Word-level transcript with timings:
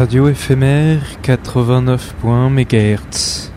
Radio 0.00 0.30
éphémère 0.30 1.02
89.1 1.22 2.48
MHz. 2.48 3.52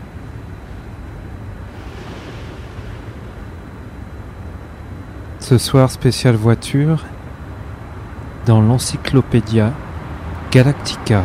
Ce 5.40 5.56
soir 5.56 5.90
spécial 5.90 6.34
voiture 6.34 7.06
dans 8.44 8.60
l'encyclopédia 8.60 9.72
Galactica. 10.52 11.24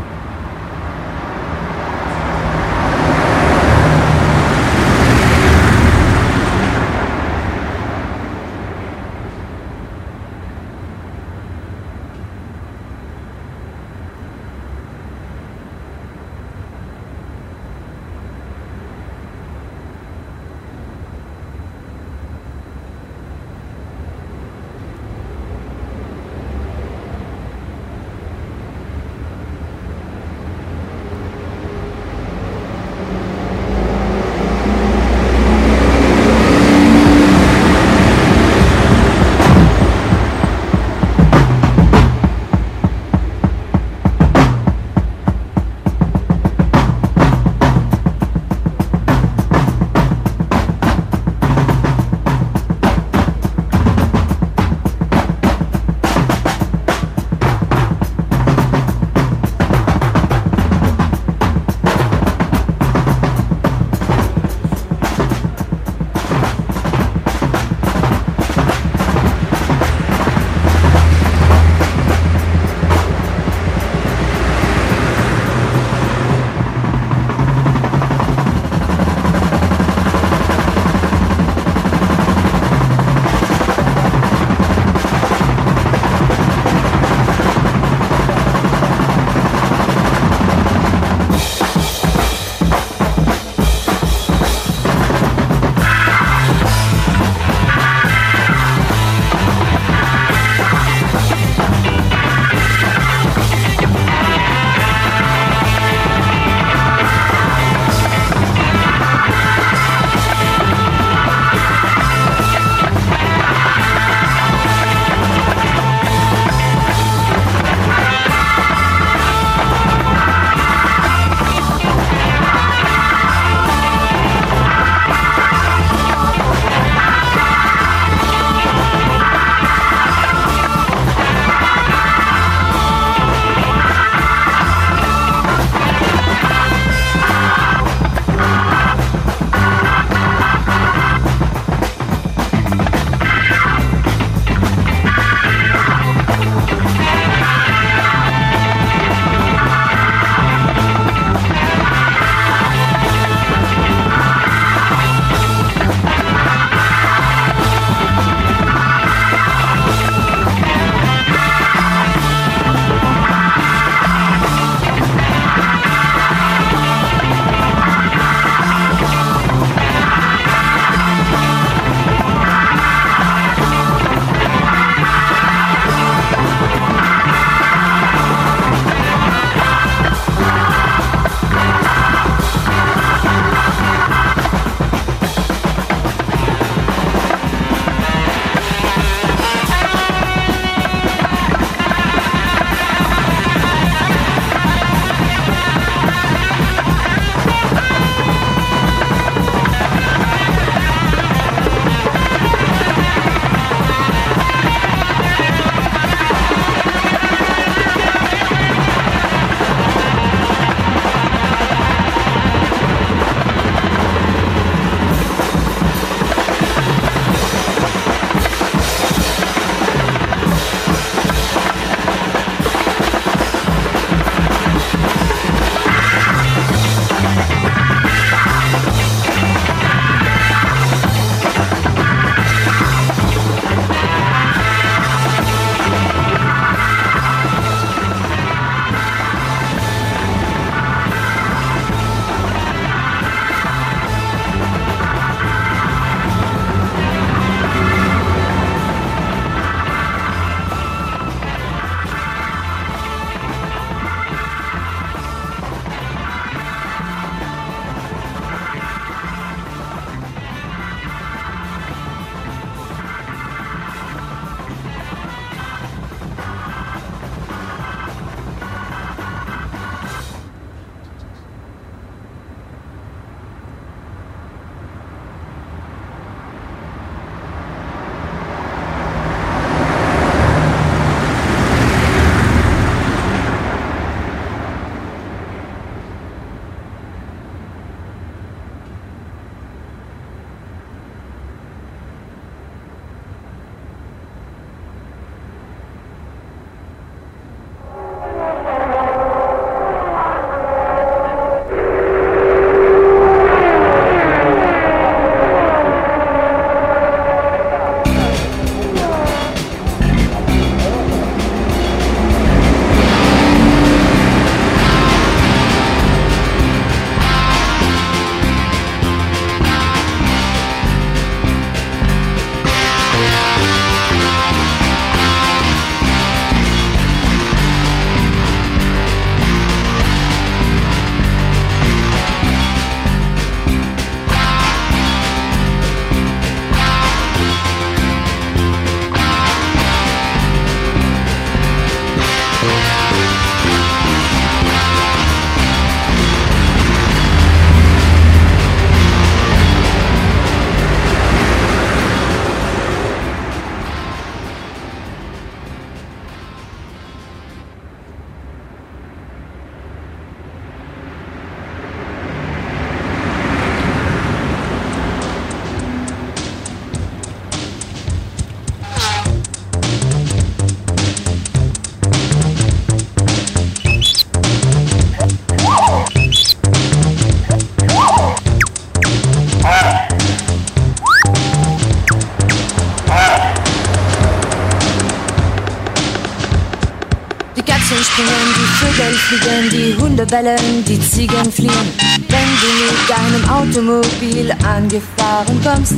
Fliegen, 389.30 389.70
die 389.70 390.02
Hunde 390.02 390.26
bellen, 390.26 390.84
die 390.88 391.00
Ziegen 391.00 391.52
fliehen. 391.52 391.94
Wenn 392.28 392.50
du 392.62 392.70
mit 392.81 393.00
deinem 393.10 393.50
Automobil 393.50 394.52
angefahren 394.66 395.62
kommst, 395.64 395.94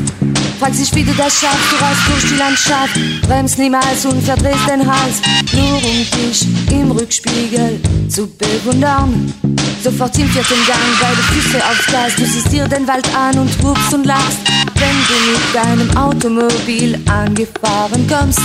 frag 0.59 0.75
dich, 0.75 0.93
wie 0.95 1.03
du 1.03 1.13
das 1.13 1.39
schaffst, 1.39 1.71
du 1.71 1.83
reist 1.83 2.01
durch 2.07 2.27
die 2.29 2.37
Landschaft, 2.37 2.99
bremst 3.27 3.57
niemals 3.57 4.05
und 4.05 4.21
verdrehst 4.21 4.67
den 4.69 4.85
Hals, 4.85 5.21
nur 5.53 5.75
um 5.75 5.81
dich 5.81 6.45
im 6.71 6.91
Rückspiegel 6.91 7.79
zu 8.09 8.27
bewundern. 8.35 9.33
Sofort 9.81 10.17
im 10.19 10.29
vierten 10.29 10.65
Gang, 10.67 10.79
beide 10.99 11.21
Füße 11.21 11.57
aufs 11.57 11.85
Gas, 11.87 12.15
du 12.17 12.25
siehst 12.25 12.51
dir 12.51 12.67
den 12.67 12.87
Wald 12.87 13.07
an 13.15 13.39
und 13.39 13.51
rufst 13.63 13.93
und 13.93 14.05
lachst, 14.05 14.39
wenn 14.75 14.97
du 15.07 15.15
mit 15.31 15.55
deinem 15.55 15.97
Automobil 15.97 16.99
angefahren 17.07 18.07
kommst. 18.07 18.41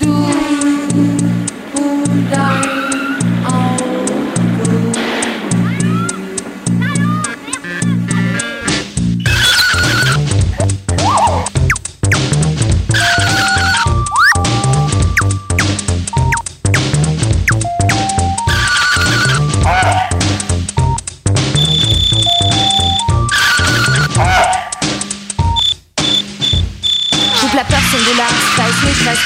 Du 0.00 0.12
und 1.82 2.75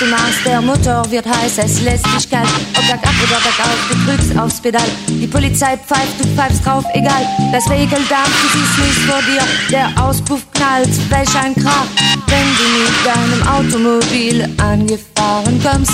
du 0.00 0.06
machst. 0.06 0.44
Der 0.44 0.60
Motor 0.60 1.08
wird 1.10 1.26
heiß, 1.26 1.58
es 1.58 1.82
lässt 1.82 2.06
dich 2.06 2.28
kalt. 2.30 2.48
Ob 2.76 2.86
bergab 2.86 3.14
oder 3.22 3.40
bergauf, 3.40 3.78
du 3.90 3.94
drückst 4.06 4.38
aufs 4.38 4.60
Pedal. 4.60 4.88
Die 5.08 5.26
Polizei 5.26 5.76
pfeift, 5.76 6.18
du 6.18 6.24
pfeifst 6.34 6.64
drauf, 6.64 6.84
egal. 6.94 7.26
Das 7.52 7.68
Vehikel 7.68 7.98
darf, 8.08 8.30
du 8.42 8.58
siehst 8.58 8.78
nichts 8.78 9.04
vor 9.04 9.20
dir. 9.22 9.42
Der 9.70 10.02
Auspuff 10.02 10.40
knallt, 10.52 10.88
welch 11.10 11.36
ein 11.36 11.54
Krach. 11.54 11.86
Wenn 12.26 12.56
du 12.56 12.64
mit 12.80 12.96
deinem 13.04 13.42
Automobil 13.48 14.48
angefahren 14.58 15.60
kommst. 15.62 15.92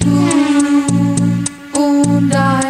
Du 0.00 0.28
und 1.78 2.30
dein 2.30 2.61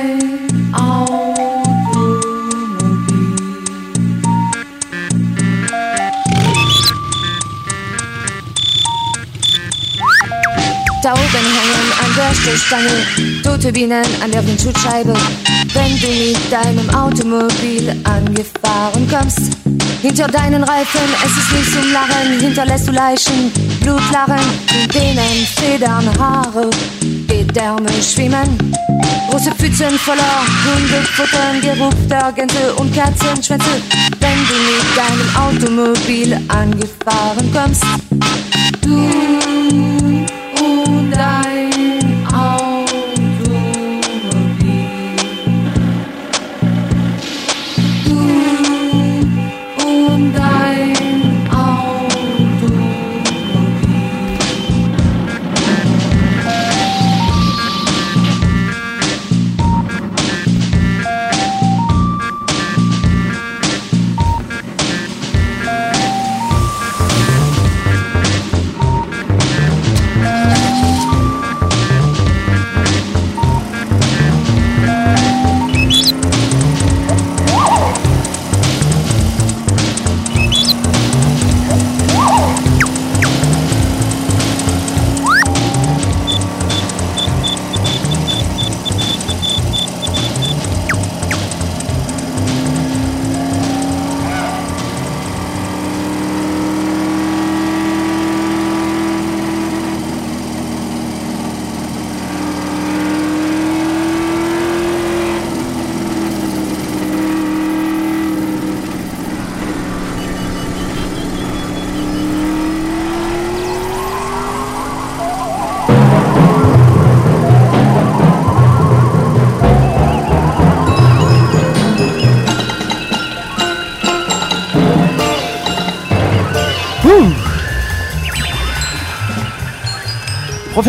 hängen 12.32 12.60
an 12.72 12.84
der 12.84 12.96
Stoßstange 12.96 13.42
tote 13.42 13.72
Bienen 13.72 14.04
an 14.22 14.30
der 14.30 14.46
Windschutzscheibe. 14.46 15.14
Wenn 15.74 16.00
du 16.00 16.08
mit 16.08 16.52
deinem 16.52 16.88
Automobil 16.90 17.94
angefahren 18.04 19.08
kommst, 19.10 19.56
hinter 20.00 20.26
deinen 20.26 20.64
Reifen, 20.64 21.00
es 21.24 21.36
ist 21.36 21.52
nicht 21.52 21.72
zum 21.72 21.92
Lachen, 21.92 22.40
hinterlässt 22.40 22.88
du 22.88 22.92
Leichen, 22.92 23.52
Blutlachen, 23.80 24.40
Denen, 24.94 25.46
Federn, 25.56 26.08
Haare, 26.18 26.70
Gedärme 27.28 27.90
schwimmen. 28.02 28.74
Große 29.30 29.52
Pfützen 29.52 29.98
voller 29.98 30.44
Hundefutter, 30.64 31.54
Geruch 31.62 32.34
Gänse 32.34 32.74
und 32.76 32.94
Katzenschwänze. 32.94 33.82
Wenn 34.20 34.38
du 34.48 34.54
mit 34.68 34.86
deinem 34.96 35.36
Automobil 35.36 36.38
angefahren 36.48 37.50
kommst, 37.52 37.84
du 38.82 39.31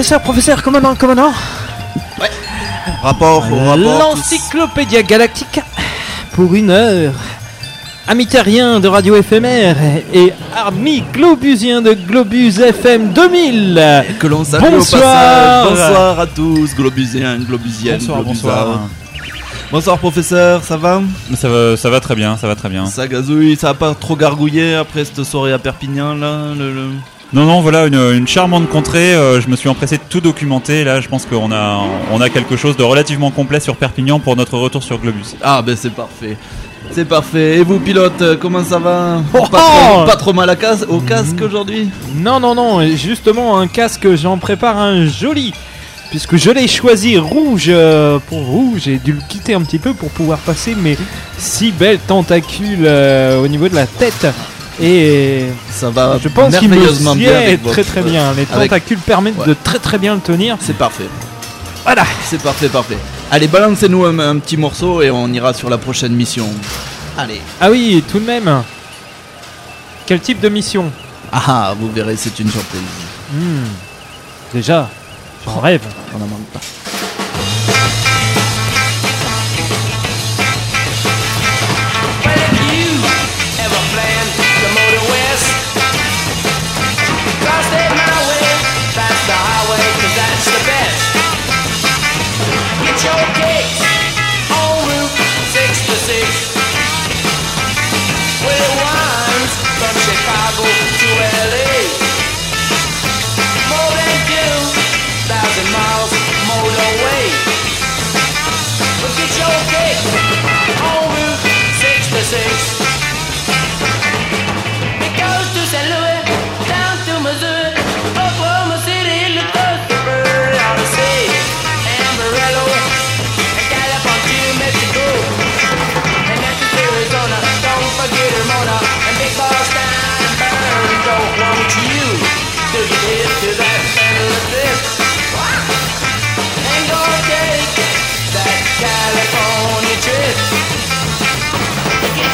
Professeur, 0.03 0.21
professeur, 0.21 0.61
commandant, 0.63 0.95
commandant 0.95 1.31
Rapport 3.01 3.49
au 3.49 3.55
rapport. 3.55 3.77
L'encyclopédia 3.77 5.01
galactique 5.01 5.61
pour 6.33 6.53
une 6.55 6.71
heure. 6.71 7.13
Amis 8.09 8.27
terriens 8.27 8.81
de 8.81 8.89
radio 8.89 9.15
éphémère 9.15 9.77
et 10.13 10.33
amis 10.67 11.05
globusiens 11.13 11.81
de 11.81 11.93
Globus 11.93 12.59
FM 12.59 13.13
2000 13.13 14.03
Que 14.19 14.27
l'on 14.27 14.43
salue 14.43 14.71
Bonsoir. 14.71 15.67
au 15.67 15.69
passage. 15.69 15.87
Bonsoir 15.93 16.19
à 16.19 16.27
tous, 16.27 16.75
globusiens, 16.75 17.37
globusiennes, 17.37 17.99
Bonsoir, 17.99 18.23
globusards. 18.23 18.65
bonsoir. 18.65 18.79
Bonsoir 19.71 19.97
professeur, 19.99 20.65
ça 20.65 20.75
va? 20.75 21.01
Ça 21.33 21.47
va, 21.47 21.77
ça 21.77 21.89
va 21.89 22.01
très 22.01 22.15
bien, 22.15 22.35
ça 22.35 22.47
va 22.47 22.55
très 22.55 22.67
bien. 22.67 22.85
Ça 22.87 23.07
gazouille, 23.07 23.55
ça 23.55 23.69
a 23.69 23.73
pas 23.73 23.93
trop 23.95 24.17
gargouillé 24.17 24.75
après 24.75 25.05
cette 25.05 25.23
soirée 25.23 25.53
à 25.53 25.59
Perpignan 25.59 26.13
là 26.13 26.39
le- 26.57 26.73
le- 26.73 26.89
Non, 27.33 27.45
non, 27.45 27.61
voilà 27.61 27.87
une, 27.87 27.95
une 27.95 28.27
charmante 28.27 28.69
contrée. 28.69 29.15
euh, 29.15 29.41
je 29.41 29.47
me 29.49 29.55
suis 29.55 29.67
empressé 29.67 29.97
de 29.97 30.03
tout 30.07 30.21
documenter. 30.21 30.83
Là, 30.83 31.01
je 31.01 31.07
pense 31.09 31.25
qu'on 31.25 31.51
a, 31.51 31.81
on 32.11 32.21
a 32.21 32.29
quelque 32.29 32.55
chose 32.55 32.77
de 32.77 32.83
relativement 32.83 33.31
complet 33.31 33.59
sur 33.59 33.75
Perpignan 33.75 34.19
pour 34.19 34.35
notre 34.35 34.57
retour 34.57 34.83
sur 34.83 34.99
Globus. 34.99 35.35
Ah 35.41 35.61
ben 35.63 35.75
c'est 35.75 35.93
parfait. 35.93 36.37
C'est 36.91 37.05
parfait. 37.05 37.57
Et 37.57 37.63
vous 37.63 37.79
pilote, 37.79 38.21
euh, 38.21 38.35
comment 38.39 38.63
ça 38.63 38.77
va? 38.77 39.21
Oh, 39.33 39.45
pas, 39.47 39.57
trop, 39.57 40.01
oh 40.01 40.05
pas 40.05 40.15
trop 40.15 40.33
mal 40.33 40.47
à 40.49 40.55
cas- 40.55 40.83
au 40.87 40.99
casque 40.99 41.41
aujourd'hui? 41.41 41.89
Non, 42.15 42.39
non, 42.39 42.53
non, 42.53 42.85
justement, 42.95 43.57
un 43.57 43.65
casque, 43.67 44.13
j'en 44.15 44.37
prépare 44.37 44.77
un 44.77 45.07
joli. 45.07 45.53
Puisque 46.11 46.35
je 46.35 46.51
l'ai 46.51 46.67
choisi 46.67 47.17
rouge 47.17 47.65
euh, 47.69 48.19
pour 48.29 48.43
vous, 48.43 48.75
j'ai 48.77 48.97
dû 48.99 49.13
le 49.13 49.21
quitter 49.27 49.55
un 49.55 49.61
petit 49.61 49.79
peu 49.79 49.95
pour 49.95 50.09
pouvoir 50.11 50.37
passer 50.37 50.75
mes 50.75 50.95
six 51.39 51.71
belles 51.71 51.97
tentacules 52.05 52.83
euh, 52.85 53.41
au 53.43 53.47
niveau 53.47 53.67
de 53.67 53.73
la 53.73 53.87
tête. 53.87 54.27
Et 54.81 55.45
Ça 55.71 55.89
va 55.89 56.17
je 56.21 56.29
pense 56.29 56.55
qu'il 56.57 56.67
me 56.69 56.75
merveilleusement 56.75 57.15
bien 57.15 57.29
sied 57.29 57.35
avec 57.37 57.61
très 57.63 57.81
votre- 57.83 57.91
très 57.91 58.01
bien. 58.01 58.33
Les 58.33 58.47
avec- 58.51 58.69
tentacules 58.69 58.97
permettent 58.99 59.37
Ouais. 59.37 59.47
de 59.47 59.55
très 59.63 59.79
très 59.79 59.97
bien 59.97 60.15
le 60.15 60.21
tenir. 60.21 60.57
C'est 60.59 60.75
parfait. 60.77 61.07
Voilà. 61.83 62.03
C'est 62.29 62.41
parfait, 62.41 62.69
parfait. 62.69 62.97
Allez, 63.29 63.47
balancez-nous 63.47 64.05
un, 64.05 64.17
un 64.19 64.39
petit 64.39 64.57
morceau 64.57 65.01
et 65.01 65.11
on 65.11 65.27
ira 65.31 65.53
sur 65.53 65.69
la 65.69 65.77
prochaine 65.77 66.13
mission. 66.13 66.47
Allez. 67.17 67.41
Ah 67.61 67.69
oui, 67.69 68.03
tout 68.11 68.19
de 68.19 68.25
même. 68.25 68.63
Quel 70.05 70.19
type 70.19 70.39
de 70.41 70.49
mission? 70.49 70.91
Ah, 71.31 71.73
vous 71.79 71.91
verrez, 71.91 72.15
c'est 72.17 72.39
une 72.39 72.49
surprise. 72.49 72.81
Hmm, 73.31 73.65
Déjà, 74.53 74.89
j'en 75.45 75.59
rêve. 75.59 75.81
On 76.15 76.19
n'en 76.19 76.27
manque 76.27 76.45
pas. 76.53 76.59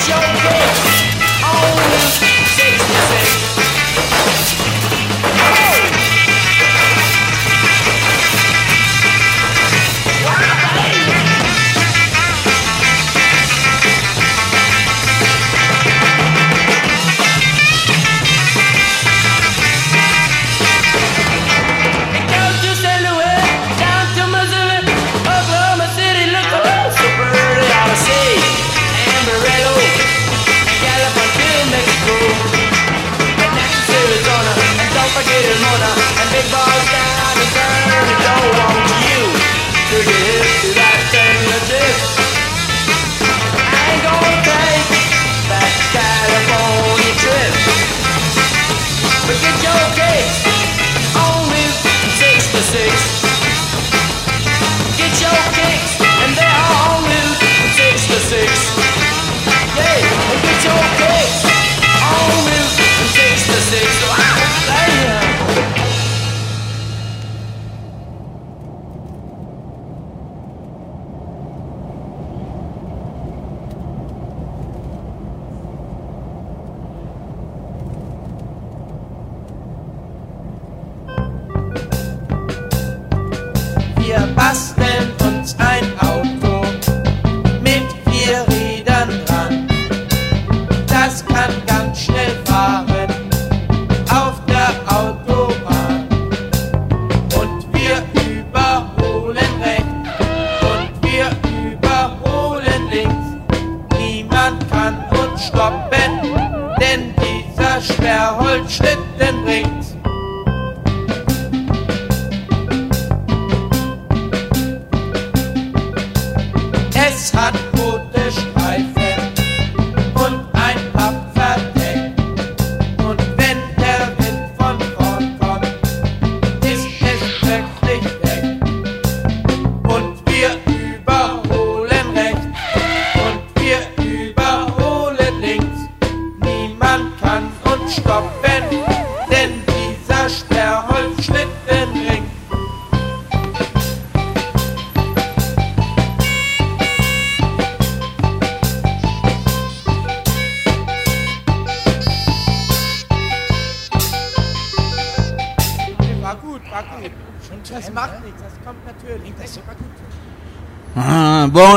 your 0.08 0.18
bitch. 0.18 0.89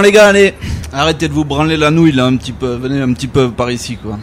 Les 0.02 0.12
gars, 0.12 0.26
allez, 0.28 0.54
arrêtez 0.92 1.28
de 1.28 1.32
vous 1.32 1.44
branler 1.44 1.76
la 1.76 1.90
nouille 1.90 2.12
là 2.12 2.26
un 2.26 2.37
petit 2.37 2.52
peu, 2.52 2.75
venez 2.75 3.00
un 3.00 3.12
petit 3.12 3.26
peu 3.28 3.50
par 3.50 3.71
ici 3.71 3.97
quoi. 3.97 4.18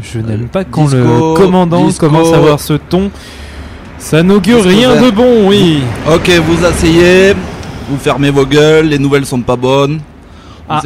Je 0.00 0.18
n'aime 0.18 0.48
pas 0.48 0.64
quand 0.64 0.84
disco, 0.84 0.96
le 0.96 1.34
commandant 1.36 1.86
disco. 1.86 2.06
commence 2.06 2.32
à 2.32 2.36
avoir 2.38 2.58
ce 2.60 2.74
ton. 2.74 3.10
Ça 3.98 4.22
n'augure 4.22 4.64
rien 4.64 5.00
de 5.00 5.10
bon, 5.10 5.48
oui. 5.48 5.80
Ok, 6.12 6.30
vous 6.46 6.64
asseyez, 6.64 7.34
vous 7.88 7.96
fermez 7.98 8.30
vos 8.30 8.46
gueules, 8.46 8.86
les 8.86 8.98
nouvelles 8.98 9.26
sont 9.26 9.42
pas 9.42 9.54
bonnes. 9.56 10.00
On 10.68 10.74
Ah. 10.74 10.82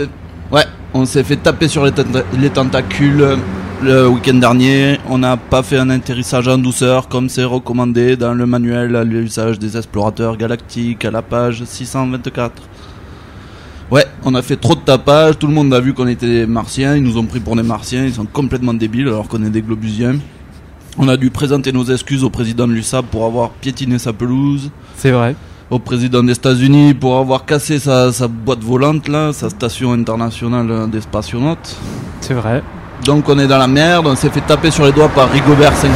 Ouais, 0.52 0.64
on 0.92 1.04
s'est 1.06 1.22
fait 1.24 1.36
taper 1.36 1.66
sur 1.68 1.84
les, 1.84 1.92
tenta- 1.92 2.24
les 2.38 2.50
tentacules 2.50 3.22
euh, 3.22 3.36
le 3.82 4.08
week-end 4.08 4.34
dernier. 4.34 4.98
On 5.08 5.18
n'a 5.18 5.36
pas 5.36 5.62
fait 5.62 5.78
un 5.78 5.88
atterrissage 5.90 6.46
en 6.48 6.58
douceur 6.58 7.08
comme 7.08 7.28
c'est 7.28 7.44
recommandé 7.44 8.16
dans 8.16 8.34
le 8.34 8.44
manuel 8.46 8.94
à 8.96 9.02
l'usage 9.04 9.58
des 9.58 9.76
explorateurs 9.76 10.36
galactiques 10.36 11.04
à 11.04 11.10
la 11.10 11.22
page 11.22 11.64
624. 11.64 12.52
Ouais, 13.90 14.04
on 14.24 14.34
a 14.34 14.42
fait 14.42 14.56
trop 14.56 14.74
de 14.74 14.80
tapage, 14.80 15.38
tout 15.38 15.46
le 15.46 15.52
monde 15.54 15.72
a 15.72 15.78
vu 15.80 15.94
qu'on 15.94 16.08
était 16.08 16.26
des 16.26 16.46
martiens, 16.46 16.96
ils 16.96 17.02
nous 17.02 17.16
ont 17.18 17.24
pris 17.24 17.38
pour 17.38 17.54
des 17.54 17.62
martiens, 17.62 18.04
ils 18.04 18.14
sont 18.14 18.26
complètement 18.26 18.74
débiles 18.74 19.06
alors 19.06 19.28
qu'on 19.28 19.42
est 19.44 19.50
des 19.50 19.62
globusiens. 19.62 20.16
On 20.98 21.08
a 21.08 21.16
dû 21.16 21.30
présenter 21.30 21.70
nos 21.72 21.84
excuses 21.84 22.24
au 22.24 22.30
président 22.30 22.66
de 22.66 22.72
l'USAP 22.72 23.06
pour 23.06 23.24
avoir 23.26 23.50
piétiné 23.50 23.98
sa 23.98 24.12
pelouse 24.12 24.70
C'est 24.96 25.12
vrai. 25.12 25.36
au 25.70 25.78
président 25.78 26.22
des 26.24 26.32
États-Unis 26.32 26.94
pour 26.94 27.16
avoir 27.18 27.44
cassé 27.44 27.78
sa, 27.78 28.10
sa 28.12 28.26
boîte 28.26 28.64
volante 28.64 29.06
là, 29.06 29.32
sa 29.32 29.50
station 29.50 29.92
internationale 29.92 30.90
des 30.90 31.02
spationautes. 31.02 31.76
C'est 32.20 32.34
vrai. 32.34 32.64
Donc 33.04 33.28
on 33.28 33.38
est 33.38 33.46
dans 33.46 33.58
la 33.58 33.68
merde, 33.68 34.06
on 34.08 34.16
s'est 34.16 34.30
fait 34.30 34.40
taper 34.40 34.72
sur 34.72 34.84
les 34.84 34.92
doigts 34.92 35.10
par 35.10 35.30
Rigobert 35.30 35.76
5. 35.76 35.90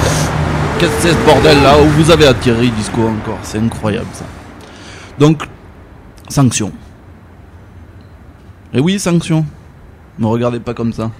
Qu'est-ce 0.78 0.90
que 0.92 1.02
c'est 1.02 1.08
ce 1.12 1.26
bordel 1.26 1.60
là 1.62 1.74
où 1.82 1.86
vous 2.00 2.10
avez 2.10 2.26
atterri 2.26 2.70
Disco 2.70 3.00
encore? 3.02 3.38
C'est 3.42 3.58
incroyable 3.58 4.06
ça. 4.12 4.24
Donc, 5.18 5.42
sanctions. 6.28 6.72
Et 8.72 8.80
oui, 8.80 8.98
sanctions. 8.98 9.44
Me 10.18 10.26
regardez 10.26 10.60
pas 10.60 10.74
comme 10.74 10.92
ça. 10.92 11.10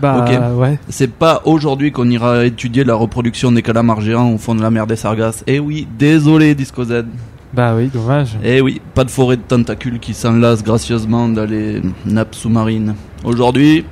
Bah 0.00 0.24
Ok. 0.24 0.58
ouais. 0.60 0.78
C'est 0.88 1.10
pas 1.12 1.42
aujourd'hui 1.44 1.90
qu'on 1.90 2.08
ira 2.08 2.44
étudier 2.44 2.84
la 2.84 2.94
reproduction 2.94 3.50
des 3.50 3.62
calamars 3.62 4.00
géants 4.00 4.30
au 4.32 4.38
fond 4.38 4.54
de 4.54 4.62
la 4.62 4.70
mer 4.70 4.86
des 4.86 4.96
Sargasses. 4.96 5.42
Eh 5.46 5.58
oui, 5.58 5.88
désolé 5.98 6.54
Disco 6.54 6.84
Z. 6.84 7.04
Bah 7.52 7.74
oui, 7.76 7.88
dommage. 7.92 8.36
Eh 8.44 8.60
oui, 8.60 8.80
pas 8.94 9.04
de 9.04 9.10
forêt 9.10 9.36
de 9.36 9.42
tentacules 9.42 9.98
qui 9.98 10.14
s'enlacent 10.14 10.62
gracieusement 10.62 11.28
dans 11.28 11.46
les 11.46 11.80
nappes 12.04 12.34
sous-marines. 12.34 12.94
Aujourd'hui, 13.24 13.84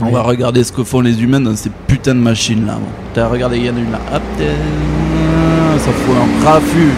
on 0.00 0.06
Oui. 0.06 0.12
va 0.12 0.22
regarder 0.22 0.64
ce 0.64 0.72
que 0.72 0.82
font 0.82 1.00
les 1.02 1.22
humains 1.22 1.40
dans 1.40 1.54
ces 1.54 1.70
putains 1.86 2.14
de 2.14 2.20
machines 2.20 2.66
là. 2.66 2.78
T'as 3.14 3.28
regardé, 3.28 3.58
il 3.58 3.66
y 3.66 3.70
en 3.70 3.76
a 3.76 3.78
une 3.80 3.92
là. 3.92 4.00
Hop, 4.14 4.22
t'es- 4.38 5.78
ça 5.78 5.90
fout 5.92 6.14
un 6.16 6.44
raffut. 6.50 6.90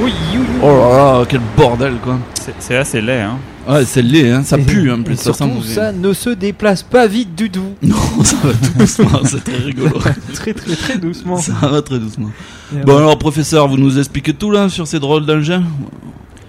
Oui, 0.00 0.12
oui, 0.32 0.38
oui. 0.40 0.46
Oh 0.62 0.66
là 0.66 0.96
là, 1.20 1.24
quel 1.28 1.40
bordel 1.56 1.94
quoi. 2.02 2.18
C'est 2.58 2.76
assez 2.76 3.00
laid, 3.00 3.20
hein. 3.22 3.36
Ouais, 3.68 3.84
c'est 3.86 4.02
laid, 4.02 4.30
hein, 4.30 4.42
ça 4.42 4.58
Et- 4.58 4.62
pue 4.62 4.90
en 4.90 5.00
et 5.00 5.04
plus. 5.04 5.16
Ça 5.16 5.32
sent 5.32 5.44
surtout, 5.44 5.62
ça 5.62 5.90
ne 5.92 6.12
se 6.12 6.30
déplace 6.30 6.82
pas 6.82 7.06
vite 7.06 7.34
du 7.34 7.50
tout. 7.50 7.72
Non, 7.82 7.96
ça 8.22 8.36
va 8.44 8.52
tout 8.52 8.78
doucement, 8.78 9.20
c'est 9.24 9.42
très 9.44 9.56
rigolo. 9.56 9.98
très 10.34 10.52
très 10.52 10.76
très 10.76 10.98
doucement. 10.98 11.36
ça 11.38 11.52
va 11.62 11.80
très 11.82 11.98
doucement. 11.98 12.30
Et 12.74 12.80
Bon 12.84 12.92
ouais. 12.92 12.98
alors 12.98 13.18
professeur, 13.18 13.66
vous 13.68 13.78
nous 13.78 13.98
expliquez 13.98 14.34
tout 14.34 14.50
là 14.50 14.68
sur 14.68 14.86
ces 14.86 14.98
drôles 15.00 15.24
d'engins? 15.26 15.62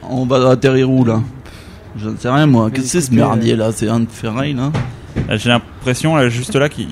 On 0.10 0.26
va 0.26 0.50
atterrir 0.52 0.90
où 0.92 1.06
là? 1.06 1.22
J'en 1.98 2.18
sais 2.20 2.30
rien 2.30 2.46
moi. 2.46 2.70
Qu'est-ce 2.70 2.84
que 2.84 2.90
c'est 2.90 3.02
ce 3.02 3.14
merdier 3.14 3.56
là? 3.56 3.72
C'est 3.74 3.88
un 3.88 4.06
ferraille 4.06 4.54
là? 4.54 4.72
Là, 5.30 5.38
J'ai 5.38 5.48
l'impression, 5.50 6.16
là, 6.18 6.28
juste 6.28 6.54
là, 6.56 6.68
qu'il 6.68 6.88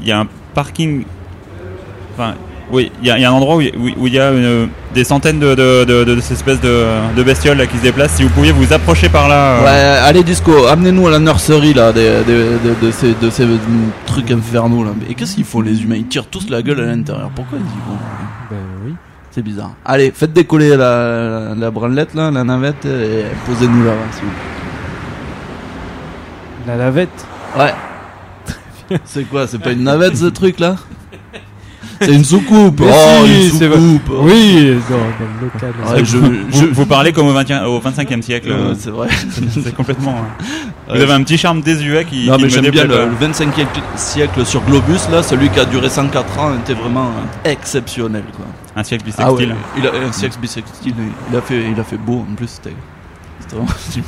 il 0.00 0.06
y 0.06 0.12
a 0.12 0.20
un 0.20 0.28
parking. 0.52 1.04
Enfin, 2.12 2.34
oui, 2.74 2.92
il 3.00 3.08
y, 3.08 3.10
a 3.10 3.16
il 3.18 3.22
y 3.22 3.24
a 3.24 3.30
un 3.30 3.32
endroit 3.32 3.56
où 3.56 3.60
il 3.62 3.72
où- 3.76 4.02
où 4.02 4.06
il 4.06 4.12
y 4.14 4.18
a 4.20 4.30
une- 4.32 4.68
des 4.94 5.04
centaines 5.04 5.40
de, 5.40 5.54
de, 5.54 5.84
de, 5.84 6.04
de 6.04 6.20
ces 6.20 6.34
espèces 6.34 6.60
de, 6.60 6.84
de 7.16 7.22
bestioles 7.22 7.56
là, 7.56 7.66
qui 7.66 7.76
se 7.78 7.82
déplacent. 7.82 8.12
Si 8.16 8.22
vous 8.22 8.28
pouviez 8.30 8.52
vous 8.52 8.72
approcher 8.72 9.08
par 9.08 9.28
là. 9.28 9.34
euh, 9.60 9.64
Ouais, 9.64 10.06
allez 10.08 10.22
disco, 10.22 10.66
amenez-nous 10.66 11.06
à 11.08 11.12
la 11.12 11.18
nurserie 11.18 11.72
là, 11.74 11.92
des- 11.92 12.22
des- 12.26 12.58
de, 12.66 12.86
de 12.86 12.90
ces, 12.90 13.14
de 13.14 13.30
ces 13.30 13.46
trucs 14.06 14.30
infernaux 14.30 14.84
là. 14.84 14.90
Et 15.08 15.14
qu'est-ce 15.14 15.34
qu'ils 15.36 15.44
font 15.44 15.60
les 15.62 15.82
humains? 15.82 15.96
Ils 15.96 16.06
tirent 16.06 16.26
tous 16.26 16.48
la 16.50 16.60
gueule 16.62 16.80
à 16.80 16.84
l'intérieur. 16.86 17.30
Pourquoi 17.34 17.58
ils 17.58 17.64
y 17.64 17.80
vont? 17.88 17.98
Ben 18.50 18.56
oui. 18.86 18.94
C'est 19.30 19.42
bizarre. 19.42 19.72
Allez, 19.84 20.12
faites 20.14 20.32
décoller 20.32 20.70
la, 20.70 20.76
la, 20.76 21.54
la 21.56 21.70
branlette 21.72 22.14
là, 22.14 22.30
la 22.30 22.44
navette, 22.44 22.84
et 22.86 23.24
posez-nous 23.46 23.84
là-bas 23.84 23.96
s'il 24.12 24.24
vous 24.24 24.30
La 26.68 26.76
lavette. 26.76 27.08
plaît. 27.54 27.64
Ouais. 27.64 28.98
C'est 29.04 29.24
quoi 29.24 29.46
C'est 29.48 29.58
pas 29.58 29.72
une 29.72 29.82
navette 29.82 30.16
ce 30.16 30.26
truc 30.26 30.60
là? 30.60 30.76
C'est 32.00 32.12
une 32.12 32.24
soucoupe 32.24 32.80
Mais 32.80 32.86
Oh, 32.90 33.26
si, 33.26 33.44
une 33.44 33.50
soucoupe 33.50 34.10
Oui, 34.22 34.76
dans, 34.88 34.96
dans 34.96 35.40
le 35.40 35.42
local. 35.42 35.72
Ouais, 35.96 36.04
je, 36.04 36.16
vous, 36.16 36.32
je, 36.52 36.64
vous 36.66 36.86
parlez 36.86 37.12
comme 37.12 37.28
au, 37.28 37.32
20, 37.32 37.64
au 37.66 37.80
25e 37.80 38.22
siècle. 38.22 38.48
Euh, 38.50 38.74
c'est 38.78 38.90
vrai. 38.90 39.08
c'est 39.64 39.74
complètement. 39.74 40.12
Ouais, 40.88 40.96
vous 40.96 41.02
avez 41.02 41.12
un 41.12 41.22
petit 41.22 41.38
charme 41.38 41.60
désuet 41.60 42.04
qui. 42.04 42.26
Non 42.26 42.36
qui 42.36 42.42
mais 42.42 42.48
me 42.48 42.52
j'aime 42.52 42.70
bien 42.70 42.84
le, 42.84 42.96
pas. 42.96 43.06
le 43.06 43.32
25e 43.32 43.66
siècle 43.96 44.44
sur 44.44 44.62
Globus 44.64 45.08
là, 45.10 45.22
celui 45.22 45.48
qui 45.50 45.60
a 45.60 45.64
duré 45.64 45.88
104 45.88 46.38
ans 46.38 46.50
était 46.62 46.74
vraiment 46.74 47.10
exceptionnel 47.44 48.24
quoi. 48.36 48.46
Un 48.76 48.82
siècle 48.82 49.04
Ah 49.18 49.32
ouais, 49.32 49.46
bisextile. 49.46 49.56
il 49.78 49.86
a 49.86 50.08
un 50.08 50.12
siècle 50.12 50.36
bisextile, 50.40 50.94
il 51.30 51.36
a 51.36 51.40
fait 51.40 51.62
il 51.72 51.80
a 51.80 51.84
fait 51.84 51.96
beau 51.96 52.24
en 52.30 52.34
plus 52.34 52.48
c'était 52.48 52.74
c'était 53.40 53.56
vraiment 53.56 53.70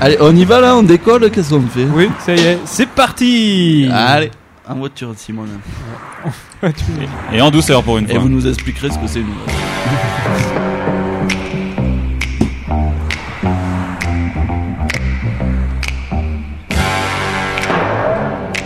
Allez, 0.00 0.16
on 0.20 0.34
y 0.34 0.44
va 0.44 0.60
là, 0.60 0.76
on 0.76 0.82
décolle, 0.82 1.30
qu'est-ce 1.30 1.50
qu'on 1.50 1.60
fait? 1.62 1.86
Oui, 1.94 2.08
ça 2.26 2.34
y 2.34 2.40
est, 2.40 2.58
c'est 2.64 2.88
parti 2.88 3.88
Allez, 3.92 4.30
en 4.72 4.78
voiture 4.78 5.12
Simone. 5.16 5.60
Et 7.32 7.40
en 7.40 7.50
douceur 7.50 7.82
pour 7.82 7.98
une 7.98 8.06
Et 8.08 8.14
fois. 8.14 8.20
vous 8.20 8.28
nous 8.28 8.46
expliquerez 8.46 8.90
ce 8.90 8.98
que 8.98 9.06
c'est 9.06 9.20
nous. 9.20 9.34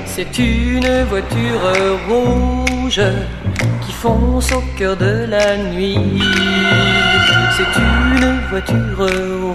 C'est 0.07 0.39
une 0.39 1.05
voiture 1.11 1.61
rouge 2.09 3.03
qui 3.83 3.93
fonce 3.93 4.51
au 4.53 4.63
cœur 4.79 4.97
de 4.97 5.27
la 5.29 5.59
nuit. 5.59 5.99
C'est 7.57 7.81
une 7.81 8.41
voiture 8.49 9.09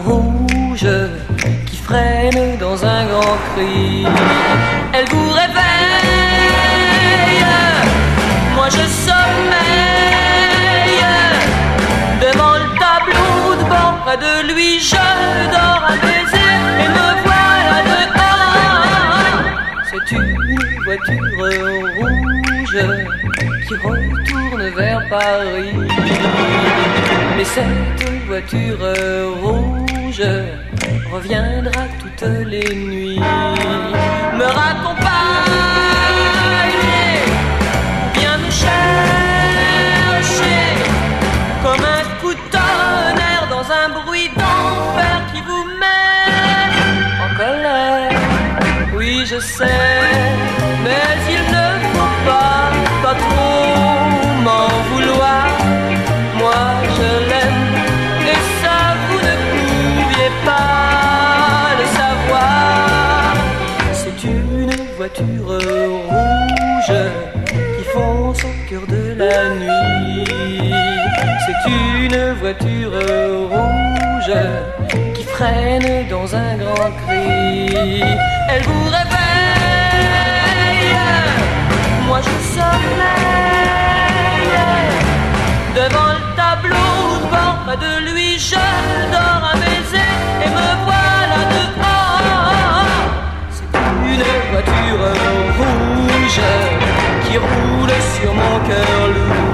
rouge 0.05 0.87
qui 1.65 1.77
freine 1.77 2.57
dans 2.59 2.85
un 2.85 3.05
grand 3.05 3.37
cri. 3.55 4.05
Elle 4.93 5.05
vous 5.09 5.29
réveille, 5.31 5.70
moi 8.61 8.69
je 8.69 8.85
sommeille. 9.07 10.51
Devant 12.25 12.55
le 12.63 12.67
tableau 12.83 13.55
de 13.59 13.63
bord, 13.71 13.95
près 14.03 14.17
de 14.25 14.33
lui, 14.53 14.71
je 14.79 15.05
dors 15.53 15.83
un 15.91 15.97
baiser 16.03 16.53
et 16.83 16.89
me 16.95 17.07
voilà 17.25 17.79
dehors. 17.97 19.39
C'est 19.89 20.07
une 20.15 20.33
voiture 20.85 21.39
rouge 21.97 22.81
qui 23.67 23.75
retourne 23.87 24.65
vers 24.79 25.01
Paris. 25.09 25.73
Mais 27.35 27.47
cette 27.55 28.03
voiture 28.27 28.83
rouge 29.41 30.27
reviendra 31.11 31.83
toutes 31.99 32.29
les 32.53 32.69
nuits. 32.75 33.19
Me 34.39 34.45
raccompagner, 34.59 35.90
mais 50.83 51.17
il 51.35 51.43
ne 51.55 51.67
faut 51.93 52.15
pas, 52.25 52.69
pas 53.03 53.15
trop 53.15 53.63
m'en 54.45 54.67
vouloir. 54.89 55.47
Moi, 56.37 56.61
je 56.97 57.09
l'aime, 57.29 57.65
et 58.31 58.41
ça, 58.61 58.77
vous 59.07 59.19
ne 59.27 59.35
pouviez 59.51 60.31
pas 60.45 61.73
le 61.79 61.85
savoir. 61.99 63.33
C'est 63.93 64.19
une 64.27 64.75
voiture 64.95 65.47
rouge 66.09 66.99
qui 67.77 67.83
fonce 67.93 68.43
au 68.43 68.53
cœur 68.69 68.85
de 68.87 69.03
la 69.17 69.37
nuit. 69.55 70.73
C'est 71.45 71.61
une 71.69 72.19
voiture 72.33 72.93
rouge 73.49 74.35
qui 75.15 75.23
freine 75.23 76.07
dans 76.09 76.35
un 76.35 76.57
grand 76.57 76.91
cri. 77.05 78.03
Elle 78.53 78.63
vous 78.63 78.85
réveille, 78.85 79.30
Devant 85.75 86.13
le 86.13 86.35
tableau 86.35 86.95
de 87.21 87.43
près 87.65 87.77
de 87.77 88.11
lui, 88.11 88.37
je 88.37 88.55
dors 89.11 89.43
un 89.53 89.57
baiser 89.57 90.11
et 90.43 90.49
me 90.49 90.69
voilà 90.85 91.41
dehors. 91.53 92.85
C'est 93.49 93.71
une 94.11 94.25
voiture 94.51 95.03
rouge 95.57 96.41
qui 97.23 97.37
roule 97.37 97.95
sur 98.15 98.33
mon 98.33 98.55
cœur 98.67 99.07
lourd. 99.07 99.50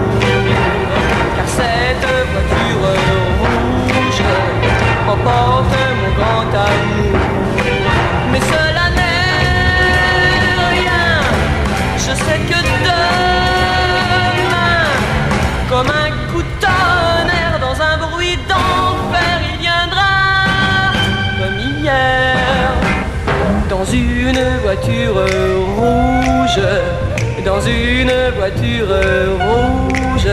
Voiture 24.68 25.16
rouge, 25.78 26.60
dans 27.46 27.62
une 27.62 28.12
voiture 28.36 28.90
rouge, 29.40 30.28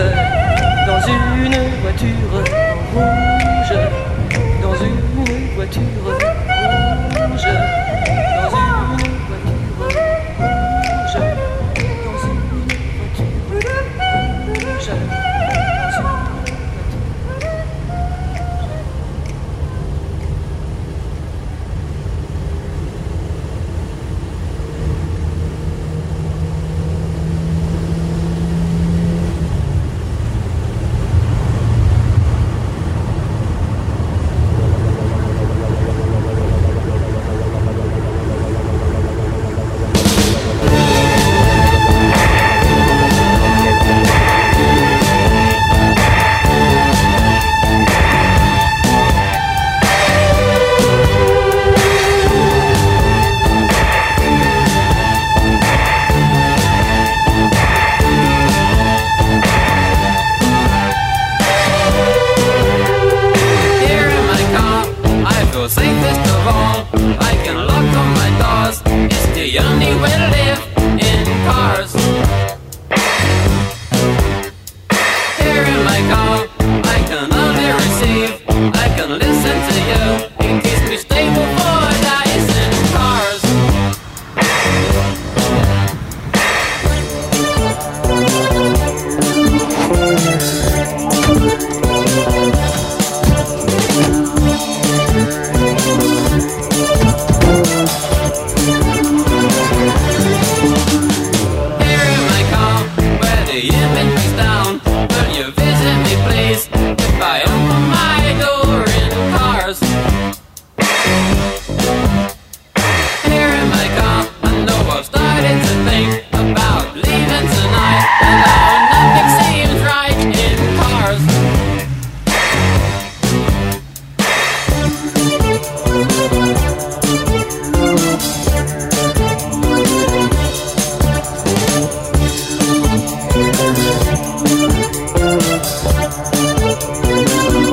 Ouh, 137.06 137.63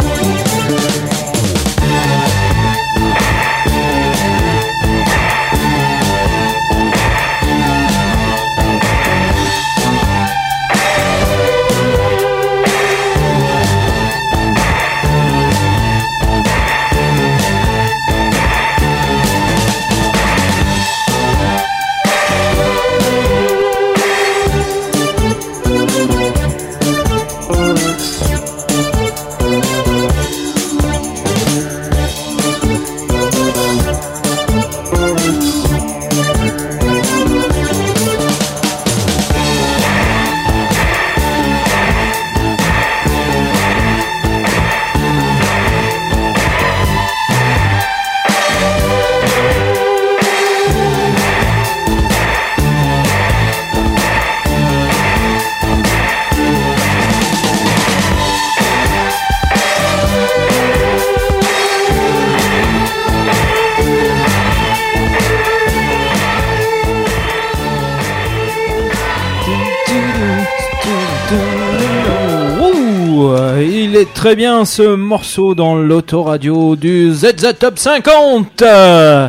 très 74.21 74.35
bien 74.35 74.65
ce 74.65 74.83
morceau 74.83 75.55
dans 75.55 75.73
l'autoradio 75.75 76.75
du 76.75 77.11
ZZ 77.11 77.55
Top 77.57 77.79
50. 77.79 78.61
Euh, 78.61 79.27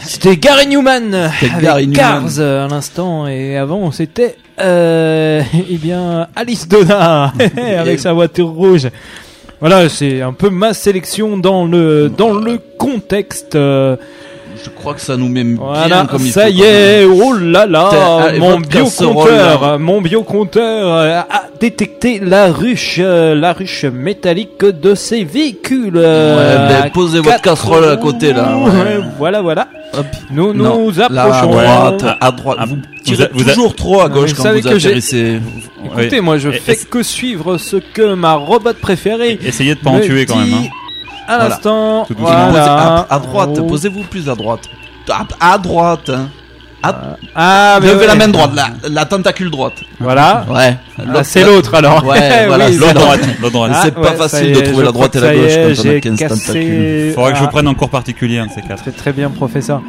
C'était 0.00 0.36
Gary 0.36 0.66
Newman 0.66 1.14
avec 1.14 1.58
Gary 1.62 1.86
Newman. 1.86 1.96
Cars 1.96 2.38
euh, 2.40 2.66
à 2.66 2.68
l'instant 2.68 3.26
et 3.26 3.56
avant 3.56 3.90
c'était 3.90 4.36
euh, 4.60 5.40
eh 5.70 5.76
bien 5.78 6.26
Alice 6.36 6.68
Donna 6.68 7.32
avec 7.78 7.98
sa 8.00 8.12
voiture 8.12 8.48
rouge. 8.50 8.88
Voilà, 9.60 9.88
c'est 9.88 10.20
un 10.20 10.34
peu 10.34 10.50
ma 10.50 10.74
sélection 10.74 11.38
dans 11.38 11.64
le 11.64 12.10
dans 12.14 12.34
le 12.34 12.58
contexte. 12.76 13.54
euh, 13.56 13.96
Je 14.62 14.68
crois 14.68 14.92
que 14.92 15.00
ça 15.00 15.16
nous 15.16 15.28
met 15.30 15.42
bien 15.42 15.56
voilà, 15.58 16.06
comme 16.08 16.20
il 16.26 16.30
ça 16.32 16.44
faut, 16.48 16.52
y 16.52 16.62
est, 16.64 17.06
oh 17.06 17.32
là 17.32 17.64
là, 17.64 18.18
allez, 18.24 18.40
mon 18.40 18.58
votre 18.58 18.68
casserole, 18.68 19.14
biocompteur, 19.14 19.62
là. 19.62 19.78
mon 19.78 20.00
biocompteur 20.02 20.92
euh, 20.94 21.20
a 21.58 21.60
détecté 21.60 22.20
la 22.20 22.52
ruche, 22.52 22.96
euh, 23.00 23.34
la 23.34 23.52
ruche 23.52 23.84
métallique 23.84 24.64
de 24.64 24.94
ces 24.94 25.24
véhicules. 25.24 25.92
euh, 25.96 26.68
ben, 26.68 26.82
à 26.86 26.90
posez 26.90 27.20
votre 27.20 27.40
casserole 27.42 27.88
à 27.90 27.96
côté, 27.96 28.32
là, 28.32 28.56
ouais. 28.56 29.00
voilà, 29.18 29.42
voilà. 29.42 29.68
Hop. 29.96 30.06
Nous 30.30 30.52
Non, 30.52 30.78
nous 30.86 30.90
là, 30.92 31.06
à 31.10 31.24
approchons. 31.26 31.50
droite, 31.50 32.04
à 32.20 32.30
droite. 32.30 32.56
Ah, 32.60 32.66
vous 32.66 32.76
vous 32.76 32.80
tirez 33.02 33.24
a- 33.24 33.28
vous 33.32 33.48
a- 33.48 33.52
toujours 33.52 33.74
trop 33.74 34.00
à 34.02 34.08
gauche 34.08 34.32
vous 34.34 34.42
quand 34.42 34.52
vous 34.52 34.60
que 34.60 34.78
j'ai- 34.78 34.88
atterrissez. 34.88 35.40
Écoutez, 35.84 36.16
Ouais. 36.16 36.20
moi 36.20 36.38
je 36.38 36.50
Et- 36.50 36.52
fais 36.60 36.76
que 36.76 37.02
suivre 37.02 37.56
ce 37.58 37.76
que 37.76 38.14
ma 38.14 38.34
robot 38.34 38.74
préférée 38.80 39.38
Essayez 39.44 39.74
de 39.74 39.80
pas 39.80 39.90
en 39.90 40.00
tuer 40.00 40.26
quand 40.26 40.36
même. 40.36 40.52
hein. 40.52 40.64
À 41.26 41.38
l'instant, 41.48 42.06
voilà. 42.16 43.06
À, 43.08 43.14
à 43.14 43.18
droite, 43.18 43.50
Oh. 43.58 43.62
posez-vous 43.64 44.02
plus 44.04 44.28
à 44.28 44.34
droite. 44.34 44.60
À, 45.10 45.26
à 45.54 45.58
droite. 45.58 46.10
hein. 46.10 46.28
À- 46.82 47.16
Ah, 47.34 47.78
mais 47.82 47.88
Levez 47.88 48.06
la 48.06 48.14
main 48.14 48.28
droite, 48.28 48.50
la, 48.54 48.68
la 48.88 49.04
tentacule 49.04 49.50
droite. 49.50 49.82
Voilà. 49.98 50.44
Ouais. 50.48 50.76
Ah, 51.12 51.24
c'est 51.24 51.44
l'autre 51.44 51.74
alors. 51.74 52.04
Ouais, 52.04 52.18
voilà, 52.46 52.66
Oui, 52.66 52.72
c'est 52.74 52.78
L'autre 52.80 52.94
droite, 52.94 53.20
l'autre 53.40 53.52
droite. 53.52 53.72
Ah, 53.74 53.80
c'est 53.84 53.94
pas 53.94 54.00
ouais, 54.00 54.16
facile 54.16 54.52
de 54.52 54.60
trouver 54.60 54.76
je 54.76 54.82
la 54.82 54.92
droite 54.92 55.10
crois 55.16 55.32
et 55.32 55.38
la 55.38 55.42
que 55.44 55.48
ça 55.50 55.60
y 55.60 55.64
gauche 55.66 55.84
est, 55.84 55.84
quand 55.84 55.88
on 55.88 55.90
a 55.90 55.92
j'ai 55.94 56.00
15 56.00 56.18
cassé- 56.18 56.28
tentacules. 56.46 57.12
Faudra 57.14 57.30
que 57.32 57.36
je 57.36 57.40
Ah, 57.42 57.44
vous 57.46 57.50
prenne 57.50 57.66
un 57.68 57.74
cours 57.74 57.90
particulier, 57.90 58.38
un 58.38 58.46
de 58.46 58.52
ces 58.52 58.62
quatre. 58.62 58.82
Très 58.82 58.92
très 58.92 59.12
bien, 59.12 59.28
professeur. 59.30 59.82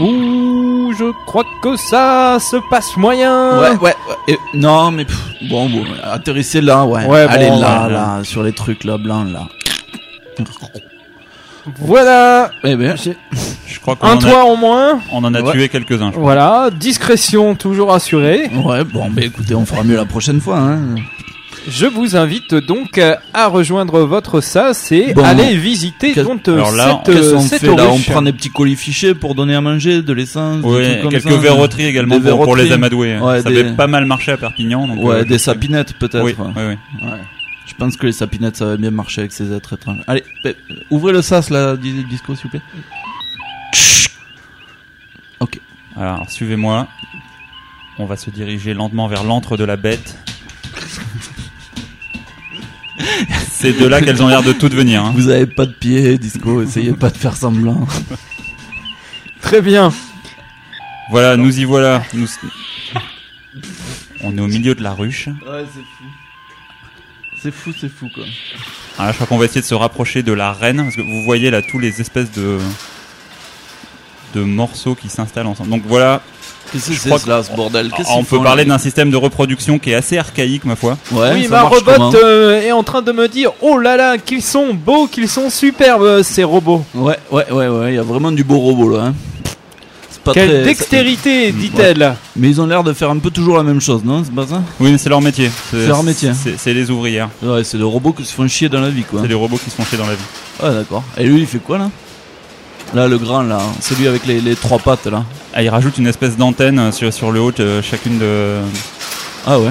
Ouh, 0.00 0.92
je 0.98 1.12
crois 1.26 1.44
que 1.62 1.76
ça 1.76 2.38
se 2.40 2.56
passe 2.68 2.96
moyen. 2.96 3.60
Ouais, 3.60 3.76
ouais. 3.80 3.94
Et- 4.26 4.38
non, 4.54 4.90
mais 4.90 5.04
pff, 5.04 5.16
bon, 5.48 5.68
bon, 5.68 5.84
atterrissez 6.02 6.60
là, 6.60 6.84
ouais. 6.84 7.04
Ouais, 7.06 7.26
Allez 7.28 7.46
bon, 7.48 7.60
là, 7.60 7.86
ouais. 7.86 7.92
là, 7.92 8.18
sur 8.24 8.42
les 8.42 8.52
trucs 8.52 8.82
là, 8.82 8.98
blancs 8.98 9.28
là. 9.32 9.42
Voilà. 11.78 12.50
Eh 12.62 12.76
ben, 12.76 12.96
Je 12.96 13.80
crois 13.80 13.96
qu'on 13.96 14.06
un 14.06 14.14
en 14.14 14.18
a, 14.18 14.20
toit 14.20 14.44
en 14.44 14.56
moins. 14.56 15.00
on 15.12 15.24
en 15.24 15.32
a 15.34 15.40
Ouais. 15.42 15.52
tué 15.52 15.68
quelques-uns. 15.68 16.06
je 16.08 16.10
crois. 16.12 16.22
Voilà. 16.22 16.70
Discrétion 16.70 17.54
toujours 17.54 17.92
assurée. 17.92 18.50
ouais, 18.64 18.84
bon, 18.84 19.10
mais 19.14 19.26
écoutez, 19.26 19.54
on 19.54 19.64
fera 19.64 19.82
mieux 19.82 19.96
la 19.96 20.04
prochaine 20.04 20.40
fois, 20.40 20.58
hein. 20.58 20.80
Je 21.66 21.86
vous 21.86 22.14
invite 22.14 22.54
donc 22.54 23.00
à 23.32 23.46
rejoindre 23.48 24.00
votre 24.00 24.42
SAS 24.42 24.92
et 24.92 25.14
Bon. 25.14 25.24
aller 25.24 25.56
visiter 25.56 26.12
donc 26.14 26.46
Alors 26.46 26.72
là, 26.72 27.00
cette, 27.06 27.32
qu'on 27.32 27.40
cette 27.40 27.60
fait 27.62 27.74
là 27.74 27.84
On 27.90 27.98
prend 28.00 28.20
des 28.20 28.34
petits 28.34 28.50
colis 28.50 28.76
fichés 28.76 29.14
pour 29.14 29.34
donner 29.34 29.54
à 29.54 29.62
manger, 29.62 30.02
de 30.02 30.12
l'essence, 30.12 30.62
Ouais, 30.62 30.98
comme 31.00 31.10
quelques 31.10 31.30
ça. 31.30 31.36
verroteries 31.38 31.86
également 31.86 32.18
Des 32.18 32.28
pour, 32.32 32.42
pour 32.44 32.56
les 32.56 32.70
amadouer. 32.70 33.16
Ouais, 33.16 33.40
ça 33.40 33.48
des- 33.48 33.60
avait 33.60 33.72
pas 33.72 33.86
mal 33.86 34.04
marché 34.04 34.32
à 34.32 34.36
Perpignan. 34.36 34.86
Donc, 34.86 35.02
Ouais, 35.02 35.14
euh, 35.20 35.24
des 35.24 35.38
sapinettes 35.38 35.94
peut-être. 35.94 36.22
Oui, 36.22 36.34
oui. 36.38 37.08
Je 37.66 37.74
pense 37.74 37.96
que 37.96 38.06
les 38.06 38.12
sapinettes 38.12 38.56
ça 38.56 38.66
va 38.66 38.76
bien 38.76 38.90
marcher 38.90 39.22
avec 39.22 39.32
ces 39.32 39.52
êtres 39.52 39.72
étranges. 39.74 40.00
Allez, 40.06 40.22
ouvrez 40.90 41.12
le 41.12 41.22
sas 41.22 41.50
là, 41.50 41.76
dis- 41.76 42.04
disco 42.04 42.34
s'il 42.34 42.44
vous 42.44 42.50
plaît. 42.50 42.62
Ok. 45.40 45.58
Alors, 45.96 46.28
suivez-moi. 46.30 46.88
On 47.98 48.06
va 48.06 48.16
se 48.16 48.28
diriger 48.30 48.74
lentement 48.74 49.06
vers 49.08 49.22
l'antre 49.24 49.56
de 49.56 49.64
la 49.64 49.76
bête. 49.76 50.18
C'est 53.50 53.72
de 53.78 53.86
là 53.86 54.00
qu'elles 54.02 54.22
ont 54.22 54.28
l'air 54.28 54.42
de 54.42 54.52
toutes 54.52 54.74
venir. 54.74 55.04
hein. 55.04 55.12
Vous 55.14 55.28
avez 55.28 55.46
pas 55.46 55.64
de 55.66 55.72
pied, 55.72 56.18
disco, 56.18 56.62
essayez 56.62 56.92
pas 56.92 57.10
de 57.10 57.16
faire 57.16 57.36
semblant. 57.36 57.86
Très 59.40 59.62
bien. 59.62 59.92
Voilà, 61.10 61.36
nous 61.36 61.58
y 61.60 61.64
voilà. 61.64 62.02
Nous... 62.14 62.26
On 64.22 64.36
est 64.36 64.40
au 64.40 64.46
milieu 64.48 64.74
de 64.74 64.82
la 64.82 64.92
ruche. 64.92 65.26
Ouais, 65.28 65.64
c'est 65.72 65.80
fou. 65.80 66.04
C'est 67.44 67.52
fou, 67.52 67.72
c'est 67.78 67.90
fou 67.90 68.08
quoi. 68.14 68.24
Alors 68.96 69.08
là, 69.08 69.12
je 69.12 69.16
crois 69.16 69.26
qu'on 69.26 69.36
va 69.36 69.44
essayer 69.44 69.60
de 69.60 69.66
se 69.66 69.74
rapprocher 69.74 70.22
de 70.22 70.32
la 70.32 70.54
reine 70.54 70.78
parce 70.78 70.96
que 70.96 71.02
vous 71.02 71.24
voyez 71.24 71.50
là 71.50 71.60
tous 71.60 71.78
les 71.78 72.00
espèces 72.00 72.32
de 72.32 72.56
de 74.34 74.40
morceaux 74.40 74.94
qui 74.94 75.10
s'installent 75.10 75.48
ensemble. 75.48 75.68
Donc 75.68 75.82
voilà, 75.84 76.22
Qu'est-ce 76.72 76.88
que 76.88 76.94
c'est 76.96 77.18
cela, 77.18 77.42
ce 77.42 77.54
bordel? 77.54 77.90
Qu'est-ce 77.94 78.08
on 78.10 78.24
peut 78.24 78.42
parler 78.42 78.64
là 78.64 78.70
d'un 78.70 78.78
système 78.78 79.10
de 79.10 79.16
reproduction 79.18 79.78
qui 79.78 79.90
est 79.90 79.94
assez 79.94 80.16
archaïque 80.16 80.64
ma 80.64 80.74
foi. 80.74 80.96
Ouais, 81.12 81.32
oui, 81.34 81.48
ma 81.48 81.64
robot 81.64 82.14
euh, 82.14 82.62
est 82.62 82.72
en 82.72 82.82
train 82.82 83.02
de 83.02 83.12
me 83.12 83.28
dire 83.28 83.52
Oh 83.60 83.76
là 83.78 83.98
là, 83.98 84.16
qu'ils 84.16 84.42
sont 84.42 84.72
beaux, 84.72 85.06
qu'ils 85.06 85.28
sont 85.28 85.50
superbes 85.50 86.22
ces 86.22 86.44
robots. 86.44 86.82
Ouais, 86.94 87.18
ouais, 87.30 87.52
ouais, 87.52 87.68
ouais, 87.68 87.92
il 87.92 87.96
y 87.96 87.98
a 87.98 88.02
vraiment 88.02 88.32
du 88.32 88.42
beau 88.42 88.58
robot 88.58 88.96
là. 88.96 89.02
Hein. 89.04 89.14
Pas 90.24 90.32
Quelle 90.32 90.48
très. 90.48 90.62
dextérité, 90.64 91.52
dit-elle. 91.52 92.16
Mais 92.36 92.48
ils 92.48 92.60
ont 92.60 92.66
l'air 92.66 92.82
de 92.82 92.92
faire 92.92 93.10
un 93.10 93.18
peu 93.18 93.30
toujours 93.30 93.56
la 93.56 93.62
même 93.62 93.80
chose, 93.80 94.02
non 94.04 94.22
C'est 94.24 94.34
pas 94.34 94.46
ça? 94.46 94.62
Oui, 94.80 94.90
mais 94.90 94.98
c'est 94.98 95.08
leur 95.10 95.20
métier. 95.20 95.50
C'est 95.70 95.86
leur 95.86 96.02
métier. 96.02 96.32
C'est 96.34 96.58
c'est 96.58 96.72
les 96.74 96.90
ouvrières. 96.90 97.28
Ouais, 97.42 97.62
c'est 97.64 97.76
les 97.76 97.84
robots 97.84 98.12
qui 98.12 98.24
se 98.24 98.32
font 98.34 98.48
chier 98.48 98.68
dans 98.68 98.80
la 98.80 98.90
vie, 98.90 99.04
quoi. 99.04 99.20
C'est 99.22 99.28
les 99.28 99.34
robots 99.34 99.58
qui 99.62 99.70
se 99.70 99.76
font 99.76 99.84
chier 99.84 99.98
dans 99.98 100.06
la 100.06 100.14
vie. 100.14 100.24
Ouais, 100.62 100.72
d'accord. 100.74 101.04
Et 101.18 101.24
lui, 101.24 101.40
il 101.40 101.46
fait 101.46 101.58
quoi 101.58 101.78
là? 101.78 101.90
Là, 102.94 103.08
le 103.08 103.18
grand, 103.18 103.42
là, 103.42 103.58
celui 103.80 104.06
avec 104.06 104.24
les, 104.26 104.40
les 104.40 104.54
trois 104.56 104.78
pattes, 104.78 105.06
là. 105.06 105.24
Ah, 105.52 105.62
ils 105.62 105.68
rajoutent 105.68 105.98
une 105.98 106.06
espèce 106.06 106.36
d'antenne 106.36 106.92
sur, 106.92 107.12
sur 107.12 107.30
le 107.32 107.40
haut 107.40 107.52
de 107.52 107.80
chacune 107.82 108.18
de. 108.18 108.56
Ah 109.46 109.58
ouais. 109.58 109.70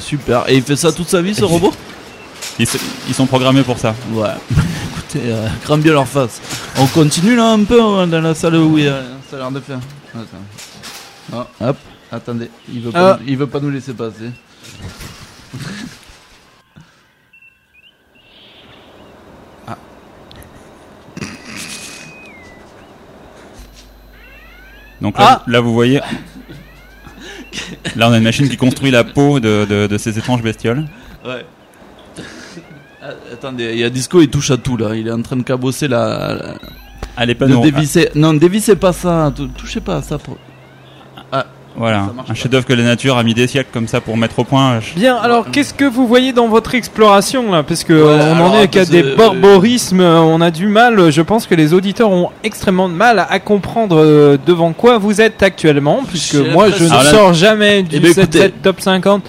Super. 0.00 0.44
Et 0.48 0.56
il 0.56 0.62
fait 0.62 0.76
ça 0.76 0.92
toute 0.92 1.08
sa 1.08 1.22
vie, 1.22 1.34
ce 1.34 1.44
robot? 1.44 1.72
Ils, 2.58 2.66
se- 2.66 2.78
ils 3.08 3.14
sont 3.14 3.26
programmés 3.26 3.62
pour 3.62 3.78
ça. 3.78 3.94
Ouais. 4.12 4.28
Écoutez, 4.92 5.20
euh, 5.30 5.46
crame 5.64 5.80
bien 5.80 5.92
leur 5.92 6.06
face. 6.08 6.40
On 6.78 6.86
continue 6.86 7.36
là 7.36 7.50
un 7.52 7.62
peu 7.64 7.80
hein, 7.82 8.06
dans 8.06 8.20
la 8.20 8.34
salle 8.34 8.56
où 8.56 8.78
il 8.78 8.84
y 8.84 8.88
a 8.88 9.00
ça 9.30 9.36
a 9.36 9.38
l'air 9.40 9.50
de 9.52 9.60
faire. 9.60 9.80
Attends. 10.14 10.26
Ah, 11.32 11.68
hop, 11.68 11.76
attendez, 12.12 12.50
il 12.72 12.80
veut, 12.82 12.90
pas, 12.92 13.14
Ah. 13.14 13.20
il 13.26 13.36
veut 13.36 13.46
pas 13.46 13.60
nous 13.60 13.70
laisser 13.70 13.94
passer. 13.94 14.30
Donc 25.00 25.18
là, 25.18 25.40
Ah 25.40 25.50
là, 25.50 25.60
vous 25.60 25.74
voyez. 25.74 26.00
Là, 27.96 28.08
on 28.08 28.12
a 28.12 28.18
une 28.18 28.24
machine 28.24 28.48
qui 28.48 28.56
construit 28.56 28.90
la 28.90 29.04
peau 29.04 29.38
de, 29.40 29.64
de- 29.68 29.86
de 29.86 29.98
ces 29.98 30.18
étranges 30.18 30.42
bestioles. 30.42 30.86
Ouais. 31.24 31.44
Ah, 33.02 33.10
attendez, 33.32 33.72
il 33.74 33.78
y 33.78 33.84
a 33.84 33.90
Disco, 33.90 34.20
il 34.22 34.30
touche 34.30 34.50
à 34.50 34.56
tout 34.56 34.76
là. 34.76 34.94
Il 34.94 35.06
est 35.08 35.12
en 35.12 35.22
train 35.22 35.36
de 35.36 35.42
cabosser 35.42 35.88
la. 35.88 36.34
la- 36.34 36.54
Ah, 37.16 37.24
les 37.26 37.34
de 37.34 37.38
panneaux. 37.38 37.60
dévisser. 37.60 38.10
Non, 38.14 38.34
dévissez 38.34 38.76
pas 38.76 38.92
ça. 38.92 39.32
tou- 39.34 39.48
Touchez 39.48 39.80
pas 39.80 39.96
à 39.96 40.02
ça. 40.02 40.18
Pour... 40.18 40.36
Ah, 41.32 41.46
voilà, 41.76 42.02
un 42.02 42.22
pas. 42.22 42.34
chef-d'œuvre 42.34 42.64
que 42.66 42.72
la 42.72 42.82
nature 42.84 43.16
a 43.16 43.22
mis 43.24 43.34
des 43.34 43.46
siècles 43.46 43.70
comme 43.72 43.88
ça 43.88 44.00
pour 44.00 44.16
mettre 44.16 44.38
au 44.38 44.44
point. 44.44 44.80
Je- 44.80 44.94
Bien, 44.98 45.16
alors 45.16 45.50
qu'est-ce 45.50 45.74
que 45.74 45.84
vous 45.84 46.06
voyez 46.06 46.32
dans 46.32 46.48
votre 46.48 46.74
exploration 46.74 47.50
là? 47.52 47.62
Parce 47.62 47.82
que 47.84 47.92
Ouais, 47.92 48.40
en 48.42 48.60
est 48.60 48.68
qu'à 48.68 48.84
des 48.84 49.02
barbarismes, 49.16 50.00
on 50.00 50.40
a 50.40 50.50
du 50.50 50.66
mal, 50.68 51.10
je 51.10 51.22
pense 51.22 51.46
que 51.46 51.54
les 51.54 51.72
auditeurs 51.72 52.10
ont 52.10 52.30
extrêmement 52.42 52.88
de 52.88 52.94
mal 52.94 53.24
à 53.28 53.38
comprendre 53.40 53.96
euh, 53.98 54.36
devant 54.46 54.72
quoi 54.72 54.98
vous 54.98 55.20
êtes 55.20 55.42
actuellement, 55.42 56.02
puisque 56.08 56.34
moi 56.36 56.70
je 56.70 56.84
ne 56.84 56.90
là- 56.90 57.04
sors 57.04 57.32
jamais 57.34 57.82
du 57.82 57.96
Eh 57.96 58.00
ben, 58.00 58.12
7 58.12 58.34
écoutez. 58.36 58.50
top 58.62 58.80
50. 58.80 59.22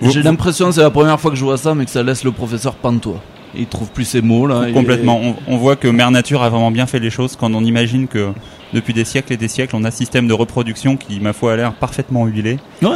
Vous- 0.00 0.10
J'ai 0.10 0.22
l'impression 0.22 0.66
que 0.68 0.72
c'est 0.72 0.80
la 0.82 0.90
première 0.90 1.18
fois 1.20 1.30
que 1.30 1.36
je 1.36 1.44
vois 1.44 1.56
ça, 1.56 1.74
mais 1.74 1.84
que 1.84 1.90
ça 1.90 2.02
laisse 2.02 2.24
le 2.24 2.32
professeur 2.32 2.74
pantois. 2.74 3.20
Il 3.56 3.66
trouve 3.66 3.88
plus 3.90 4.04
ses 4.04 4.22
mots 4.22 4.46
là. 4.46 4.66
Complètement. 4.72 5.20
On, 5.22 5.36
on 5.46 5.56
voit 5.56 5.76
que 5.76 5.88
Mère 5.88 6.10
Nature 6.10 6.42
a 6.42 6.48
vraiment 6.50 6.70
bien 6.70 6.86
fait 6.86 6.98
les 6.98 7.10
choses 7.10 7.36
quand 7.36 7.52
on 7.54 7.64
imagine 7.64 8.08
que 8.08 8.30
depuis 8.72 8.92
des 8.92 9.04
siècles 9.04 9.32
et 9.32 9.36
des 9.36 9.48
siècles, 9.48 9.76
on 9.76 9.84
a 9.84 9.88
un 9.88 9.92
système 9.92 10.26
de 10.26 10.32
reproduction 10.32 10.96
qui, 10.96 11.20
ma 11.20 11.32
foi, 11.32 11.52
a 11.52 11.56
l'air 11.56 11.72
parfaitement 11.74 12.26
huilé. 12.26 12.58
Ouais. 12.82 12.90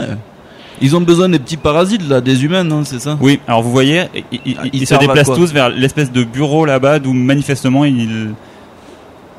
Ils 0.81 0.94
ont 0.97 1.01
besoin 1.01 1.29
des 1.29 1.38
petits 1.40 1.57
parasites 1.57 2.09
là, 2.09 2.21
des 2.21 2.44
humains, 2.44 2.64
non 2.64 2.85
C'est 2.85 3.01
ça? 3.01 3.16
Oui, 3.21 3.40
alors 3.49 3.62
vous 3.62 3.71
voyez, 3.73 4.01
Ah, 4.01 4.07
ils, 4.44 4.57
ils 4.73 4.87
se 4.87 4.94
déplacent 4.94 5.33
tous 5.35 5.53
vers 5.53 5.68
l'espèce 5.71 6.11
de 6.12 6.23
bureau 6.25 6.64
là-bas 6.64 6.99
d'où 7.01 7.12
manifestement 7.12 7.85
ils, 7.85 8.31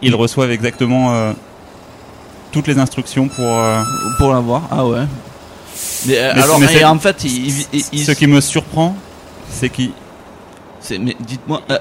ils 0.01 0.15
reçoivent 0.15 0.51
exactement 0.51 1.13
euh, 1.13 1.31
toutes 2.51 2.67
les 2.67 2.77
instructions 2.79 3.27
pour. 3.27 3.45
euh, 3.45 3.81
Pour 4.17 4.33
l'avoir. 4.33 4.63
Ah 4.71 4.85
ouais. 4.85 5.03
Mais, 6.07 6.17
euh, 6.17 6.31
Mais 6.35 6.41
alors, 6.41 6.59
mais 6.59 6.73
et 6.75 6.83
en 6.83 6.99
fait, 6.99 7.23
il, 7.23 7.47
il- 7.47 7.65
il- 7.73 7.83
il- 7.93 7.99
Ce 8.05 8.11
qui 8.11 8.27
me 8.27 8.41
surprend, 8.41 8.95
c'est 9.49 9.69
qu'ils 9.69 9.91
c'est- 10.79 10.97
mais 10.97 11.15
dites-moi. 11.19 11.61
euh, 11.69 11.77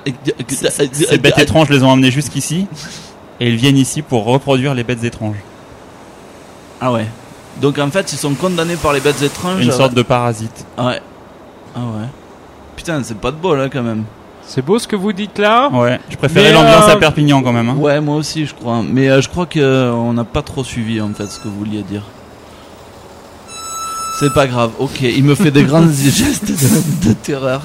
ces 0.92 1.18
bêtes 1.18 1.38
étranges 1.38 1.68
les 1.70 1.82
ont 1.82 1.92
amenés 1.92 2.10
jusqu'ici 2.10 2.66
et 3.40 3.48
ils 3.48 3.56
viennent 3.56 3.76
ici 3.76 4.02
pour 4.02 4.24
reproduire 4.24 4.74
les 4.74 4.84
bêtes 4.84 5.04
étranges. 5.04 5.36
Ah 6.80 6.92
ouais. 6.92 7.06
Donc 7.60 7.78
en 7.78 7.90
fait, 7.90 8.12
ils 8.12 8.18
sont 8.18 8.34
condamnés 8.34 8.76
par 8.76 8.92
les 8.92 9.00
bêtes 9.00 9.22
étranges. 9.22 9.64
Une 9.64 9.72
sorte 9.72 9.94
de 9.94 10.02
parasite. 10.02 10.64
Ouais. 10.78 11.00
Ah 11.74 11.80
ouais. 11.80 12.06
Putain, 12.76 13.02
c'est 13.02 13.18
pas 13.18 13.30
de 13.32 13.36
bol 13.36 13.58
là 13.58 13.68
quand 13.68 13.82
même. 13.82 14.04
C'est 14.42 14.64
beau 14.64 14.78
ce 14.78 14.88
que 14.88 14.96
vous 14.96 15.12
dites 15.12 15.38
là 15.38 15.68
Ouais, 15.70 16.00
je 16.08 16.16
préférais 16.16 16.52
l'ambiance 16.52 16.88
euh, 16.88 16.92
à 16.92 16.96
Perpignan 16.96 17.42
quand 17.42 17.52
même. 17.52 17.68
hein. 17.68 17.74
Ouais, 17.76 18.00
moi 18.00 18.16
aussi, 18.16 18.46
je 18.46 18.54
crois. 18.54 18.82
Mais 18.82 19.10
euh, 19.10 19.20
je 19.20 19.28
crois 19.28 19.44
que 19.46 19.58
euh, 19.60 19.92
on 19.92 20.14
n'a 20.14 20.24
pas 20.24 20.40
trop 20.42 20.64
suivi 20.64 21.00
en 21.00 21.12
fait 21.12 21.26
ce 21.30 21.38
que 21.38 21.48
vous 21.48 21.58
vouliez 21.58 21.82
dire. 21.82 22.02
C'est 24.18 24.32
pas 24.34 24.48
grave. 24.48 24.72
Ok, 24.80 25.00
il 25.02 25.22
me 25.22 25.36
fait 25.36 25.52
des 25.52 25.62
grands 25.62 25.86
gestes 25.92 26.50
de, 26.50 27.08
de 27.08 27.12
terreur. 27.14 27.62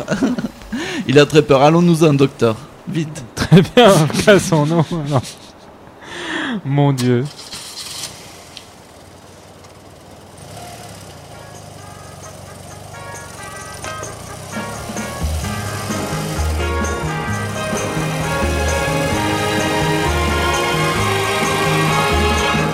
il 1.07 1.17
a 1.17 1.25
très 1.25 1.41
peur. 1.41 1.63
Allons-nous-en, 1.63 2.13
docteur. 2.13 2.55
Vite. 2.87 3.23
Très 3.33 3.61
bien, 3.61 3.91
cassons-nous. 4.25 4.85
alors. 5.07 5.21
Mon 6.63 6.93
dieu. 6.93 7.23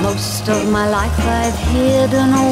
Most 0.02 0.50
of 0.50 0.70
my 0.70 0.86
life 0.90 1.20
I've 1.20 1.56
hidden 1.72 2.34
away 2.34 2.49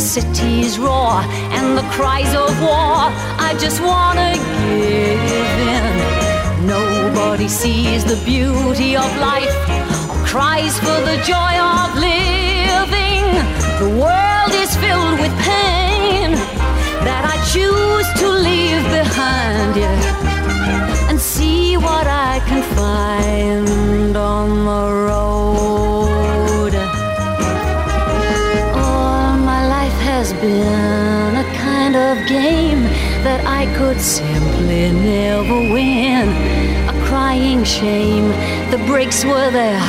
city's 0.00 0.78
roar 0.78 1.20
and 1.56 1.76
the 1.76 1.82
cries 1.90 2.34
of 2.34 2.50
war. 2.62 3.12
I 3.48 3.54
just 3.60 3.80
wanna 3.82 4.32
give 4.64 5.58
in. 5.76 6.66
Nobody 6.66 7.48
sees 7.48 8.04
the 8.04 8.16
beauty 8.24 8.96
of 8.96 9.10
life 9.18 9.54
or 10.10 10.16
cries 10.24 10.78
for 10.78 10.98
the 11.08 11.16
joy 11.32 11.54
of 11.76 11.94
living. 11.96 13.24
The 13.82 13.90
world 14.02 14.52
is 14.64 14.74
filled 14.76 15.20
with 15.20 15.34
pain 15.52 16.32
that 17.04 17.24
I 17.32 17.36
choose 17.52 18.08
to 18.20 18.28
leave 18.48 18.82
behind, 18.98 19.76
yeah, 19.76 21.08
and 21.10 21.20
see 21.20 21.76
what 21.76 22.06
I 22.06 22.40
can 22.48 22.62
find 22.74 24.16
on 24.16 24.64
the 24.64 24.84
road. 25.08 25.69
Been 30.40 31.36
a 31.36 31.44
kind 31.54 31.94
of 31.94 32.16
game 32.26 32.82
that 33.24 33.44
I 33.44 33.66
could 33.76 34.00
simply 34.00 34.90
never 34.90 35.60
win. 35.72 36.28
A 36.88 36.94
crying 37.04 37.62
shame, 37.62 38.28
the 38.70 38.78
breaks 38.86 39.22
were 39.24 39.50
there, 39.50 39.84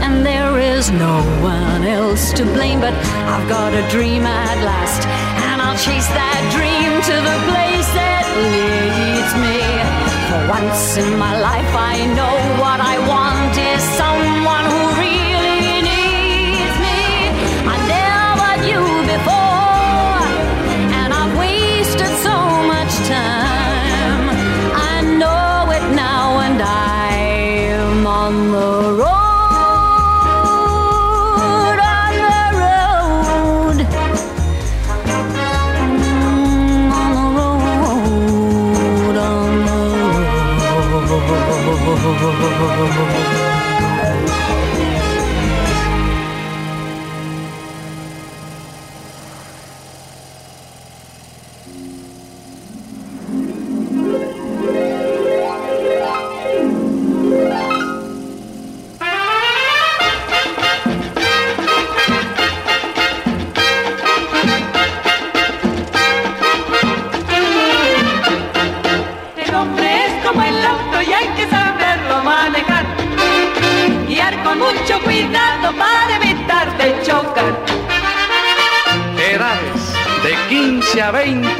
and 0.00 0.24
there 0.24 0.58
is 0.58 0.90
no 0.90 1.20
one 1.42 1.84
else 1.84 2.32
to 2.34 2.44
blame. 2.44 2.80
But 2.80 2.94
I've 3.28 3.48
got 3.48 3.74
a 3.74 3.86
dream 3.90 4.24
at 4.24 4.64
last, 4.64 5.06
and 5.44 5.60
I'll 5.60 5.76
chase 5.76 6.08
that 6.08 6.40
dream 6.56 6.92
to 7.10 7.16
the 7.28 7.38
place 7.52 7.90
that 7.92 8.24
leads 8.44 9.32
me. 9.44 9.60
For 10.28 10.40
once 10.48 10.96
in 10.96 11.18
my 11.18 11.38
life, 11.38 11.72
I 11.76 12.06
know 12.16 12.36
what 12.62 12.80
I 12.80 12.96
want 13.06 13.31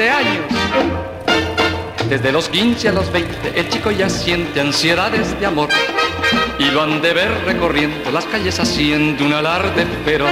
20 0.02 0.10
años. 0.10 0.44
Desde 2.08 2.32
los 2.32 2.48
15 2.48 2.88
a 2.88 2.92
los 2.92 3.12
20 3.12 3.52
el 3.54 3.68
chico 3.68 3.90
ya 3.90 4.08
siente 4.08 4.60
ansiedades 4.60 5.38
de 5.38 5.46
amor 5.46 5.68
y 6.58 6.64
lo 6.66 6.82
han 6.82 7.00
de 7.00 7.14
ver 7.14 7.30
recorriendo 7.46 8.10
las 8.10 8.24
calles 8.26 8.58
haciendo 8.58 9.24
un 9.24 9.32
alarde 9.32 9.86
feroz. 10.04 10.30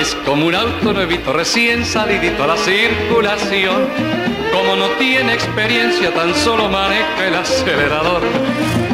Es 0.00 0.14
como 0.24 0.46
un 0.46 0.54
auto 0.54 0.92
nuevito 0.92 1.32
recién 1.32 1.84
salidito 1.84 2.44
a 2.44 2.46
la 2.46 2.56
circulación. 2.56 3.88
Como 4.52 4.76
no 4.76 4.86
tiene 4.98 5.34
experiencia, 5.34 6.14
tan 6.14 6.34
solo 6.34 6.68
maneja 6.68 7.26
el 7.26 7.34
acelerador. 7.34 8.22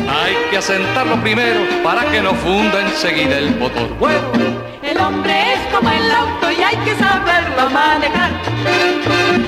Hay 0.09 0.35
que 0.51 0.57
asentarlo 0.59 1.21
primero 1.21 1.61
para 1.83 2.11
que 2.11 2.23
no 2.23 2.35
funda 2.35 2.81
enseguida 2.81 3.39
el 3.39 3.55
motor. 3.57 3.89
Bueno, 3.99 4.64
El 4.95 5.01
hombre 5.01 5.55
es 5.55 5.75
como 5.75 5.91
el 5.91 6.11
auto 6.11 6.53
y 6.53 6.63
hay 6.63 6.77
que 6.77 6.95
saberlo 6.95 7.69
manejar. 7.71 8.31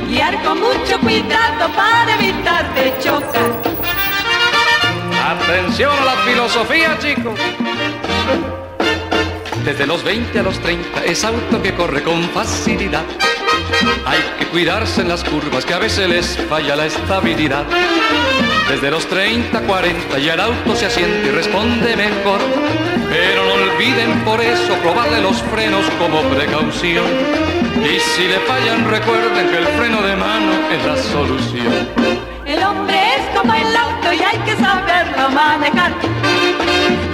Guiar 0.08 0.42
con 0.42 0.58
mucho 0.60 0.98
cuidado 1.00 1.68
para 1.74 2.14
evitar 2.14 2.74
de 2.74 2.92
chocar. 2.98 3.52
Atención 5.24 5.96
a 6.00 6.04
la 6.04 6.16
filosofía, 6.16 6.98
chicos. 6.98 7.38
Desde 9.64 9.86
los 9.86 10.02
20 10.02 10.36
a 10.38 10.42
los 10.42 10.58
30 10.58 11.04
es 11.04 11.24
auto 11.24 11.62
que 11.62 11.74
corre 11.74 12.02
con 12.02 12.22
facilidad. 12.30 13.04
Hay 14.04 14.18
que 14.38 14.46
cuidarse 14.46 15.02
en 15.02 15.08
las 15.08 15.22
curvas 15.22 15.64
que 15.64 15.74
a 15.74 15.78
veces 15.78 16.08
les 16.08 16.36
falla 16.48 16.74
la 16.74 16.86
estabilidad. 16.86 17.64
Desde 18.68 18.90
los 18.90 19.06
30 19.06 19.58
a 19.58 19.60
40 19.60 20.18
ya 20.18 20.34
el 20.34 20.40
auto 20.40 20.74
se 20.74 20.86
asiente 20.86 21.28
y 21.28 21.30
responde 21.30 21.96
mejor. 21.96 22.40
Pero 23.16 23.44
no 23.46 23.54
olviden 23.54 24.20
por 24.26 24.42
eso 24.42 24.74
probarle 24.82 25.22
los 25.22 25.40
frenos 25.44 25.86
como 25.98 26.20
precaución. 26.24 27.06
Y 27.82 27.98
si 27.98 28.28
le 28.28 28.38
fallan 28.40 28.90
recuerden 28.90 29.48
que 29.48 29.56
el 29.56 29.66
freno 29.68 30.02
de 30.02 30.16
mano 30.16 30.52
es 30.70 30.84
la 30.84 30.96
solución. 30.98 31.88
El 32.44 32.62
hombre 32.62 32.94
es 33.16 33.22
como 33.34 33.54
el 33.54 33.74
auto 33.74 34.12
y 34.12 34.22
hay 34.22 34.38
que 34.44 34.54
saberlo 34.56 35.30
manejar. 35.30 35.92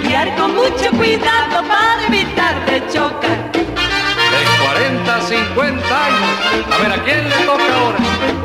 Guiar 0.03 0.35
con 0.35 0.53
mucho 0.55 0.91
cuidado 0.97 1.63
para 1.69 2.05
evitar 2.07 2.65
de 2.65 2.85
chocar. 2.91 3.51
De 3.53 4.63
40 4.65 5.15
a 5.15 5.21
50 5.21 6.05
años. 6.05 6.69
A 6.69 6.77
ver, 6.79 6.91
¿a 6.91 7.03
quién 7.03 7.29
le 7.29 7.35
toca 7.45 7.79
ahora? 7.79 8.42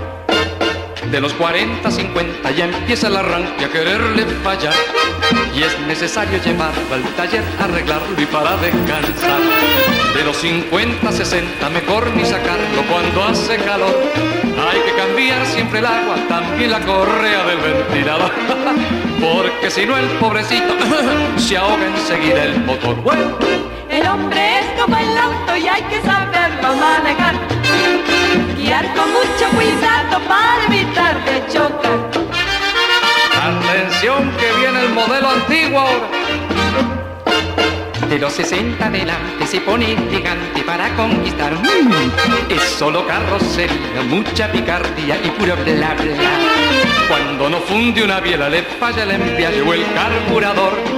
De 1.11 1.21
los 1.21 1.33
40 1.35 1.89
a 1.89 1.91
50 1.91 2.51
ya 2.51 2.67
empieza 2.67 3.07
el 3.07 3.17
arranque 3.17 3.65
a 3.65 3.69
quererle 3.71 4.27
fallar. 4.45 4.75
Y 5.55 5.63
es 5.63 5.79
necesario 5.87 6.39
llevarlo 6.43 6.95
al 6.95 7.03
taller, 7.15 7.43
arreglarlo 7.59 8.21
y 8.21 8.27
para 8.27 8.57
descansar. 8.59 9.41
De 10.15 10.25
los 10.25 10.37
50 10.37 11.09
a 11.09 11.13
60 11.13 11.71
mejor 11.71 12.15
ni 12.15 12.25
sacarlo 12.25 12.83
cuando 12.91 13.25
hace 13.25 13.57
calor. 13.57 13.95
Hay 14.71 14.81
que 14.81 14.95
cambiar 14.97 15.47
siempre 15.47 15.79
el 15.79 15.87
agua, 15.87 16.17
también 16.29 16.71
la 16.71 16.81
correa 16.81 17.45
del 17.47 17.59
ventilador. 17.59 18.31
Porque 19.21 19.71
si 19.71 19.87
no 19.87 19.97
el 19.97 20.07
pobrecito 20.19 20.75
se 21.39 21.57
ahoga 21.57 21.87
enseguida 21.87 22.45
el 22.45 22.61
motor. 22.65 22.97
Bueno, 22.97 23.39
El 23.89 24.07
hombre 24.07 24.59
es 24.61 24.81
como 24.81 24.97
el 24.97 25.17
auto 25.17 25.57
y 25.57 25.69
hay 25.69 25.83
que 25.83 26.03
saberlo 26.03 26.75
manejar. 26.77 27.58
Guiar 28.57 28.95
con 28.95 29.11
mucho 29.13 29.49
cuidado 29.55 30.21
para 30.29 30.65
evitar 30.67 31.25
de 31.25 31.47
chocar. 31.53 31.99
Atención 33.43 34.31
que 34.39 34.53
viene 34.61 34.81
el 34.85 34.91
modelo 34.91 35.31
antiguo 35.31 35.81
ahora. 35.81 36.09
De 38.09 38.19
los 38.19 38.33
60 38.33 38.87
adelante 38.87 39.47
se 39.47 39.61
pone 39.61 39.85
gigante 40.11 40.63
para 40.65 40.89
conquistar. 40.97 41.53
Mm, 41.55 42.51
Es 42.51 42.63
solo 42.63 43.07
carrocería, 43.07 44.03
mucha 44.09 44.51
picardía 44.51 45.17
y 45.23 45.29
puro 45.31 45.55
bla 45.57 45.95
bla. 45.95 46.31
Cuando 47.07 47.51
no 47.51 47.59
funde 47.61 48.03
una 48.03 48.21
biela 48.21 48.49
le 48.49 48.63
falla 48.63 49.03
el 49.03 49.11
embriague 49.11 49.61
o 49.63 49.75
el 49.75 49.85
carburador. 49.95 50.98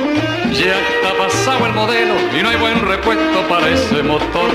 Ya 0.53 0.75
está 0.79 1.17
pasado 1.17 1.67
el 1.67 1.73
modelo 1.75 2.15
y 2.37 2.43
no 2.43 2.49
hay 2.49 2.57
buen 2.57 2.81
repuesto 2.81 3.47
para 3.49 3.69
ese 3.69 4.03
motor. 4.03 4.51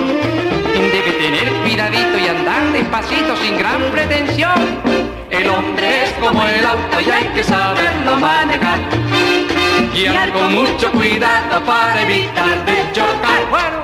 Debe 0.73 1.11
tener 1.13 1.53
cuidadito 1.63 2.17
y 2.17 2.27
andar 2.27 2.71
despacito 2.73 3.35
sin 3.37 3.57
gran 3.57 3.81
pretensión. 3.91 4.81
El 5.29 5.49
hombre 5.49 6.03
es 6.03 6.11
como 6.13 6.43
el 6.43 6.65
auto 6.65 6.99
y 6.99 7.09
hay 7.09 7.25
que 7.29 7.43
saberlo 7.43 8.17
manejar. 8.17 8.79
Guiar 9.93 10.31
con 10.33 10.53
mucho 10.53 10.91
cuidado 10.91 11.63
para 11.65 12.01
evitar 12.01 12.65
de 12.65 12.91
chocar. 12.91 13.74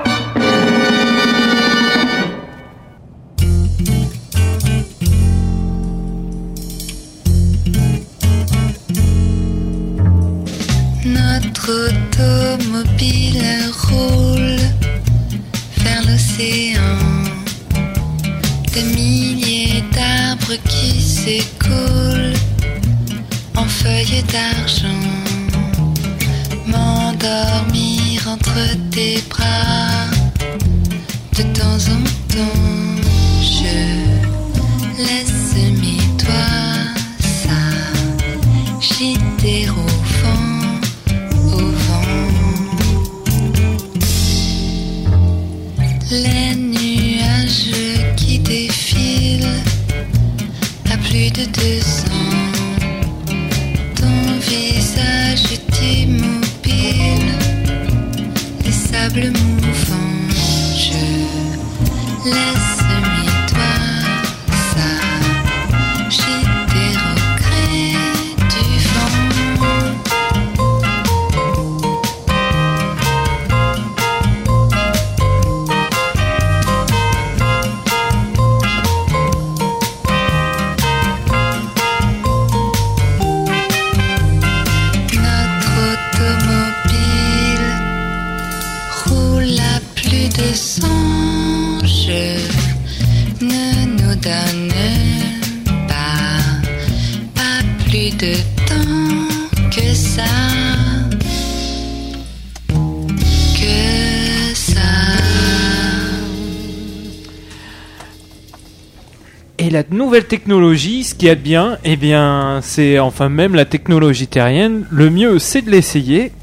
Et 110.12 110.14
la 110.14 110.18
nouvelle 110.18 110.28
technologie, 110.28 111.06
ce 111.06 111.16
qui 111.16 111.28
est 111.28 111.38
bien, 111.38 111.78
eh 111.86 111.96
bien, 111.96 112.60
c'est 112.62 113.00
enfin 113.00 113.30
même 113.30 113.56
la 113.56 113.64
technologie 113.64 114.28
terrienne. 114.28 114.84
Le 114.92 115.10
mieux, 115.10 115.40
c'est 115.40 115.62
de 115.62 115.72
l'essayer. 115.72 116.34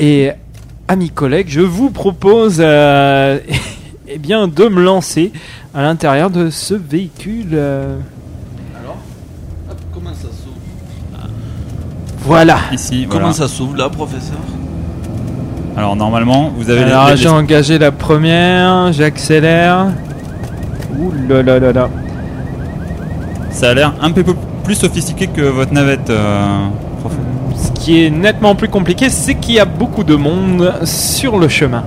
Et 0.00 0.32
amis 0.88 1.10
collègues, 1.10 1.46
je 1.50 1.60
vous 1.60 1.90
propose, 1.90 2.56
euh, 2.58 3.38
eh 4.08 4.18
bien, 4.18 4.48
de 4.48 4.64
me 4.64 4.82
lancer 4.82 5.30
à 5.72 5.82
l'intérieur 5.82 6.30
de 6.30 6.50
ce 6.50 6.74
véhicule. 6.74 7.50
euh, 7.52 7.96
Alors 8.82 8.96
Hop, 9.70 9.78
Comment 9.94 10.14
ça 10.14 10.22
s'ouvre 10.22 11.28
Voilà. 12.18 12.58
Ici, 12.72 13.06
Comment 13.08 13.32
ça 13.32 13.46
s'ouvre 13.46 13.76
là, 13.76 13.88
professeur 13.88 14.40
Alors 15.76 15.94
normalement, 15.94 16.50
vous 16.56 16.68
avez 16.68 16.82
Alors, 16.82 17.10
les, 17.10 17.16
j'ai 17.16 17.28
engagé 17.28 17.78
la 17.78 17.92
première, 17.92 18.92
j'accélère. 18.92 19.92
Ouh 20.98 21.12
là 21.28 21.40
là 21.44 21.60
là 21.60 21.72
là. 21.72 21.88
Ça 23.50 23.70
a 23.70 23.74
l'air 23.74 23.92
un 24.00 24.10
peu 24.10 24.24
plus 24.64 24.74
sophistiqué 24.74 25.26
que 25.26 25.42
votre 25.42 25.72
navette. 25.72 26.10
euh, 26.10 26.66
prof. 27.00 27.12
Ce 27.56 27.70
qui 27.72 28.04
est 28.04 28.10
nettement 28.10 28.54
plus 28.54 28.68
compliqué, 28.68 29.10
c'est 29.10 29.34
qu'il 29.34 29.54
y 29.54 29.60
a 29.60 29.64
beaucoup 29.64 30.04
de 30.04 30.14
monde 30.14 30.74
sur 30.84 31.38
le 31.38 31.48
chemin. 31.48 31.82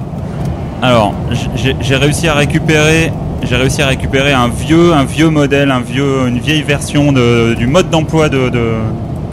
Alors, 0.81 1.13
j- 1.55 1.75
j'ai 1.79 1.95
réussi 1.95 2.27
à 2.27 2.33
récupérer 2.33 3.11
j'ai 3.45 3.57
réussi 3.57 3.81
à 3.81 3.87
récupérer 3.87 4.31
un 4.31 4.47
vieux, 4.47 4.93
un 4.93 5.03
vieux 5.03 5.29
modèle, 5.29 5.69
un 5.69 5.81
vieux, 5.81 6.27
une 6.29 6.39
vieille 6.39 6.61
version 6.61 7.11
de, 7.11 7.53
du 7.55 7.67
mode 7.67 7.89
d'emploi 7.89 8.29
de, 8.29 8.47
de- 8.47 8.75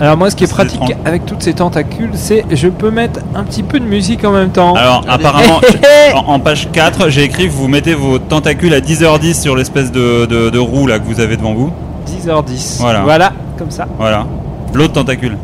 Alors 0.01 0.16
moi, 0.16 0.31
ce 0.31 0.35
qui 0.37 0.43
est 0.43 0.51
pratique 0.51 0.83
étrange. 0.83 0.97
avec 1.05 1.26
toutes 1.26 1.43
ces 1.45 1.53
tentacules, 1.53 2.11
c'est 2.14 2.45
je 2.51 2.66
peux 2.68 2.91
mettre 2.91 3.20
un 3.37 3.45
petit 3.45 3.62
peu 3.62 3.78
de 3.78 3.85
musique 3.85 4.24
en 4.24 4.33
même 4.33 4.51
temps. 4.51 4.74
Alors 4.74 5.05
apparemment, 5.09 5.61
en, 6.14 6.33
en 6.35 6.41
page 6.41 6.68
4, 6.72 7.09
j'ai 7.09 7.22
écrit 7.22 7.47
que 7.47 7.53
vous 7.53 7.68
mettez 7.68 7.95
vos 7.95 8.18
tentacules 8.18 8.74
à 8.74 8.81
10h10 8.81 9.41
sur 9.41 9.55
l'espèce 9.55 9.93
de, 9.93 10.26
de, 10.26 10.51
de 10.51 10.59
roue 10.59 10.89
là 10.89 10.99
que 10.99 11.05
vous 11.07 11.20
avez 11.20 11.37
devant 11.37 11.55
vous. 11.55 11.70
10h10. 12.27 12.79
Voilà. 12.81 13.01
Voilà, 13.03 13.33
comme 13.59 13.71
ça. 13.71 13.87
Voilà. 13.99 14.27
L'autre 14.75 14.93
tentacule. 14.95 15.37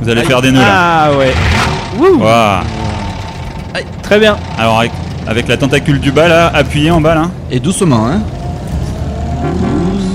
Vous 0.00 0.08
allez 0.08 0.22
faire 0.24 0.40
des 0.42 0.50
nœuds 0.52 0.60
là. 0.60 1.06
Ah 1.06 1.10
ouais. 1.18 1.32
Wouh. 1.98 2.18
Waouh. 2.22 2.62
Très 4.02 4.18
bien. 4.18 4.36
Alors 4.58 4.78
avec, 4.78 4.92
avec 5.26 5.48
la 5.48 5.56
tentacule 5.56 6.00
du 6.00 6.12
bas 6.12 6.28
là, 6.28 6.50
appuyée 6.54 6.90
en 6.90 7.00
bas 7.00 7.14
là. 7.14 7.22
Et 7.50 7.60
doucement, 7.60 8.06
hein. 8.06 8.20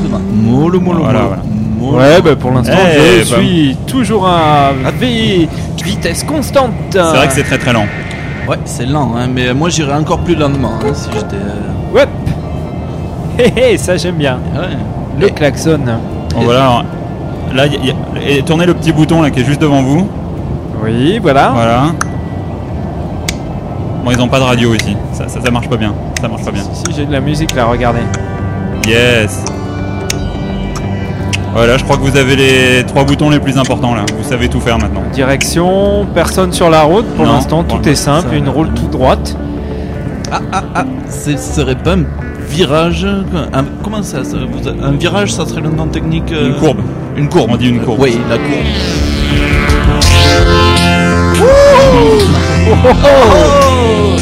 Doucement. 0.01 0.20
Mollo, 0.34 0.80
mollo, 0.80 0.99
Voilà, 1.03 1.20
mollo. 1.20 1.28
voilà. 1.30 1.43
Mollo. 1.80 1.97
Ouais, 1.97 2.22
bah 2.22 2.36
pour 2.36 2.51
l'instant, 2.51 2.74
Eh, 2.95 3.24
je 3.24 3.30
bah. 3.32 3.38
suis 3.38 3.78
toujours 3.88 4.28
à 4.28 4.72
vi- 4.99 5.47
vitesse 5.84 6.24
constante. 6.24 6.72
C'est 6.91 6.99
vrai 6.99 7.28
que 7.28 7.34
c'est 7.34 7.43
très 7.43 7.57
très 7.57 7.74
lent. 7.74 7.86
Ouais, 8.47 8.57
c'est 8.66 8.86
lent, 8.86 9.11
hein, 9.18 9.28
mais 9.34 9.53
moi 9.53 9.70
j'irais 9.70 9.93
encore 9.93 10.20
plus 10.20 10.36
lentement 10.36 10.74
hein, 10.84 10.91
si 10.93 11.09
j'étais. 11.14 11.36
euh, 11.36 11.93
Ouais. 11.95 12.05
Hé 13.39 13.74
hé, 13.74 13.78
ça 13.78 13.95
j'aime 13.97 14.16
bien. 14.16 14.39
Ouais. 14.55 14.78
Le 15.20 15.28
Et- 15.28 15.32
klaxon. 15.32 15.80
Bon, 16.34 16.41
voilà. 16.41 16.61
alors, 16.61 16.86
là, 17.53 17.68
y 17.68 17.76
a- 17.76 17.80
y 17.80 17.89
a- 17.91 18.30
et 18.38 18.41
tournez 18.43 18.66
le 18.66 18.74
petit 18.74 18.91
bouton 18.91 19.22
là 19.22 19.30
qui 19.30 19.41
est 19.41 19.45
juste 19.45 19.61
devant 19.61 19.82
vous. 19.82 20.07
Oui, 20.84 21.20
voilà. 21.22 21.51
Voilà. 21.53 21.84
Bon, 24.03 24.11
ils 24.11 24.20
ont 24.22 24.28
pas 24.28 24.39
de 24.39 24.43
radio 24.43 24.74
ici. 24.74 24.97
Ça, 25.14 25.28
ça, 25.28 25.39
ça 25.41 25.51
marche 25.51 25.70
pas 25.70 25.78
bien. 25.78 25.93
Ça 26.20 26.28
marche 26.28 26.43
pas 26.43 26.51
bien. 26.51 26.64
Si, 26.64 26.82
si, 26.88 26.93
j'ai 26.97 27.05
de 27.05 27.11
la 27.11 27.22
musique 27.22 27.55
là, 27.55 27.66
regardez. 27.66 28.01
Yes. 28.88 29.43
Voilà, 31.53 31.78
je 31.78 31.84
crois 31.84 31.97
que 31.97 32.01
vous 32.01 32.18
avez 32.18 32.36
les 32.36 32.84
trois 32.84 33.03
boutons 33.03 33.30
les 33.30 33.39
plus 33.39 33.57
importants 33.59 33.93
là. 33.93 34.01
Vous 34.18 34.28
savez 34.28 34.49
tout 34.49 34.59
faire 34.59 34.78
maintenant. 34.80 35.03
Direction, 35.14 36.05
personne 36.14 36.51
sur 36.51 36.70
la 36.70 36.82
route. 36.82 37.05
Pour 37.16 37.26
l'instant, 37.26 37.64
tout 37.64 37.88
est 37.88 37.95
simple. 37.95 38.30
ça- 38.32 38.36
Une 38.36 38.49
roule 38.49 38.70
tout 38.74 38.88
droite. 38.88 39.38
Ah 40.32 40.39
ah 40.51 40.64
ah, 40.74 40.84
ce 41.09 41.38
serait 41.38 41.76
pas 41.76 41.95
virage. 42.50 43.06
un- 43.54 43.66
comment 43.84 44.04
ça, 44.04 44.24
ça 44.24 44.38
vous 44.38 44.68
a- 44.68 44.72
Un 44.88 44.91
virage, 44.94 45.34
ça 45.34 45.46
serait 45.46 45.62
le 45.62 45.70
nom 45.70 45.88
technique 45.88 46.32
euh, 46.32 46.50
Une 46.50 46.56
courbe. 46.56 46.80
Une 47.16 47.30
courbe. 47.30 47.52
On 47.54 47.58
dit 47.58 47.70
une 47.70 47.82
courbe. 47.82 48.00
Oui, 48.02 48.18
la 48.30 48.38
courbe. 48.38 49.74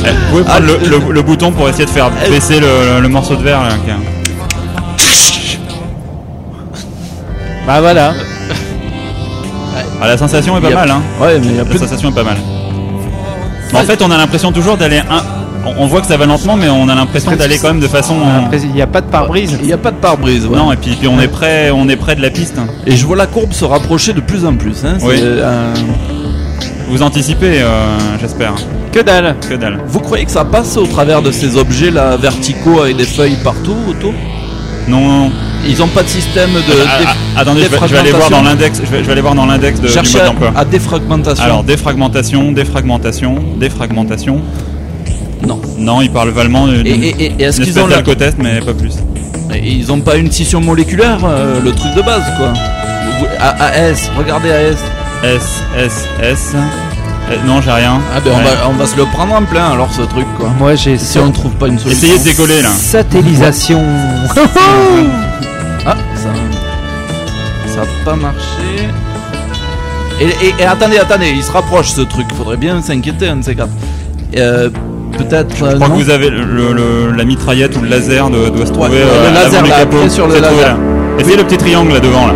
Eh, 0.04 0.10
vous 0.10 0.30
pouvez 0.32 0.44
prendre 0.44 0.66
le, 0.66 0.78
le- 0.90 1.14
le 1.14 1.22
bouton 1.22 1.52
pour 1.52 1.70
essayer 1.70 1.86
de 1.86 1.90
faire 1.90 2.10
baisser 2.30 2.60
le, 2.60 3.08
morceau 3.08 3.36
de 3.36 3.44
verre 3.44 3.62
là. 3.62 3.70
qui 3.84 3.90
est- 3.92 3.94
Bah 7.68 7.80
voilà. 7.82 8.14
Ah, 10.04 10.08
la 10.08 10.18
sensation 10.18 10.58
est 10.58 10.62
pas 10.62 10.72
mal 10.72 10.90
hein. 10.90 11.02
Ouais, 11.22 11.38
mais 11.40 11.46
il 11.46 11.52
y 11.52 11.56
a 11.56 11.60
La 11.60 11.66
plus 11.66 11.76
de... 11.76 11.84
sensation 11.86 12.10
est 12.10 12.16
pas 12.16 12.24
mal. 12.24 12.38
Mais 13.72 13.80
en 13.80 13.84
fait, 13.84 14.02
on 14.02 14.10
a 14.10 14.18
l'impression 14.18 14.52
toujours 14.52 14.76
d'aller 14.76 14.98
un. 14.98 15.22
On, 15.66 15.84
on 15.84 15.88
voit 15.88 16.02
que 16.02 16.08
ça 16.08 16.18
va 16.18 16.26
lentement, 16.26 16.56
mais 16.56 16.70
on 16.70 16.88
a 16.90 16.96
l'impression 16.96 17.32
d'aller 17.36 17.58
quand 17.58 17.68
même 17.70 17.80
de 17.80 17.88
façon. 17.88 18.16
Il 18.64 18.72
n'y 18.72 18.82
a 18.82 18.88
pas 18.88 19.02
de 19.02 19.08
pare-brise. 19.08 19.58
Il 19.62 19.68
n'y 19.68 19.74
a 19.74 19.78
pas 19.78 19.92
de 19.92 19.98
pare-brise. 19.98 20.46
ouais. 20.46 20.58
Non, 20.58 20.72
et 20.72 20.76
puis, 20.78 20.96
puis 20.96 21.08
on 21.08 21.20
est 21.20 21.28
près, 21.28 21.72
on 21.72 21.88
est 21.90 21.96
près 21.96 22.16
de 22.16 22.22
la 22.22 22.30
piste. 22.30 22.56
Et 22.88 22.96
je 22.96 23.06
vois 23.06 23.16
la 23.18 23.28
courbe 23.28 23.54
se 23.54 23.66
rapprocher 23.66 24.14
de 24.14 24.22
plus 24.22 24.46
en 24.46 24.56
plus. 24.56 24.84
Hein. 24.86 24.98
Oui. 25.02 25.16
euh, 25.22 25.74
Vous 26.90 27.02
anticipez, 27.04 27.62
euh, 27.62 27.98
j'espère. 28.20 28.54
Que 28.92 29.00
dalle. 29.02 29.36
Que 29.48 29.54
dalle. 29.56 29.80
Vous 29.88 30.00
croyez 30.00 30.26
que 30.26 30.32
ça 30.32 30.44
passe 30.44 30.76
au 30.78 30.86
travers 30.86 31.22
de 31.22 31.32
ces 31.32 31.56
objets 31.56 31.92
là 31.92 32.18
verticaux 32.18 32.82
avec 32.82 32.98
des 32.98 33.06
feuilles 33.06 33.38
partout 33.44 33.76
autour? 33.88 34.14
Non, 34.88 35.00
non, 35.00 35.20
non. 35.26 35.32
Ils 35.66 35.82
ont 35.84 35.88
pas 35.88 36.02
de 36.02 36.08
système 36.10 36.50
de. 36.54 36.60
Ah, 36.88 37.14
ah, 37.38 37.40
attendez, 37.42 37.62
je 37.62 37.68
vais, 37.68 37.78
je 37.88 37.94
vais 37.94 38.00
aller 38.00 38.12
voir 38.12 38.30
dans 38.32 38.42
l'index. 38.42 38.82
Je 38.84 38.90
vais, 38.92 38.98
je 39.00 39.04
vais 39.04 39.12
aller 39.12 39.22
voir 39.22 39.36
dans 39.36 39.46
l'index 39.46 39.80
de- 39.80 39.86
du 39.88 39.94
Cherchez 39.94 40.18
mode 40.18 40.54
à, 40.56 40.62
à 40.62 40.66
défragmentation. 40.66 41.44
Alors 41.46 41.64
défragmentation, 41.64 42.52
défragmentation, 42.52 43.36
défragmentation. 43.58 44.42
Non. 45.82 45.96
Non, 45.96 46.02
il 46.02 46.12
parle 46.12 46.30
valement 46.30 46.68
d'une 46.68 46.86
Et, 46.88 46.92
et, 47.38 47.44
est-ce 47.44 47.62
qu'ils 47.62 47.80
ont 47.80 47.88
la... 47.88 47.96
d'alcotest, 47.98 48.38
mais 48.40 48.60
pas 48.62 48.74
plus. 48.74 48.94
et 49.54 49.60
Ils 49.68 49.92
ont 49.92 50.00
pas 50.00 50.16
une 50.16 50.32
scission 50.32 50.62
moléculaire, 50.62 51.20
euh, 51.26 51.60
le 51.62 51.72
truc 51.74 51.94
de 51.96 52.02
base 52.02 52.24
quoi. 52.38 52.54
A- 53.40 53.66
AS, 53.66 54.10
regardez 54.18 54.52
AS. 54.52 54.78
S, 55.24 55.64
S, 55.78 56.06
S. 56.22 56.54
Euh, 56.56 57.36
non, 57.46 57.62
j'ai 57.62 57.72
rien. 57.72 58.00
Ah 58.16 58.20
ben 58.24 58.32
on 58.34 58.42
va, 58.44 58.70
on 58.70 58.74
va 58.74 58.86
se 58.88 58.98
le 58.98 59.06
prendre 59.06 59.34
en 59.36 59.44
plein 59.44 59.70
alors 59.72 59.92
ce 59.92 60.02
truc 60.02 60.26
quoi. 60.38 60.50
Moi, 60.58 60.76
j'ai 60.76 60.98
Si 60.98 61.18
on 61.20 61.32
trouve 61.32 61.54
pas 61.54 61.68
une 61.68 61.78
solution. 61.80 62.08
Essayez 62.08 62.20
de 62.20 62.24
décoller 62.24 62.62
là. 62.62 62.70
satellisation. 62.70 63.82
Ah, 65.86 65.96
ça. 66.16 66.30
Ça 67.74 67.82
a 67.82 68.06
pas 68.06 68.16
marché. 68.16 68.88
Et, 70.20 70.26
et- 70.46 70.54
et 70.60 70.66
attendez, 70.66 70.98
attendez, 71.00 71.30
il 71.36 71.42
se 71.44 71.52
rapproche 71.52 71.90
ce 71.90 72.02
truc. 72.02 72.28
Faudrait 72.36 72.58
bien 72.58 72.82
s'inquiéter, 72.82 73.28
un 73.30 73.38
de 73.38 73.44
ces 73.44 73.56
quatre. 73.56 73.70
Euh, 74.38 74.70
Peut-être. 75.18 75.56
Je 75.56 75.64
euh, 75.66 75.76
crois 75.76 75.88
non 75.88 75.96
que 75.96 76.04
vous 76.04 76.10
avez 76.10 76.30
le, 76.30 76.44
le- 76.74 77.12
la 77.16 77.24
mitraillette 77.24 77.76
ou 77.78 77.82
le 77.82 77.90
laser 77.90 78.30
de- 78.30 78.50
doit 78.50 78.66
se 78.66 78.72
trouver. 78.72 78.90
Ouais, 78.90 78.96
euh, 79.04 79.32
le 79.32 79.38
avant 79.38 79.46
laser, 79.50 79.64
là, 79.64 79.70
capots. 79.80 80.10
sur 80.10 80.28
le 80.28 80.34
trouvé, 80.36 80.50
laser. 80.62 80.68
là. 80.70 80.78
Essayez 81.20 81.38
le 81.38 81.44
petit 81.44 81.58
triangle 81.58 81.94
là 81.94 82.00
devant 82.00 82.28
là. 82.28 82.34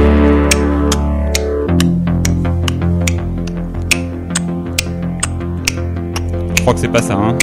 Je 6.55 6.61
crois 6.61 6.73
que 6.73 6.79
c'est 6.79 6.87
pas 6.87 7.01
ça. 7.01 7.13
Hein. 7.13 7.35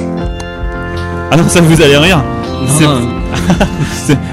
Ah 1.30 1.36
non, 1.36 1.44
ça 1.48 1.60
vous 1.60 1.80
allez 1.80 1.96
rire. 1.96 2.22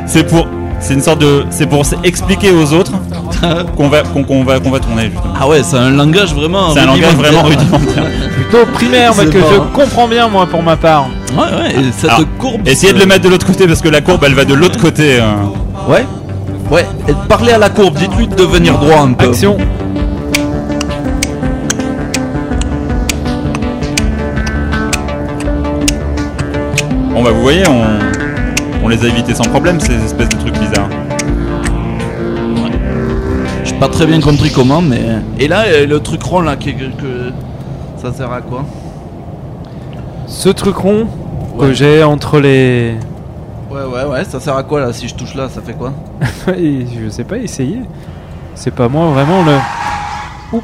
C'est 0.06 0.24
pour. 0.28 0.48
C'est 0.80 0.94
une 0.94 1.02
sorte 1.02 1.20
de. 1.22 1.44
C'est 1.50 1.68
pour 1.68 1.84
expliquer 2.04 2.52
aux 2.52 2.74
autres 2.74 2.94
qu'on 3.78 3.88
va, 3.90 4.02
qu'on 4.02 4.24
qu'on 4.24 4.44
va, 4.44 4.60
qu'on 4.60 4.70
va 4.72 4.80
tourner 4.80 5.04
justement. 5.12 5.34
Ah 5.40 5.48
ouais, 5.48 5.62
c'est 5.64 5.78
un 5.78 5.92
langage 5.92 6.34
vraiment. 6.34 6.72
C'est 6.74 6.80
un 6.82 6.86
langage 6.88 7.16
rudimentaire. 7.16 7.32
vraiment 7.32 7.44
rudimentaire. 7.50 8.04
Plutôt 8.36 8.66
primaire, 8.74 9.14
moi, 9.16 9.24
C'est 9.26 9.32
que 9.32 9.40
je 9.40 9.60
comprends 9.74 10.08
bien, 10.08 10.28
moi, 10.28 10.46
pour 10.46 10.62
ma 10.64 10.76
part. 10.76 11.08
Ouais, 11.34 11.44
ouais, 11.44 11.72
et 11.82 11.92
cette 11.96 12.10
Alors, 12.10 12.22
courbe. 12.38 12.68
Essayez 12.68 12.94
de 12.94 13.00
le 13.00 13.06
mettre 13.06 13.22
de 13.24 13.30
l'autre 13.30 13.46
côté 13.46 13.68
parce 13.68 13.82
que 13.82 13.90
la 13.90 14.02
courbe 14.02 14.24
elle 14.26 14.34
va 14.34 14.46
de 14.46 14.54
l'autre 14.54 14.80
côté. 14.80 15.20
euh. 15.20 15.92
Ouais. 15.92 16.06
Ouais, 16.72 16.86
et 17.08 17.14
parlez 17.28 17.52
à 17.54 17.58
la 17.58 17.70
courbe, 17.70 17.96
dites-lui 17.98 18.28
de 18.28 18.36
devenir 18.36 18.78
droit 18.78 19.00
un 19.00 19.14
peu. 19.14 19.26
Action. 19.30 19.58
Bon 27.14 27.24
bah 27.24 27.32
vous 27.32 27.42
voyez, 27.42 27.64
on, 27.68 28.86
on 28.86 28.88
les 28.88 29.04
a 29.04 29.08
évités 29.08 29.34
sans 29.34 29.44
problème 29.46 29.80
ces 29.80 29.94
espèces 29.96 30.30
de 30.30 30.38
trucs 30.38 30.58
bizarres. 30.58 30.90
Pas 33.80 33.88
très 33.88 34.06
bien 34.06 34.20
compris 34.20 34.52
comment, 34.52 34.82
mais. 34.82 35.02
Et 35.40 35.48
là, 35.48 35.64
euh, 35.68 35.86
le 35.86 36.00
truc 36.02 36.22
rond 36.24 36.42
là, 36.42 36.56
qui- 36.58 36.74
que, 36.76 36.86
que- 36.86 37.32
ça 38.02 38.12
sert 38.14 38.32
à 38.32 38.42
quoi? 38.42 38.66
Ce 40.28 40.50
truc 40.50 40.76
rond 40.76 41.08
que 41.60 41.74
j'ai 41.74 42.04
entre 42.04 42.40
les. 42.40 42.96
Ouais, 43.72 43.84
ouais, 43.84 44.04
ouais, 44.06 44.24
ça 44.26 44.40
sert 44.40 44.56
à 44.56 44.64
quoi 44.64 44.80
là 44.82 44.92
Si 44.94 45.08
je 45.08 45.16
touche 45.16 45.36
là, 45.36 45.48
ça 45.50 45.62
fait 45.62 45.74
quoi? 45.74 45.94
Et 46.58 46.86
je 47.04 47.10
sais 47.10 47.24
pas, 47.24 47.38
essayer. 47.38 47.80
C'est 48.56 48.74
pas 48.74 48.90
moi 48.90 49.12
vraiment 49.12 49.44
le. 49.44 49.54
Oh 50.54 50.62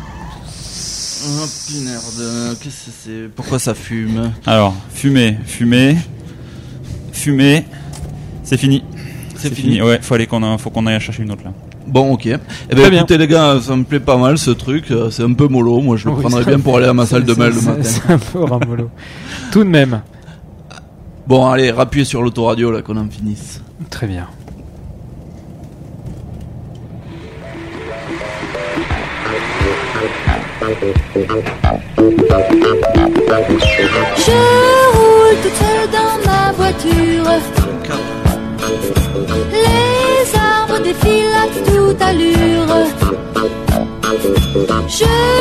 qu'est-ce 2.62 2.86
que 2.86 2.92
c'est? 3.04 3.30
Pourquoi 3.36 3.60
ça 3.60 3.74
fume? 3.74 4.32
Alors, 4.46 4.74
fumer, 4.94 5.38
fumer, 5.46 5.96
fumer, 7.14 7.66
c'est 8.44 8.58
fini. 8.58 8.84
C'est 9.38 9.54
fini. 9.54 9.82
Ouais, 9.82 10.00
faut 10.02 10.14
aller 10.16 10.28
qu'on 10.28 10.44
a- 10.44 10.58
faut 10.58 10.70
qu'on 10.70 10.86
aille 10.86 11.00
chercher 11.00 11.24
une 11.24 11.32
autre 11.32 11.44
là. 11.46 11.52
Bon, 11.88 12.14
ok. 12.14 12.26
Eh 12.26 12.38
Très 12.38 12.76
ben, 12.84 12.90
bien. 12.90 13.00
écoutez 13.00 13.18
les 13.18 13.28
gars, 13.28 13.60
ça 13.62 13.76
me 13.76 13.84
plaît 13.84 14.00
pas 14.00 14.18
mal 14.18 14.38
ce 14.38 14.52
truc. 14.52 14.90
euh, 14.92 15.10
C'est 15.12 15.24
un 15.24 15.34
peu 15.34 15.48
mollo. 15.48 15.82
Moi, 15.82 15.98
je 15.98 16.06
le 16.08 16.14
Oui, 16.16 16.22
prendrais 16.22 16.44
bien 16.44 16.60
pour 16.60 16.78
aller 16.78 16.88
à 16.88 16.94
ma 16.94 17.06
salle 17.06 17.24
de 17.24 17.34
mail 17.36 17.54
le 17.54 17.60
c'est- 17.60 17.66
matin. 17.68 17.84
C'est 17.84 18.12
un 18.12 18.18
peu 18.18 18.44
ramolo. 18.44 18.90
Tout 19.52 19.64
de 19.64 19.70
même. 19.70 20.02
Bon, 21.28 21.48
allez, 21.48 21.72
rappuyez 21.72 22.06
sur 22.06 22.22
l'autoradio 22.22 22.72
là 22.72 22.82
qu'on 22.82 22.98
en 22.98 23.08
finisse. 23.10 23.62
Très 23.90 24.08
bien. 24.08 24.28
Je 34.18 34.32
roule 34.98 35.36
toute 35.44 35.54
seule 35.54 35.90
dans 35.92 36.30
ma 36.32 36.52
voiture. 36.54 37.65
Défilent 41.06 41.36
à 41.36 41.48
toute 41.66 42.02
allure. 42.02 42.66
Je 44.88 45.35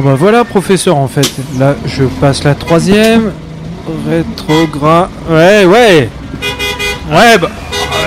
Bon 0.00 0.10
bah 0.10 0.14
voilà 0.16 0.44
professeur 0.44 0.96
en 0.96 1.08
fait. 1.08 1.28
Là 1.58 1.74
je 1.84 2.04
passe 2.04 2.44
la 2.44 2.54
troisième. 2.54 3.32
Rétrograde. 4.08 5.08
Ouais 5.28 5.64
ouais. 5.64 6.08
Ouais 7.10 7.38
bah. 7.40 7.48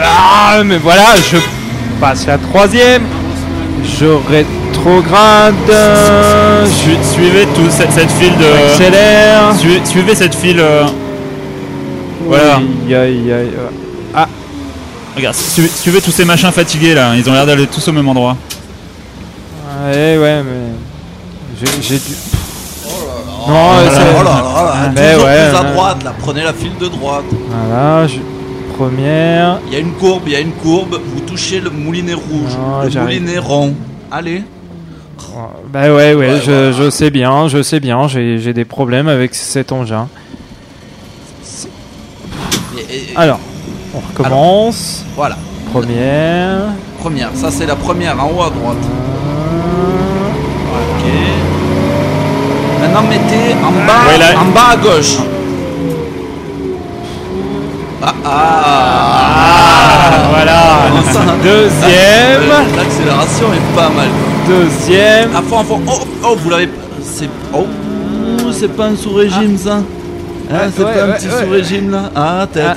Ah 0.01 0.61
mais 0.63 0.77
voilà 0.77 1.15
je 1.29 1.35
passe 1.99 2.25
la 2.27 2.37
troisième. 2.37 3.03
Je 3.99 4.05
rétro 4.05 4.51
Rétrograde. 4.73 5.53
euh, 5.69 6.65
Su- 6.65 6.97
Suivez 7.13 7.45
tout 7.53 7.69
cette, 7.69 7.91
cette 7.91 8.09
file 8.11 8.31
de. 8.37 8.71
Accélère. 8.71 9.53
Suivez, 9.59 9.81
suivez 9.83 10.15
cette 10.15 10.33
file. 10.33 10.59
euh, 10.61 10.83
Voilà. 12.25 12.55
Aïe, 12.55 12.95
aïe. 13.33 13.51
Ah, 14.15 14.27
Regarde, 15.15 15.35
suivez, 15.35 15.67
suivez 15.67 15.99
tous 16.01 16.11
ces 16.11 16.23
machins 16.25 16.51
fatigués 16.51 16.93
là. 16.95 17.11
Ils 17.15 17.29
ont 17.29 17.33
l'air 17.33 17.45
d'aller 17.45 17.67
tous 17.67 17.85
au 17.89 17.91
même 17.91 18.07
endroit. 18.07 18.37
ouais, 19.91 20.17
ouais, 20.17 20.41
mais. 20.41 20.90
J'ai 21.81 21.97
dû. 21.99 22.13
Non, 23.47 23.47
Oh 23.47 23.49
là 23.49 23.89
c'est- 23.91 24.23
là, 24.23 24.43
oh 24.45 24.89
Mais 24.95 25.13
toujours 25.13 25.25
ouais, 25.25 25.49
plus 25.49 25.57
à 25.57 25.63
droite, 25.63 26.03
là, 26.03 26.13
prenez 26.19 26.43
la 26.43 26.53
file 26.53 26.77
de 26.79 26.87
droite. 26.87 27.23
Voilà, 27.49 28.07
je... 28.07 28.17
première. 28.77 29.59
Il 29.67 29.73
y 29.73 29.75
a 29.75 29.79
une 29.79 29.93
courbe, 29.93 30.23
il 30.27 30.33
y 30.33 30.35
a 30.35 30.39
une 30.39 30.51
courbe, 30.51 30.99
vous 31.03 31.21
touchez 31.21 31.59
le 31.59 31.69
moulinet 31.71 32.13
rouge, 32.13 32.55
Non, 32.59 32.83
le 32.83 32.89
j'arrive. 32.89 33.21
moulinet 33.21 33.39
rond. 33.39 33.73
Allez. 34.11 34.43
Bah 35.73 35.83
ouais, 35.83 35.89
ouais, 35.89 36.13
Ouais, 36.15 36.39
je, 36.45 36.51
voilà. 36.51 36.71
je 36.71 36.89
sais 36.89 37.09
bien, 37.09 37.47
je 37.47 37.61
sais 37.63 37.79
bien, 37.79 38.07
j'ai 38.07 38.37
j'ai 38.39 38.53
des 38.53 38.65
problèmes 38.65 39.07
avec 39.07 39.33
cet 39.33 39.71
engin. 39.71 40.07
Et- 42.77 42.81
et- 42.95 43.15
Alors, 43.15 43.39
on 43.95 43.99
recommence. 43.99 45.03
Voilà. 45.15 45.37
Première. 45.71 46.73
Première, 46.99 47.29
ça 47.33 47.49
c'est 47.49 47.65
la 47.65 47.75
première 47.75 48.19
en 48.23 48.27
haut 48.29 48.41
à 48.43 48.49
droite. 48.49 48.77
Ok. 50.73 51.05
Maintenant 52.93 53.07
mettez 53.09 53.53
en 53.63 53.71
bas, 53.87 54.03
Ouais, 54.05 54.17
là- 54.17 54.41
en 54.41 54.45
bas 54.51 54.71
à 54.71 54.75
gauche. 54.75 55.15
Ah 58.03 58.13
ah, 58.25 60.11
voilà. 60.29 60.61
Comment 60.89 61.03
ça 61.13 61.19
Deuxième. 61.41 62.49
L'accélération 62.75 63.53
est 63.53 63.75
pas 63.75 63.89
mal. 63.89 64.07
Deuxième. 64.45 65.33
À 65.33 65.41
fond, 65.41 65.59
à 65.59 65.63
fond. 65.63 65.81
Oh, 65.87 65.99
oh, 66.25 66.35
vous 66.37 66.49
l'avez. 66.49 66.69
C'est. 67.01 67.29
Oh, 67.53 67.65
c'est 68.51 68.75
pas 68.75 68.87
un 68.87 68.95
sous-régime 68.97 69.57
ça? 69.57 69.79
Ah, 70.53 70.63
c'est 70.75 70.83
ouais, 70.83 70.93
pas 70.93 71.03
un 71.05 71.11
petit 71.13 71.27
ouais. 71.27 71.43
sous-régime 71.45 71.91
là? 71.91 72.11
Ah, 72.13 72.45
Ah, 72.53 72.73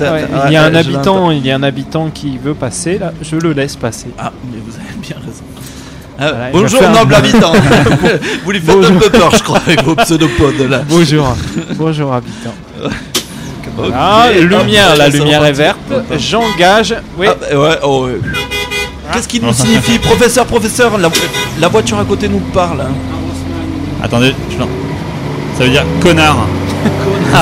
il 0.47 0.53
y 0.53 0.55
a 0.55 0.63
un 0.63 0.75
habitant, 0.75 1.29
il 1.31 1.45
y 1.45 1.51
a 1.51 1.55
un 1.57 1.63
habitant 1.63 2.09
qui 2.13 2.37
veut 2.37 2.53
passer 2.53 2.97
là, 2.99 3.11
je 3.21 3.35
le 3.35 3.51
laisse 3.51 3.75
passer. 3.75 4.07
Ah, 4.17 4.31
mais 4.49 4.59
vous 4.65 4.75
avez 4.75 4.97
bien 5.01 5.17
raison. 5.17 5.43
Ah, 6.17 6.31
Voilà, 6.31 6.49
bonjour 6.53 6.81
noble 6.89 7.13
habitant. 7.15 7.53
vous, 8.45 8.51
lui 8.51 8.59
faites 8.61 8.85
un 8.85 8.93
peu 8.95 9.09
peur, 9.09 9.31
je 9.35 9.43
crois, 9.43 9.59
avec 9.65 9.83
vos 9.83 9.95
pseudopodes 9.95 10.69
là. 10.69 10.81
Bonjour, 10.87 11.35
bonjour 11.75 12.13
habitant. 12.13 12.53
Voilà, 13.75 14.31
lumière, 14.39 14.91
hop, 14.91 14.97
la 14.97 15.11
ça 15.11 15.17
lumière 15.17 15.45
est 15.45 15.51
verte. 15.51 15.77
J'engage. 16.17 16.95
Oui. 17.17 17.27
Ah, 17.29 17.35
bah, 17.39 17.57
ouais, 17.59 17.77
oh, 17.83 18.05
ouais. 18.05 18.19
Qu'est-ce 19.11 19.27
qui 19.27 19.41
nous 19.41 19.51
signifie, 19.53 19.99
professeur, 19.99 20.45
professeur? 20.45 20.97
La, 20.97 21.09
la 21.59 21.67
voiture 21.67 21.99
à 21.99 22.05
côté 22.05 22.29
nous 22.29 22.39
parle. 22.39 22.81
hein. 22.81 22.93
Attendez, 24.01 24.33
je 24.49 24.55
ça 25.57 25.63
veut 25.63 25.69
dire 25.69 25.83
connard. 26.01 26.47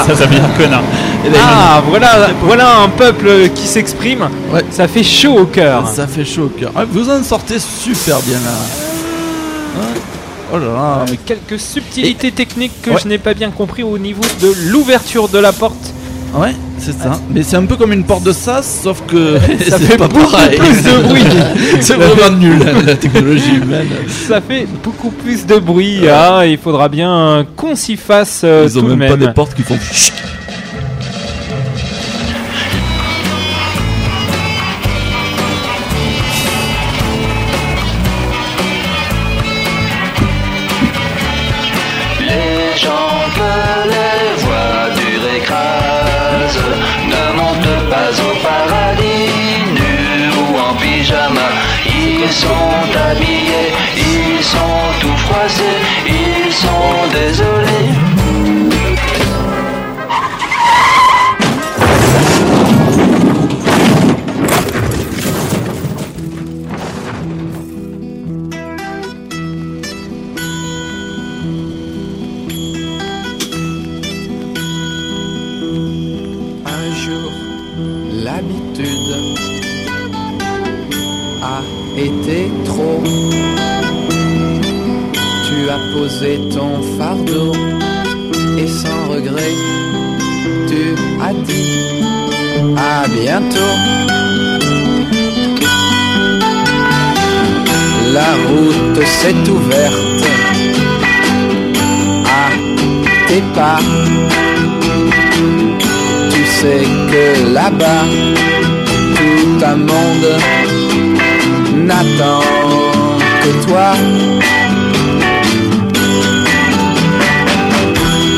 Ça, 0.08 0.16
ça 0.16 0.26
veut 0.26 0.36
dire 0.36 0.50
connard. 0.58 0.84
Ah, 1.36 1.82
voilà, 1.88 2.30
voilà 2.42 2.80
un 2.80 2.90
peuple 2.90 3.50
qui 3.56 3.66
s'exprime. 3.68 4.28
Ouais. 4.52 4.64
Ça 4.72 4.88
fait 4.88 5.04
chaud 5.04 5.40
au 5.40 5.46
cœur. 5.46 5.88
Ça 5.88 6.06
fait 6.08 6.26
chaud 6.26 6.44
au 6.46 6.60
cœur. 6.60 6.72
Ah, 6.76 6.84
vous 6.90 7.10
en 7.10 7.24
sortez 7.24 7.60
super 7.60 8.20
bien 8.22 8.38
là. 8.40 9.80
Ouais. 9.82 10.02
Oh 10.54 10.58
là 10.60 10.66
là, 10.66 11.06
mais 11.10 11.18
Quelques 11.18 11.60
subtilités 11.60 12.32
techniques 12.32 12.82
que 12.82 12.92
Ouais. 12.92 12.98
je 13.04 13.08
n'ai 13.08 13.18
pas 13.18 13.34
bien 13.34 13.50
compris 13.52 13.84
au 13.84 13.98
niveau 13.98 14.22
de 14.42 14.54
l'ouverture 14.70 15.28
de 15.30 15.40
la 15.40 15.52
porte. 15.52 15.94
Ouais, 16.36 16.54
c'est 16.80 16.92
ça. 16.98 17.20
Mais 17.30 17.44
c'est 17.44 17.56
un 17.58 17.66
peu 17.66 17.76
comme 17.76 17.94
une 17.94 18.04
porte 18.04 18.24
de 18.24 18.32
sas, 18.34 18.82
sauf 18.84 19.02
que 19.08 19.38
Ça 19.70 19.78
fait 19.80 19.98
pas 19.98 20.08
beaucoup 20.08 20.32
pareil. 20.32 20.58
plus 20.58 20.82
de 20.84 20.98
bruit. 21.08 21.22
c'est 21.80 21.94
vraiment 21.96 22.36
nul 22.38 22.60
la, 22.86 22.96
technologie 22.96 23.56
humaine. 23.62 23.88
Ça 24.28 24.42
fait 24.42 24.68
beaucoup 24.84 25.12
plus 25.12 25.46
de 25.46 25.58
bruit. 25.60 26.10
hein, 26.10 26.44
il 26.44 26.58
faudra 26.58 26.90
bien 26.90 27.46
qu'on 27.56 27.76
s'y 27.76 27.98
fasse 27.98 28.42
euh, 28.44 28.68
Ils 28.68 28.78
ont 28.80 28.82
tout 28.82 28.88
de 28.90 28.96
même 28.96 29.10
pas 29.10 29.16
même. 29.18 29.28
des 29.28 29.34
portes 29.34 29.54
qui 29.56 29.62
font. 29.64 29.78
Sont 52.34 52.98
habillés, 53.10 53.70
ils 53.96 54.44
sont 54.44 54.82
tout 55.02 55.18
froissés, 55.18 55.80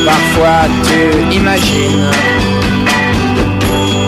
Parfois 0.04 0.62
tu 0.86 1.34
imagines 1.34 2.10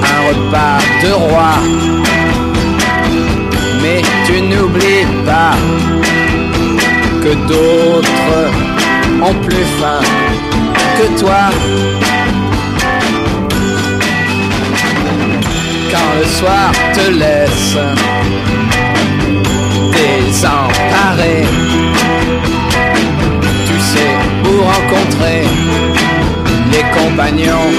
un 0.03 0.21
repas 0.29 0.79
de 1.03 1.13
roi, 1.13 1.55
mais 3.83 4.03
tu 4.27 4.43
n'oublies 4.43 5.07
pas 5.27 5.57
que 7.23 7.35
d'autres 7.49 8.51
ont 9.23 9.35
plus 9.47 9.67
faim 9.79 10.01
que 10.97 11.21
toi. 11.21 11.51
quand 15.91 16.15
le 16.21 16.27
soir 16.27 16.73
te 16.95 17.11
laisse 17.11 17.77
désemparé. 20.29 21.37
Tu 23.67 23.77
sais 23.91 24.15
où 24.45 24.53
rencontrer 24.75 25.43
les 26.73 26.85
compagnons 26.99 27.71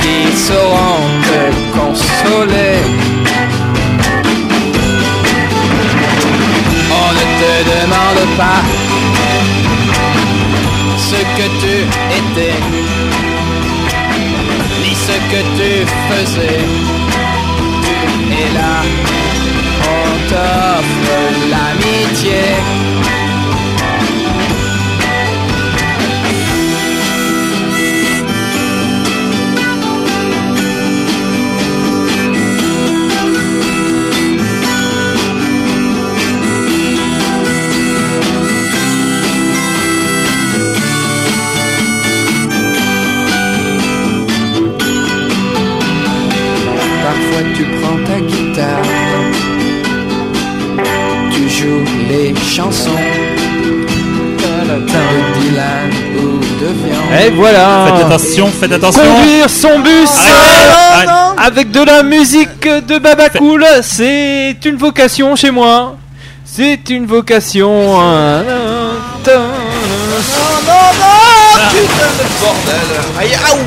qui 0.00 0.36
sauront 0.36 1.06
te 1.28 1.40
consoler. 1.78 2.76
On 7.02 7.08
ne 7.18 7.26
te 7.40 7.54
demande 7.74 8.24
pas 8.42 8.62
ce 11.08 11.20
que 11.36 11.46
tu 11.62 11.74
étais, 12.20 12.58
ni 14.82 14.92
ce 15.06 15.16
que 15.32 15.40
tu 15.58 15.70
faisais. 16.08 16.64
Et 18.40 18.48
là, 18.54 18.72
on 19.22 19.25
t'offre 20.28 21.16
l'amitié. 21.50 23.25
Et 57.12 57.30
voilà. 57.30 57.86
Faites 57.86 58.06
attention, 58.06 58.46
faites 58.48 58.72
attention. 58.72 59.02
Conduire 59.02 59.48
son 59.48 59.78
bus 59.80 60.10
euh, 60.10 60.94
arrête. 60.94 61.08
avec 61.38 61.70
de 61.70 61.82
la 61.82 62.02
musique 62.02 62.62
de 62.62 62.98
Baba 62.98 63.28
Cool, 63.30 63.64
c'est 63.82 64.56
une 64.64 64.76
vocation 64.76 65.36
chez 65.36 65.50
moi. 65.50 65.96
C'est 66.44 66.90
une 66.90 67.06
vocation. 67.06 67.68
Non, 67.68 68.38
non, 68.38 68.44
non 69.26 69.42
Putain 71.70 72.10
de 72.18 72.40
bordel 72.40 73.00
Aïe, 73.18 73.34
aou 73.50 73.58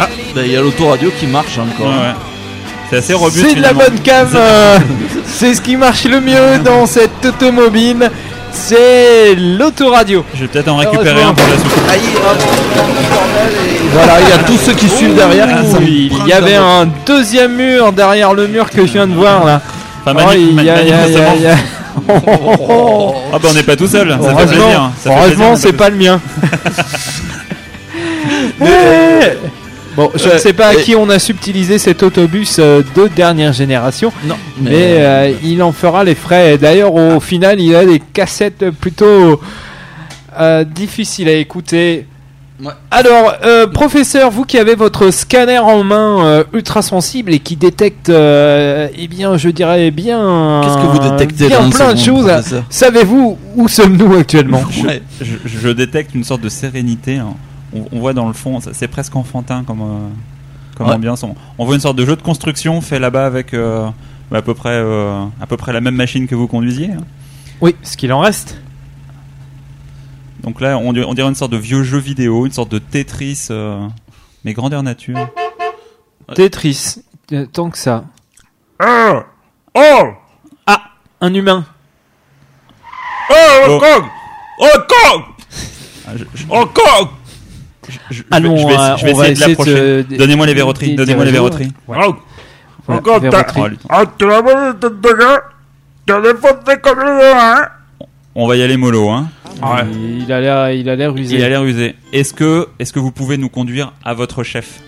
Ah, 0.00 0.08
bah, 0.34 0.42
il 0.44 0.52
y 0.52 0.56
a 0.56 0.60
l'autoradio 0.60 1.10
qui 1.18 1.26
marche 1.26 1.58
encore. 1.58 1.88
Ouais, 1.88 1.92
ouais. 2.08 2.14
C'est 2.90 2.96
assez 2.98 3.14
robuste. 3.14 3.46
C'est 3.48 3.54
de 3.56 3.62
la 3.62 3.72
bonne 3.72 3.98
cam. 4.02 4.28
euh, 4.34 4.78
c'est 5.26 5.54
ce 5.54 5.60
qui 5.60 5.76
marche 5.76 6.04
le 6.04 6.20
mieux 6.20 6.58
dans 6.64 6.86
cette 6.86 7.24
automobile. 7.24 8.10
C'est 8.50 9.34
l'autoradio. 9.36 10.24
Je 10.34 10.40
vais 10.40 10.48
peut-être 10.48 10.68
en 10.68 10.76
récupérer 10.76 11.22
un 11.22 11.34
pour 11.34 11.46
la 11.48 11.56
soucoupe. 11.56 11.88
Aïe, 11.90 12.00
Voilà, 13.92 14.14
il 14.22 14.28
y 14.28 14.32
a 14.32 14.38
tous 14.38 14.56
ceux 14.58 14.72
qui 14.72 14.88
suivent 14.88 15.14
derrière. 15.14 15.46
qui 15.62 15.70
sont 15.70 15.76
Oui, 15.78 16.10
il 16.22 16.26
y 16.26 16.32
avait 16.32 16.56
un 16.56 16.88
deuxième 17.06 17.54
mur 17.56 17.92
derrière 17.92 18.32
le 18.34 18.48
mur 18.48 18.68
que 18.70 18.86
je 18.86 18.92
viens 18.92 19.06
de 19.06 19.14
voir 19.14 19.44
là. 19.44 19.60
Enfin, 20.04 20.16
Oh, 20.18 20.26
mani- 20.28 20.48
il 20.58 20.64
y 20.64 20.70
a- 20.70 20.82
il 20.82 20.88
y 20.88 20.92
a- 20.92 21.06
il 21.06 21.12
y 21.12 21.16
a- 21.18 21.34
il 21.36 21.42
y 21.42 21.46
a- 21.46 21.56
Ah 22.08 23.38
bah 23.38 23.48
on 23.50 23.54
n'est 23.54 23.62
pas 23.62 23.76
tout 23.76 23.86
seul, 23.88 24.08
ça 24.10 24.18
fait 24.18 24.24
Heureusement, 24.30 24.64
plaisir. 24.64 24.90
Ça 25.04 25.10
heureusement, 25.10 25.56
c'est 25.56 25.72
pas 25.72 25.90
le 25.90 25.96
mien. 25.96 26.20
Mais- 28.60 29.36
Bon, 29.98 30.10
je 30.14 30.28
ne 30.28 30.32
Euh, 30.34 30.38
sais 30.38 30.52
pas 30.52 30.68
à 30.68 30.74
qui 30.76 30.94
on 30.94 31.10
a 31.10 31.18
subtilisé 31.18 31.76
cet 31.78 32.02
autobus 32.04 32.56
euh, 32.60 32.82
de 32.94 33.08
dernière 33.08 33.52
génération, 33.52 34.12
Non, 34.24 34.36
mais, 34.60 34.70
euh, 35.00 35.32
il 35.42 35.60
en 35.62 35.72
fera 35.72 36.04
les 36.04 36.14
frais. 36.14 36.56
D'ailleurs, 36.56 36.94
au 36.94 37.18
final, 37.18 37.60
il 37.60 37.74
a 37.74 37.84
des 37.84 37.98
cassettes 37.98 38.70
plutôt 38.70 39.40
euh, 40.38 40.62
difficiles 40.64 41.28
à 41.28 41.32
écouter. 41.34 42.06
Ouais. 42.62 42.70
Alors, 42.92 43.34
euh, 43.44 43.66
professeur, 43.66 44.30
vous 44.30 44.44
qui 44.44 44.56
avez 44.58 44.76
votre 44.76 45.10
scanner 45.12 45.58
en 45.58 45.82
main 45.84 46.24
euh, 46.26 46.44
ultra 46.52 46.80
sensible 46.82 47.32
et 47.34 47.40
qui 47.40 47.56
détecte, 47.56 48.08
euh, 48.08 48.86
eh 48.96 49.08
bien, 49.08 49.36
je 49.36 49.48
dirais 49.48 49.90
bien, 49.90 50.60
Qu'est-ce 50.62 50.76
que 50.76 50.86
vous 51.02 51.10
détectez 51.10 51.48
bien 51.48 51.60
dans 51.60 51.70
plein 51.70 51.94
de 51.94 51.98
choses. 51.98 52.30
Savez-vous 52.70 53.36
où 53.56 53.66
sommes-nous 53.68 54.14
actuellement? 54.16 54.62
Ouais. 54.86 55.02
Je, 55.20 55.34
je 55.44 55.68
détecte 55.70 56.14
une 56.14 56.24
sorte 56.24 56.40
de 56.42 56.48
sérénité. 56.48 57.16
hein. 57.16 57.34
On, 57.74 57.84
on 57.92 57.98
voit 58.00 58.12
dans 58.14 58.26
le 58.26 58.32
fond, 58.32 58.60
c'est 58.60 58.88
presque 58.88 59.14
enfantin 59.16 59.62
comme, 59.64 59.80
euh, 59.82 60.08
comme 60.76 60.88
Ouais. 60.88 60.94
ambiance. 60.94 61.22
On, 61.22 61.34
on 61.58 61.64
voit 61.64 61.74
une 61.74 61.80
sorte 61.80 61.96
de 61.96 62.06
jeu 62.06 62.16
de 62.16 62.22
construction 62.22 62.80
fait 62.80 62.98
là-bas 62.98 63.26
avec 63.26 63.52
euh, 63.54 63.88
à, 64.32 64.42
peu 64.42 64.54
près, 64.54 64.70
euh, 64.72 65.24
à 65.40 65.46
peu 65.46 65.56
près 65.56 65.72
la 65.72 65.80
même 65.80 65.94
machine 65.96 66.26
que 66.26 66.34
vous 66.34 66.46
conduisiez. 66.46 66.92
hein. 66.92 67.04
Oui, 67.60 67.74
ce 67.82 67.96
qu'il 67.96 68.12
en 68.12 68.20
reste. 68.20 68.60
Donc 70.42 70.60
là, 70.60 70.78
on, 70.78 70.92
dirait- 70.92 71.06
on 71.06 71.14
dirait 71.14 71.28
une 71.28 71.34
sorte 71.34 71.52
de 71.52 71.56
vieux 71.56 71.82
jeu 71.82 71.98
vidéo, 71.98 72.46
une 72.46 72.52
sorte 72.52 72.70
de 72.70 72.78
Tetris, 72.78 73.48
euh, 73.50 73.86
mais 74.44 74.52
grandeur 74.54 74.82
nature. 74.82 75.28
Tetris, 76.34 76.96
euh, 77.32 77.46
tant 77.46 77.68
que 77.70 77.78
ça. 77.78 78.04
Oh 78.82 79.20
Oh 79.74 80.02
Ah, 80.66 80.90
un 81.20 81.34
humain. 81.34 81.66
Oh, 83.30 83.34
oh, 83.68 83.80
oh, 84.60 84.66
oh, 84.86 85.20
Ah, 86.06 86.10
je- 86.16 86.24
Oh, 86.50 86.64
coq 86.66 87.10
je- 87.88 87.92
je- 87.92 87.98
je 88.10 88.22
vais- 88.22 88.28
Allons, 88.30 88.56
je 88.56 88.66
vais, 88.66 88.72
euh, 88.74 88.96
je 88.96 89.04
vais 89.06 89.12
on 89.12 89.16
va 89.16 89.28
essayer 89.28 89.54
de 89.54 89.60
essayer 89.60 89.74
de 89.74 89.80
l'approcher. 89.80 90.16
Donnez-moi 90.18 90.46
les 90.46 90.54
verroteries. 90.54 90.94
Donnez-moi 90.96 91.24
les 91.24 91.30
verroteries. 91.32 91.72
Ouais. 91.86 91.96
Encore. 92.88 93.20
Ah, 93.88 94.04
hein 97.36 97.68
On 98.34 98.46
va 98.46 98.56
y 98.56 98.62
aller 98.62 98.76
mollo, 98.76 99.08
hein. 99.10 99.28
Il 99.92 100.22
il 100.22 100.32
a 100.32 100.40
l'air, 100.40 100.70
il 100.70 100.88
a 100.88 100.96
l'air 100.96 101.14
usé. 101.16 101.34
Il 101.36 101.42
a 101.44 101.48
l'air 101.48 101.64
usé. 101.64 101.96
Est-ce 102.12 102.32
que, 102.32 102.68
est-ce 102.78 102.92
que 102.92 103.00
vous 103.00 103.10
pouvez 103.10 103.36
nous 103.36 103.48
conduire 103.48 103.92
à 104.04 104.14
votre 104.14 104.42
chef? 104.44 104.80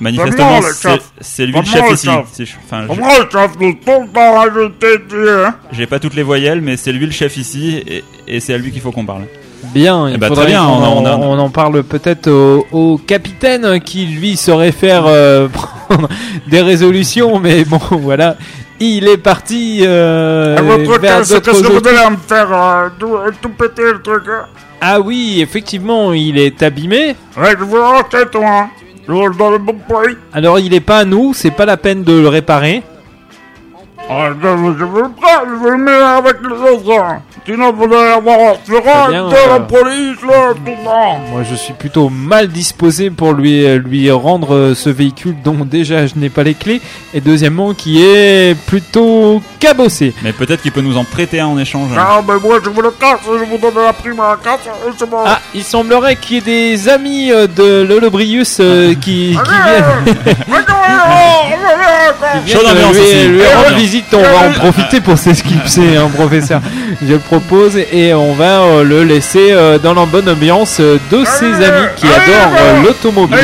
Manifestement, 0.00 0.60
le 0.60 0.98
c'est 1.20 1.46
lui 1.46 1.52
le 1.58 1.64
chef 1.64 1.90
ici. 1.92 2.06
chef. 2.06 2.26
C'est- 2.32 2.46
Enfin, 2.64 2.82
je- 2.82 2.88
Comment 2.88 3.08
le 3.18 3.28
chef 3.30 3.50
nous 3.60 3.74
tombe 3.74 4.12
dans 4.12 4.20
la 4.20 4.30
rajouter, 4.40 4.86
tu 5.08 5.28
hein 5.28 5.54
j'ai 5.72 5.86
pas 5.86 5.98
toutes 5.98 6.14
les 6.14 6.22
voyelles, 6.22 6.60
mais 6.60 6.76
c'est 6.76 6.92
lui 6.92 7.06
le 7.06 7.12
chef 7.12 7.36
ici, 7.36 7.82
et, 7.86 8.04
et 8.26 8.40
c'est 8.40 8.54
à 8.54 8.58
lui 8.58 8.70
qu'il 8.72 8.80
faut 8.80 8.92
qu'on 8.92 9.06
parle. 9.06 9.22
Bien, 9.74 10.08
il 10.08 10.14
Eh 10.14 10.18
ben, 10.18 10.28
faudrait 10.28 10.44
très 10.44 10.52
bien, 10.52 10.64
on 10.64 10.82
en, 10.82 11.02
on 11.02 11.06
a- 11.06 11.16
on 11.16 11.38
en 11.38 11.50
parle 11.50 11.82
peut-être 11.82 12.28
au, 12.30 12.66
au 12.72 12.98
capitaine 12.98 13.80
qui 13.80 14.06
lui 14.06 14.36
saurait 14.36 14.70
faire 14.72 15.04
euh, 15.06 15.48
prendre 15.88 16.08
des 16.46 16.60
résolutions, 16.60 17.38
mais 17.38 17.64
bon, 17.64 17.80
voilà. 17.90 18.36
Il 18.78 19.08
est 19.08 19.16
parti 19.16 19.80
euh, 19.82 20.56
vers 21.00 21.24
Ah 24.82 25.00
oui, 25.00 25.40
effectivement, 25.40 26.12
il 26.12 26.38
est 26.38 26.62
abîmé. 26.62 27.16
Alors 30.32 30.58
il 30.58 30.74
est 30.74 30.80
pas 30.80 30.98
à 30.98 31.04
nous, 31.04 31.32
c'est 31.32 31.50
pas 31.50 31.64
la 31.64 31.76
peine 31.76 32.02
de 32.02 32.20
le 32.20 32.28
réparer. 32.28 32.82
Ah, 37.48 37.52
le 37.52 37.56
le. 37.56 37.72
Sinon, 37.72 37.72
vous 37.72 37.84
allez 37.84 38.12
avoir 38.12 38.38
un 39.08 39.28
de 39.28 39.34
la 39.34 39.54
euh. 39.54 39.58
police, 39.60 40.22
là, 40.26 40.52
tout 40.54 40.72
ça 40.84 41.30
Moi, 41.30 41.42
je 41.48 41.54
suis 41.54 41.72
plutôt 41.74 42.08
mal 42.08 42.48
disposé 42.48 43.10
pour 43.10 43.32
lui 43.32 43.66
lui 43.78 44.10
rendre 44.10 44.54
euh, 44.54 44.74
ce 44.74 44.90
véhicule 44.90 45.36
dont 45.44 45.64
déjà 45.64 46.06
je 46.06 46.14
n'ai 46.16 46.28
pas 46.28 46.42
les 46.42 46.54
clés 46.54 46.80
et 47.14 47.20
deuxièmement 47.20 47.74
qui 47.74 48.02
est 48.02 48.56
plutôt 48.66 49.42
cabossé. 49.60 50.14
Mais 50.22 50.32
peut-être 50.32 50.62
qu'il 50.62 50.72
peut 50.72 50.80
nous 50.80 50.96
en 50.96 51.04
prêter 51.04 51.40
un 51.40 51.46
en 51.46 51.58
échange. 51.58 51.90
Ah, 51.96 52.20
mais 52.26 52.34
moi, 52.42 52.58
je 52.62 52.70
vous 52.70 52.82
le 52.82 52.90
casse, 52.90 53.20
je 53.24 53.44
vous 53.44 53.58
donne 53.58 53.84
la 53.84 53.92
prime 53.92 54.20
à 54.20 54.30
la 54.30 54.36
casse, 54.36 54.66
et 54.66 54.90
c'est 54.98 55.08
bon 55.08 55.18
Ah, 55.24 55.40
il 55.54 55.62
semblerait 55.62 56.16
qu'il 56.16 56.36
y 56.36 56.38
ait 56.38 56.42
des 56.74 56.88
amis 56.88 57.30
euh, 57.32 57.46
de 57.46 57.82
Lolobrius 57.82 58.58
euh, 58.60 58.94
qui, 58.94 58.98
qui 59.00 59.32
viennent, 59.36 60.16
ambiance 62.70 62.94
lui, 62.94 63.02
ici. 63.02 63.28
lui 63.28 63.42
rendre 63.42 63.66
oui. 63.70 63.82
visite. 63.82 64.04
On 64.12 64.22
va 64.22 64.48
en 64.48 64.52
profiter 64.52 65.00
pour 65.00 65.18
hein, 65.96 66.10
professeur. 66.14 66.60
Je 67.02 67.12
le 67.14 67.18
propose 67.40 67.76
et 67.76 68.14
on 68.14 68.32
va 68.32 68.62
euh, 68.62 68.82
le 68.82 69.04
laisser 69.04 69.52
euh, 69.52 69.78
dans 69.78 69.92
la 69.92 70.06
bonne 70.06 70.28
ambiance 70.28 70.78
euh, 70.80 70.98
de 71.10 71.22
ses 71.24 71.52
amis 71.52 71.88
qui 71.96 72.06
adorent 72.06 72.82
l'automobile. 72.82 73.38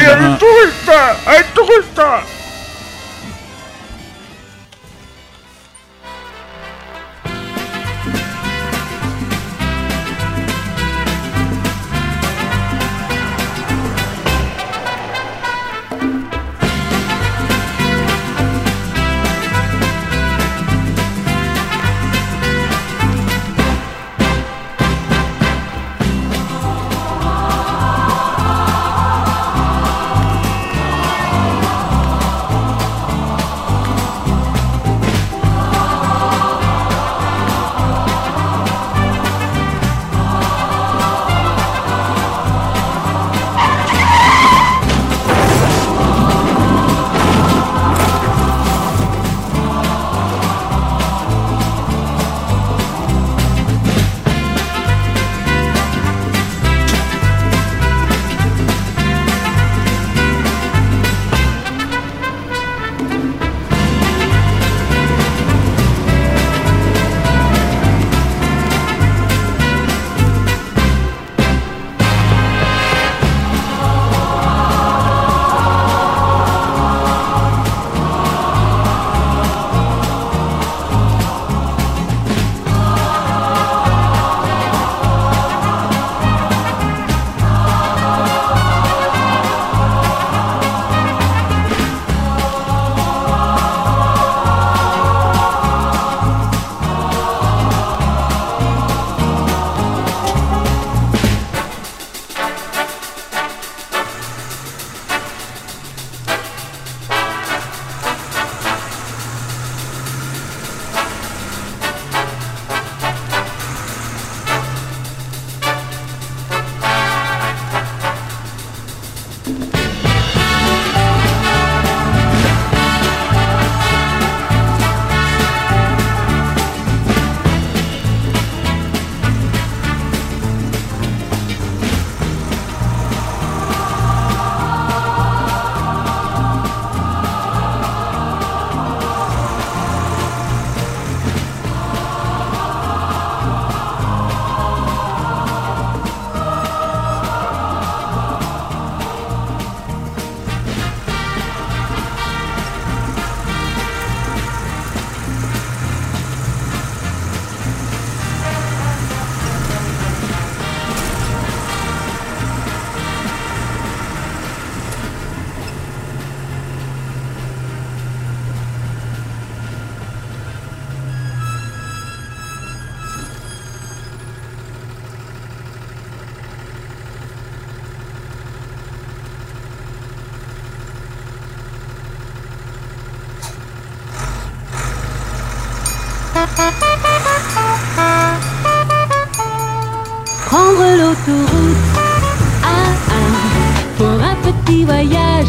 Petit 194.65 194.85
voyage 194.85 195.47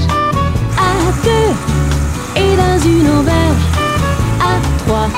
à 0.78 1.12
deux 1.24 2.42
et 2.42 2.56
dans 2.56 2.80
une 2.86 3.08
auberge 3.20 3.66
à 4.40 4.54
trois. 4.80 5.10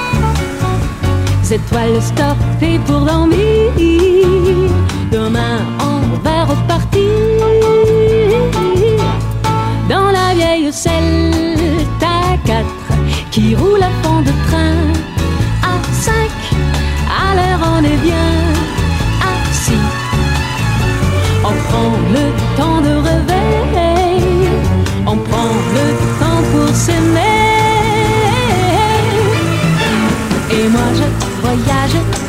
Étoiles 1.52 2.02
stoppées 2.02 2.80
pour 2.86 3.02
dormir. 3.02 3.72
Demain 5.12 5.60
on 5.80 6.00
va 6.22 6.44
repartir 6.44 7.02
dans 9.88 10.12
la 10.12 10.34
vieille 10.34 10.74
Celta 10.74 12.18
4 12.46 12.66
qui 13.32 13.56
roule 13.56 13.82
à 13.82 13.90
fond 14.04 14.22
de 14.22 14.34
train 14.48 14.76
à 15.64 15.76
5 15.94 16.14
à 17.24 17.36
l'heure 17.36 17.62
on 17.78 17.84
est 17.84 18.02
bien 18.04 18.34
assis 19.22 19.86
on 21.44 21.54
prend 21.70 21.92
le 22.12 22.26
temps 22.58 22.82
de 22.82 23.05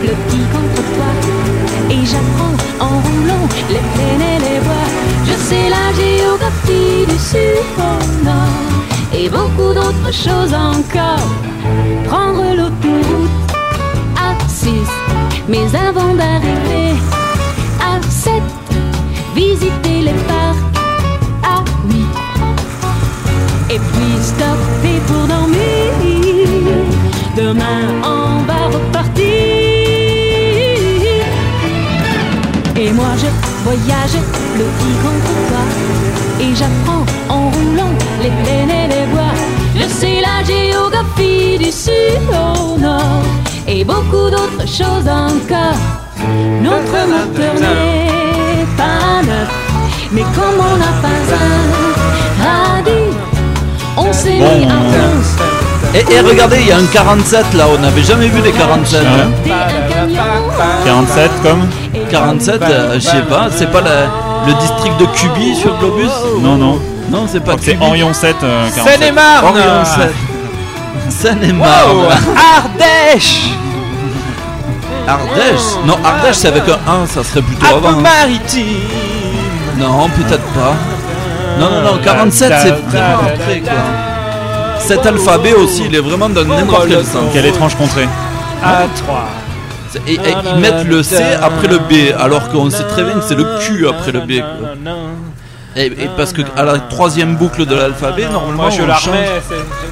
le 0.03 0.13
petit 0.13 0.45
contre 0.53 0.83
toi 0.95 1.11
et 1.91 2.07
j'apprends 2.07 2.57
en 2.81 3.01
roulant 3.01 3.49
les 3.69 3.85
plaines 3.95 4.29
et 4.35 4.39
les 4.39 4.61
bois 4.61 4.91
je 5.25 5.33
sais 5.49 5.69
la 5.69 5.87
géographie 5.95 7.07
du 7.09 7.19
sud 7.19 7.65
au 7.79 8.25
nord 8.25 8.77
et 9.13 9.29
beaucoup 9.29 9.73
d'autres 9.73 10.13
choses 10.13 10.55
encore. 10.55 11.29
Prendre 12.07 12.45
l'autoroute 12.55 13.31
à 14.17 14.35
6, 14.49 14.71
mais 15.49 15.67
avant 15.75 16.15
d'arriver 16.15 16.95
à 17.81 18.01
7, 18.09 18.33
visiter 19.35 20.03
les 20.03 20.19
parcs 20.29 20.57
à 21.43 21.65
8. 21.89 21.97
Et 23.71 23.79
puis 23.79 24.23
stopper 24.23 25.01
pour 25.07 25.27
dormir. 25.27 25.67
Demain 27.37 27.83
on 28.03 28.16
voyage 33.67 34.17
le 34.61 34.65
petit 34.77 34.97
contre 35.05 35.33
toi 35.49 35.65
Et 36.41 36.55
j'apprends 36.55 37.05
en 37.29 37.51
roulant 37.51 37.95
les 38.23 38.31
plaines 38.43 38.71
et 38.71 38.89
les 38.95 39.07
bois. 39.13 39.35
Je 39.75 39.87
sais 39.89 40.19
la 40.29 40.45
géographie 40.51 41.59
du 41.59 41.71
sud 41.73 42.23
au 42.31 42.79
nord. 42.79 43.23
Et 43.67 43.83
beaucoup 43.85 44.31
d'autres 44.35 44.67
choses 44.81 45.09
encore. 45.09 45.81
Notre 46.63 46.99
moteur 47.13 47.55
n'est 47.61 48.67
pas 48.77 49.23
neuf 49.29 49.49
Mais 50.13 50.23
comme 50.37 50.59
on 50.73 50.77
n'a 50.77 50.93
pas 51.05 51.21
un 51.45 51.63
radis 52.45 53.13
On 53.97 54.13
s'est 54.13 54.35
mis 54.35 54.65
en 54.65 54.83
danse 54.95 55.33
Et, 55.95 56.15
et 56.15 56.21
regardez, 56.21 56.59
il 56.61 56.69
y 56.69 56.73
a 56.73 56.79
un 56.79 56.87
47 56.91 57.55
là, 57.55 57.67
on 57.77 57.81
n'avait 57.81 58.03
jamais 58.03 58.29
vu 58.29 58.41
des 58.41 58.51
47. 58.53 59.03
hein. 59.05 59.31
47 60.85 61.31
comme 61.43 61.67
47, 62.11 62.63
euh, 62.63 62.95
je 62.95 63.01
sais 63.01 63.23
pas, 63.23 63.47
c'est 63.51 63.71
pas 63.71 63.81
la- 63.81 64.07
le 64.47 64.53
district 64.61 64.97
de 64.99 65.07
Cuby 65.07 65.55
sur 65.57 65.77
Globus 65.79 66.11
Non, 66.41 66.57
non. 66.57 66.81
Non, 67.11 67.27
c'est 67.31 67.41
pas 67.41 67.53
C'est 67.61 67.73
Cuby. 67.73 67.85
Orion 67.85 68.13
7. 68.13 68.37
euh, 68.43 68.69
47. 68.75 68.99
Seine-et-Marne 69.01 69.45
Orion 69.47 69.85
7. 69.85 70.15
Seine-et-Marne. 71.09 71.91
Wow 71.91 72.05
Ardèche 72.57 73.51
Ardèche 75.07 75.77
Non, 75.85 75.97
Ardèche 76.05 76.37
c'est 76.37 76.49
avec 76.49 76.65
un 76.69 76.91
1, 77.03 77.07
ça 77.07 77.23
serait 77.23 77.43
plutôt 77.43 77.65
avant. 77.67 77.89
hein. 77.89 77.95
Alpes-Maritimes 78.05 78.65
Non, 79.79 80.09
peut-être 80.09 80.43
pas. 80.53 80.75
Non, 81.61 81.71
non, 81.71 81.93
non, 81.93 81.99
47 82.03 82.53
c'est 82.63 82.69
vraiment 82.71 83.21
après 83.23 83.61
quoi. 83.61 83.73
Cet 84.81 85.07
alphabet 85.07 85.55
aussi, 85.55 85.85
il 85.87 85.95
est 85.95 86.01
vraiment 86.01 86.29
dans 86.29 86.45
n'importe 86.45 86.89
quel 86.89 87.05
sens. 87.05 87.25
Quelle 87.33 87.47
étrange 87.47 87.75
contrée. 87.77 88.09
A3 88.63 89.15
Et, 90.07 90.15
et 90.15 90.21
ils 90.55 90.61
mettent 90.61 90.87
le 90.87 91.03
C 91.03 91.23
après 91.43 91.69
le 91.69 91.79
B, 91.79 92.13
alors 92.19 92.49
qu'on 92.51 92.71
sait 92.71 92.85
très 92.85 93.03
bien 93.05 93.15
que 93.15 93.23
c'est 93.23 93.35
le 93.35 93.47
Q 93.61 93.89
après 93.89 94.13
le 94.13 94.21
B. 94.21 94.41
quoi. 94.41 94.93
Et, 95.77 95.87
et 95.87 96.11
parce 96.17 96.33
que 96.33 96.43
à 96.57 96.63
la 96.63 96.79
troisième 96.79 97.37
boucle 97.37 97.67
de 97.67 97.75
l'alphabet, 97.75 98.27
normalement, 98.31 98.63
Moi 98.63 98.71
je 98.71 98.83
la 98.83 98.97
j'aime 98.97 99.13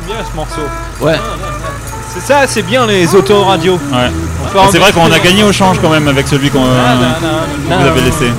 bien 0.07 0.17
ce 0.31 0.35
morceau. 0.37 0.63
Ouais. 1.01 1.21
C'est 2.15 2.21
ça, 2.21 2.47
c'est 2.47 2.63
bien 2.63 2.87
les 2.87 3.15
autoradios. 3.15 3.79
Ouais. 3.93 4.11
C'est 4.71 4.79
vrai 4.79 4.93
qu'on 4.93 5.11
a 5.13 5.19
gagné 5.19 5.43
au 5.43 5.53
change 5.53 5.79
quand 5.81 5.91
même 5.91 6.09
avec 6.09 6.29
celui 6.29 6.49
qu'on 6.49 6.65
euh, 6.65 6.95
vous 7.67 7.87
avez 7.87 8.01
laissé. 8.01 8.33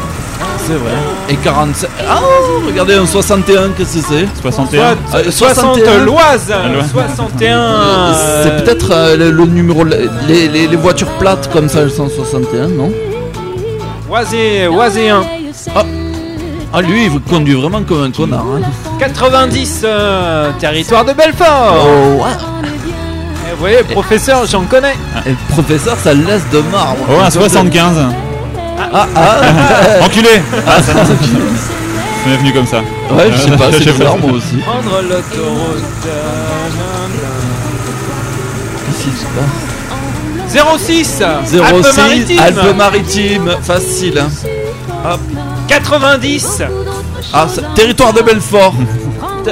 C'est 0.68 0.74
vrai. 0.74 0.92
Et 1.30 1.36
47. 1.36 1.90
Ah, 2.10 2.20
regardez 2.66 2.96
un 2.96 3.06
61, 3.06 3.70
qu'est-ce 3.78 3.98
que 3.98 4.04
c'est? 4.10 4.42
61. 4.42 4.96
Soit- 5.10 5.20
Euh, 5.20 5.32
60 5.32 5.76
61. 5.76 5.98
Loise, 6.06 6.54
Loise. 6.74 6.92
61. 6.92 7.58
Euh, 7.60 8.44
C'est 8.44 8.64
peut-être 8.64 8.92
euh, 8.92 9.16
le, 9.18 9.32
le 9.32 9.46
numéro. 9.46 9.84
Les, 9.84 10.48
les- 10.48 10.68
les 10.68 10.76
voitures 10.78 11.12
plates 11.20 11.52
comme 11.54 11.70
ça, 11.70 11.82
elles 11.82 11.92
sont 11.92 12.10
61, 12.10 12.68
non? 12.70 12.92
Oisé, 14.10 14.68
Oiséen. 14.68 15.24
Ah, 16.74 16.82
lui, 16.82 17.06
il 17.06 17.20
conduit 17.22 17.54
vraiment 17.54 17.84
comme 17.84 18.04
un 18.04 18.12
connard. 18.12 18.44
hein. 18.58 18.62
90, 19.00 19.82
euh, 19.84 20.52
territoire 20.60 21.06
de 21.06 21.14
Belfort. 21.14 21.76
Oh, 21.86 22.24
ouais. 22.24 22.32
Et 23.48 23.52
vous 23.54 23.60
voyez, 23.60 23.78
professeur, 23.84 24.46
j'en 24.46 24.64
connais. 24.64 24.96
Et 25.26 25.32
professeur, 25.54 25.96
ça 26.04 26.14
le 26.14 26.24
laisse 26.26 26.44
de 26.52 26.60
marbre. 26.72 26.98
Oh, 27.10 27.22
un 27.24 27.30
75. 27.30 27.96
Ah, 28.78 29.08
ah, 29.16 29.36
Enculé 30.06 30.42
Ah, 30.68 30.82
ça 30.82 30.94
ça 30.94 32.30
m'est 32.32 32.38
venu 32.38 32.54
comme 32.54 32.66
ça. 32.66 32.78
Ouais, 33.12 33.32
je 33.32 33.38
sais 33.38 33.52
pas, 33.52 33.66
c'est 33.72 33.86
bizarre, 33.94 34.18
moi 34.18 34.32
aussi. 34.32 34.58
Prendre 34.58 35.02
l'autoroute. 35.02 35.84
Qu'est-ce 38.86 39.04
qui 39.04 39.12
se 39.12 39.26
passe 39.26 40.82
06, 40.82 41.22
06, 41.46 41.60
Alpes-Maritimes. 41.60 42.40
Alpes-Maritimes, 42.40 43.52
facile. 43.62 44.20
hein. 44.20 44.30
Hop. 45.12 45.20
90, 45.68 46.62
Ah, 47.34 47.48
ça- 47.54 47.62
territoire 47.76 48.14
de 48.14 48.22
Belfort. 48.22 48.74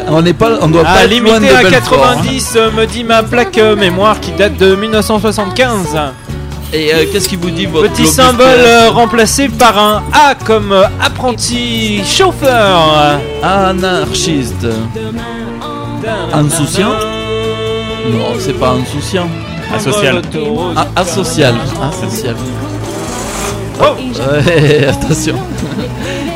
On 0.07 0.21
n'est 0.23 0.33
pas, 0.33 0.49
on 0.61 0.67
doit 0.69 0.81
à 0.81 0.93
pas 0.93 1.03
être 1.03 1.19
loin 1.19 1.39
de 1.39 1.45
limité 1.45 1.55
à 1.55 1.69
Belfort. 1.69 2.03
hein. 2.05 2.13
90, 2.15 2.53
euh, 2.55 2.71
me 2.71 2.85
dit 2.87 3.03
ma 3.03 3.21
plaque 3.21 3.57
euh, 3.59 3.75
mémoire 3.75 4.19
qui 4.19 4.31
date 4.31 4.57
de 4.57 4.75
1975. 4.75 5.95
Et 6.73 6.91
euh, 6.91 7.05
qu'est-ce 7.11 7.29
qui 7.29 7.35
vous 7.35 7.51
dit 7.51 7.67
votre 7.67 7.87
Petit 7.87 8.01
globus 8.01 8.15
symbole 8.15 8.47
euh, 8.47 8.89
remplacé 8.89 9.47
par 9.47 9.77
un 9.77 10.03
A 10.11 10.33
comme 10.33 10.71
euh, 10.71 10.85
apprenti 10.99 12.03
chauffeur. 12.03 13.19
Anarchiste. 13.43 14.65
Insouciant 16.33 16.93
Non, 18.09 18.33
c'est 18.39 18.59
pas 18.59 18.71
insouciant. 18.71 19.29
Asocial. 19.71 20.21
Ah, 20.75 20.87
asocial. 20.95 21.55
Asocial. 21.81 22.35
Oh. 23.79 23.95
Ouais, 23.97 24.87
attention. 24.89 25.35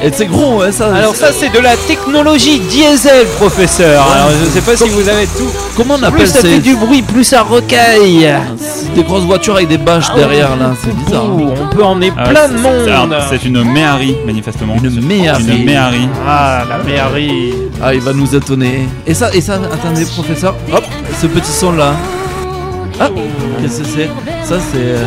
Et 0.03 0.11
c'est 0.11 0.27
gros, 0.27 0.59
ouais, 0.59 0.71
ça. 0.71 0.93
Alors 0.93 1.15
ça 1.15 1.27
c'est 1.31 1.51
de 1.51 1.57
la 1.59 1.75
technologie 1.75 2.59
diesel, 2.59 3.25
professeur. 3.37 4.05
Alors 4.15 4.29
je 4.43 4.49
sais 4.51 4.61
pas 4.61 4.75
si 4.75 4.87
vous 4.89 5.07
avez 5.09 5.25
tout. 5.25 5.49
Comment 5.75 5.95
on 5.95 5.97
Plus 5.97 6.05
appelle 6.07 6.27
ça 6.27 6.41
ces- 6.41 6.49
fait 6.55 6.59
du 6.59 6.75
bruit, 6.75 7.01
plus 7.01 7.23
ça 7.23 7.41
recaille. 7.41 8.31
C'est 8.59 8.93
des 8.93 9.03
grosses 9.03 9.23
voitures 9.23 9.55
avec 9.55 9.67
des 9.69 9.77
bâches 9.79 10.13
derrière 10.15 10.55
là, 10.55 10.73
c'est 10.83 10.93
bizarre. 10.95 11.25
Ouh, 11.25 11.49
on 11.61 11.75
peut 11.75 11.83
emmener 11.83 12.11
Ah, 12.17 12.29
plein 12.29 12.41
c'est- 12.47 12.53
de 12.53 12.57
c'est- 12.57 12.63
monde. 12.63 13.15
C'est 13.29 13.45
une 13.45 13.63
méhari, 13.63 14.15
manifestement. 14.25 14.75
Une 14.75 15.01
méhari. 15.05 15.43
Une 15.47 15.65
méhari. 15.65 16.07
Ah 16.27 16.63
la 16.69 16.77
mairie. 16.83 17.53
Ah, 17.83 17.93
il 17.93 18.01
va 18.01 18.13
nous 18.13 18.35
étonner. 18.35 18.87
Et 19.05 19.13
ça, 19.15 19.33
et 19.33 19.41
ça, 19.41 19.55
attendez, 19.73 20.05
professeur. 20.05 20.55
Hop, 20.73 20.83
ce 21.19 21.25
petit 21.27 21.51
son 21.51 21.71
là. 21.71 21.93
Ah, 22.99 23.09
qu'est-ce 23.61 23.79
que 23.81 23.85
c'est? 23.87 24.09
Ça, 24.43 24.59
c'est. 24.71 24.77
euh, 24.77 25.03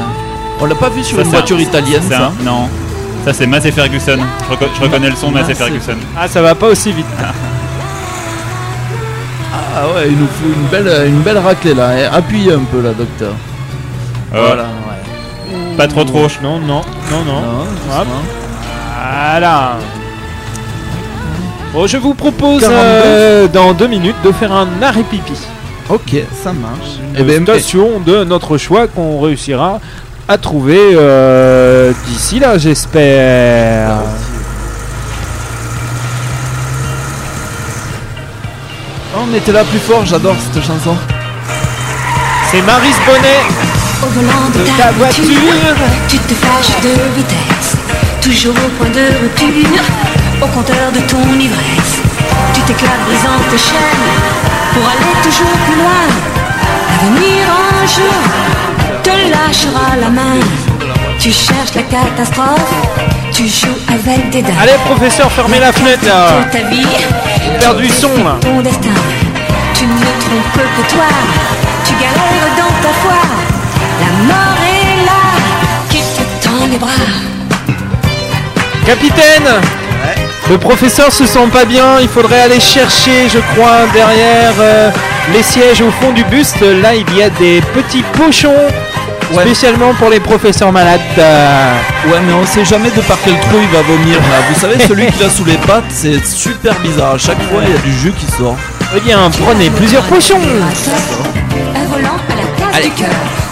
On 0.61 0.66
l'a 0.66 0.74
pas 0.74 0.88
vu 0.90 1.02
sur 1.02 1.16
Ça, 1.16 1.22
une 1.24 1.30
voiture 1.30 1.56
un- 1.56 1.61
italienne, 1.61 2.02
c'est 2.08 2.14
ça 2.14 2.26
un- 2.40 2.44
Non. 2.44 2.68
Ça, 3.24 3.32
c'est 3.34 3.46
Massey 3.46 3.70
Ferguson. 3.72 4.18
Je, 4.48 4.54
reco- 4.54 4.70
je 4.74 4.80
reconnais 4.82 5.11
le 5.11 5.16
son 5.16 5.30
Massey 5.30 5.48
Massey. 5.48 5.64
Ferguson. 5.64 5.94
Ah 6.18 6.26
ça 6.28 6.40
va 6.42 6.54
pas 6.54 6.68
aussi 6.68 6.92
vite. 6.92 7.06
Ah 9.52 9.86
ouais, 9.94 10.08
il 10.08 10.16
nous 10.18 10.26
faut 10.26 10.46
une 10.54 10.66
belle, 10.68 11.08
une 11.08 11.20
belle 11.20 11.38
raclée 11.38 11.74
là. 11.74 11.90
Eh, 11.98 12.04
Appuyez 12.04 12.52
un 12.52 12.64
peu 12.70 12.80
là, 12.80 12.90
docteur. 12.92 13.32
Euh, 14.34 14.46
Voilà, 14.46 14.62
ouais. 14.64 15.76
Pas 15.76 15.86
trop 15.88 16.04
trop. 16.04 16.26
Non 16.42 16.58
non 16.58 16.82
non 17.11 17.24
non. 17.24 17.40
Non. 17.40 18.04
Voilà. 19.30 19.72
Bon, 21.72 21.86
je 21.86 21.96
vous 21.98 22.14
propose 22.14 22.62
42. 22.62 22.76
euh, 22.76 23.48
dans 23.48 23.72
deux 23.72 23.86
minutes 23.86 24.16
de 24.24 24.32
faire 24.32 24.52
un 24.52 24.66
arrêt 24.82 25.04
pipi. 25.04 25.32
Ok, 25.88 26.16
ça 26.42 26.52
marche. 26.52 26.98
Eh 27.16 27.22
ben, 27.22 27.42
station 27.44 28.00
de 28.04 28.24
notre 28.24 28.58
choix 28.58 28.86
qu'on 28.88 29.20
réussira 29.20 29.80
à 30.31 30.39
trouver 30.39 30.93
euh, 30.95 31.93
d'ici 32.07 32.39
là, 32.39 32.57
j'espère. 32.57 33.97
On 39.18 39.35
était 39.35 39.51
là 39.51 39.64
plus 39.64 39.81
fort, 39.81 40.07
j'adore 40.07 40.37
cette 40.39 40.62
chanson. 40.64 40.97
C'est 42.49 42.62
Maris 42.62 42.95
Bonnet 43.05 43.41
Au 44.05 44.07
volant 44.07 44.49
de 44.55 44.81
ta, 44.81 44.93
voiture, 44.93 45.24
tu 46.07 46.18
te 46.18 46.35
fâches 46.35 46.81
de 46.81 46.95
vitesse, 47.16 47.74
toujours 48.22 48.55
au 48.55 48.68
point 48.78 48.91
de 48.91 49.07
rupture, 49.22 49.83
au 50.41 50.47
compteur 50.47 50.93
de 50.95 51.01
ton 51.11 51.41
ivresse. 51.41 51.99
Tu 52.55 52.61
t'éclates 52.61 53.05
brisant 53.05 53.41
tes 53.51 53.59
chaînes 53.59 54.07
pour 54.74 54.85
aller 54.91 55.12
toujours 55.24 55.59
plus 55.66 55.74
loin. 55.74 56.07
L'avenir 57.03 57.49
un 57.83 57.87
jour 57.89 58.69
te 59.03 59.11
lâchera 59.11 59.96
la 60.01 60.09
main. 60.11 60.40
Tu 61.18 61.30
cherches 61.30 61.74
la 61.74 61.82
catastrophe, 61.82 62.72
tu 63.32 63.46
joues 63.46 63.78
avec 63.88 64.30
des 64.30 64.42
dames. 64.42 64.55
Allez, 64.62 64.72
professeur, 64.86 65.30
fermez 65.32 65.59
la 65.59 65.72
fenêtre 65.72 66.05
là. 66.07 66.44
Ta 66.51 66.59
vie, 66.68 66.86
Faire 67.61 67.74
du 67.74 67.88
son 67.88 68.09
là. 68.24 68.36
ton 68.40 68.61
destin. 68.62 68.88
Tu 69.74 69.84
ne 69.84 69.90
trompes 70.01 70.66
que 70.76 70.92
toi, 70.92 71.05
tu 71.84 71.92
galères 71.94 72.51
dans 72.57 72.74
ta 72.82 72.92
foi. 73.03 73.20
La 74.01 74.34
mort 74.34 74.59
est 74.64 75.05
là, 75.05 75.22
qui 75.90 75.98
te 75.98 76.46
tend 76.46 76.66
les 76.70 76.78
bras. 76.78 76.88
Capitaine 78.86 79.61
Le 80.51 80.59
professeur 80.59 81.12
se 81.12 81.26
sent 81.26 81.46
pas 81.53 81.64
bien, 81.64 82.01
il 82.01 82.09
faudrait 82.09 82.40
aller 82.40 82.61
chercher, 82.61 83.28
je 83.32 83.38
crois, 83.55 83.86
derrière 83.92 84.55
euh, 84.59 84.90
les 85.32 85.42
sièges 85.42 85.80
au 85.82 85.90
fond 86.01 86.12
du 86.12 86.24
buste. 86.24 86.61
Là, 86.61 86.94
il 86.94 87.16
y 87.16 87.22
a 87.22 87.30
des 87.30 87.61
petits 87.74 88.03
pochons 88.14 88.66
spécialement 89.33 89.95
pour 89.95 90.11
les 90.11 90.20
professeurs 90.20 90.72
malades. 90.72 91.01
Euh, 91.18 91.72
Ouais, 92.07 92.18
mais 92.26 92.33
on 92.33 92.47
sait 92.47 92.64
jamais 92.64 92.91
de 92.91 93.01
par 93.03 93.18
quel 93.22 93.39
trou 93.41 93.57
il 93.62 93.68
va 93.76 93.83
vomir 93.83 94.14
là. 94.16 94.37
Vous 94.51 94.59
savez, 94.59 94.78
celui 94.89 95.07
qu'il 95.12 95.22
a 95.22 95.28
sous 95.28 95.45
les 95.45 95.59
pattes, 95.59 95.85
c'est 95.91 96.24
super 96.24 96.72
bizarre. 96.81 97.14
À 97.14 97.18
chaque 97.18 97.41
fois, 97.43 97.61
il 97.62 97.74
y 97.74 97.76
a 97.76 97.78
du 97.81 97.93
jus 97.93 98.12
qui 98.12 98.24
sort. 98.39 98.57
Eh 98.97 99.01
bien, 99.01 99.18
prenez 99.45 99.68
plusieurs 99.68 100.03
pochons. 100.05 100.41
Un 100.41 101.85
volant 101.85 102.09
à 102.28 102.37
la 102.37 102.70
place 102.72 102.85
du 102.85 102.91
cœur. 102.93 103.09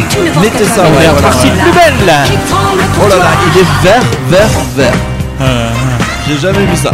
Tu 0.09 0.19
ne 0.21 0.31
penses 0.31 0.43
Mettez 0.43 0.65
ça, 0.65 0.83
voilà. 0.91 1.11
partie 1.21 1.49
plus 1.51 1.73
belle. 1.73 2.15
Oh 3.05 3.09
là 3.09 3.17
là, 3.17 3.31
il 3.55 3.61
est 3.61 3.91
vert, 3.91 4.03
vert, 4.31 4.61
vert. 4.77 5.47
J'ai 6.27 6.39
jamais 6.39 6.65
vu 6.65 6.77
ça. 6.77 6.91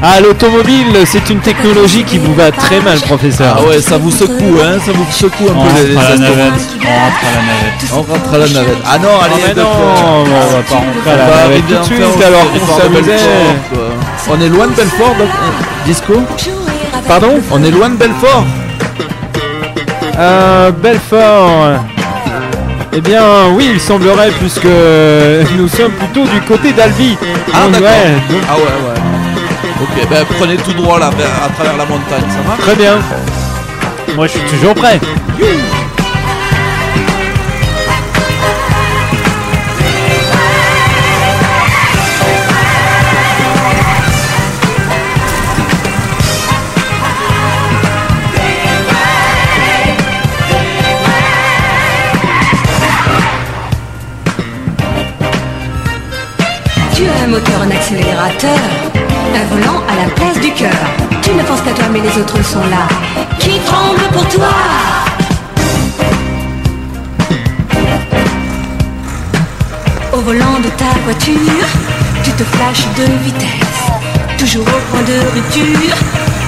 Ah, 0.00 0.20
l'automobile, 0.20 0.86
c'est 1.06 1.28
une 1.28 1.40
technologie 1.40 2.04
qui 2.04 2.18
vous 2.18 2.32
va 2.34 2.52
très 2.52 2.80
mal, 2.80 2.98
professeur. 3.00 3.56
Ah 3.58 3.62
ouais, 3.68 3.80
ça 3.80 3.98
vous 3.98 4.12
secoue, 4.12 4.56
hein, 4.62 4.78
ça 4.84 4.92
vous 4.92 5.04
secoue 5.10 5.48
un 5.50 5.56
On 5.56 5.62
peu 5.64 5.82
les, 5.82 5.88
les 5.88 5.96
à 5.96 6.10
la 6.10 6.16
navette. 6.18 6.52
On 6.84 6.86
rentre 6.86 7.24
à 7.24 7.34
la 7.34 7.42
navette. 7.48 7.92
On 7.92 8.02
rentre 8.02 8.34
à 8.34 8.38
la 8.38 8.48
navette. 8.48 8.78
Ah 8.86 8.98
non, 8.98 9.08
Ah, 9.20 9.24
allez, 9.24 9.54
d'accord. 9.54 9.74
non, 9.74 10.22
on 10.22 10.24
va 10.24 10.62
pas 10.62 10.74
rentrer 10.76 11.10
à 11.10 11.16
la 11.16 11.24
On 11.24 11.48
navette 11.48 11.66
tout 11.66 11.78
de 11.78 11.84
suite 11.84 12.24
alors 12.24 12.46
qu'on 12.52 12.80
s'amusait. 12.80 13.18
Quoi. 13.70 13.78
On 14.30 14.40
est 14.40 14.48
loin 14.48 14.66
de 14.68 14.72
Belfort, 14.74 15.14
donc, 15.18 15.28
euh, 15.28 15.84
Disco 15.86 16.14
Pardon 17.08 17.40
On 17.50 17.64
est 17.64 17.70
loin 17.70 17.88
de 17.88 17.96
Belfort 17.96 18.44
Euh, 20.16 20.70
Belfort. 20.70 21.80
Eh 22.92 23.00
bien, 23.00 23.22
oui, 23.52 23.68
il 23.74 23.80
semblerait, 23.80 24.30
puisque 24.38 24.64
nous 25.56 25.68
sommes 25.68 25.92
plutôt 25.92 26.24
du 26.24 26.40
côté 26.42 26.72
d'Albi. 26.72 27.16
Ah 27.52 27.66
ouais, 27.66 27.78
Ah 28.48 28.54
ouais, 28.56 28.62
ouais. 28.62 29.00
Ok, 29.80 30.08
ben 30.10 30.24
prenez 30.38 30.56
tout 30.56 30.72
droit 30.72 30.98
là, 30.98 31.06
à 31.06 31.48
travers 31.50 31.76
la 31.76 31.84
montagne, 31.84 32.24
ça 32.28 32.42
marche 32.42 32.60
très 32.60 32.74
bien. 32.74 32.98
Moi, 34.16 34.26
je 34.26 34.32
suis 34.32 34.40
toujours 34.48 34.74
prêt. 34.74 34.98
Tu 56.96 57.04
as 57.04 57.22
un 57.22 57.28
moteur, 57.28 57.62
un 57.62 57.70
accélérateur, 57.70 58.58
un 59.34 59.44
volant 59.54 59.82
à 59.88 59.94
la 59.96 60.08
place 60.14 60.38
du 60.40 60.52
cœur. 60.52 60.70
Tu 61.22 61.30
ne 61.30 61.42
penses 61.42 61.60
qu'à 61.62 61.72
toi, 61.72 61.86
mais 61.92 62.00
les 62.00 62.16
autres 62.20 62.42
sont 62.44 62.66
là. 62.74 62.88
Qui 63.38 63.58
tremblent 63.60 64.10
pour 64.12 64.26
toi? 64.28 64.52
Au 70.12 70.20
volant 70.20 70.58
de 70.62 70.68
ta 70.70 70.90
voiture, 71.04 71.66
tu 72.24 72.30
te 72.32 72.44
flashes 72.44 72.86
de 72.96 73.04
vitesse. 73.24 73.82
Toujours 74.38 74.66
au 74.66 74.80
point 74.90 75.02
de 75.02 75.18
rupture, 75.34 75.96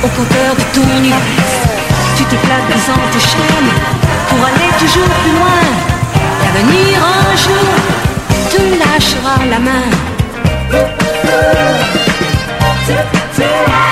au 0.05 0.09
compteur 0.09 0.55
de 0.55 0.65
ton 0.75 0.89
ivresse. 1.05 1.61
Tu 2.17 2.25
t'éclates 2.25 2.67
brisant 2.69 3.03
tes 3.13 3.21
chaînes 3.21 3.73
pour 4.29 4.41
aller 4.45 4.71
toujours 4.79 5.11
plus 5.23 5.35
loin. 5.39 5.63
L'avenir 6.43 6.99
un 7.05 7.37
jour 7.37 7.69
te 8.51 8.61
lâchera 8.79 9.35
la 9.51 9.59
main. 9.59 9.87
Au 12.91 13.90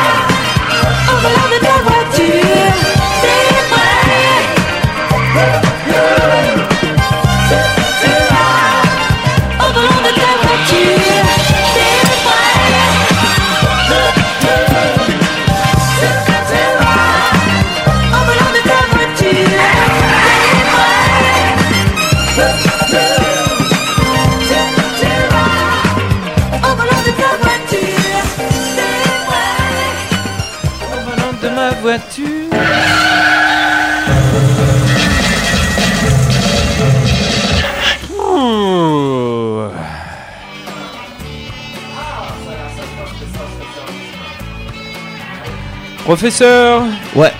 Professeur, 46.12 46.84
Ouais. 47.14 47.30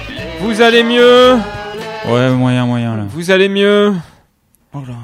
vous 0.43 0.61
allez 0.61 0.83
mieux 0.85 1.37
Ouais, 2.07 2.29
moyen, 2.33 2.67
moyen 2.67 2.97
là. 2.99 3.05
Vous 3.09 3.31
allez 3.31 3.49
mieux 3.49 3.95
Oh 4.75 4.81
là. 4.87 4.95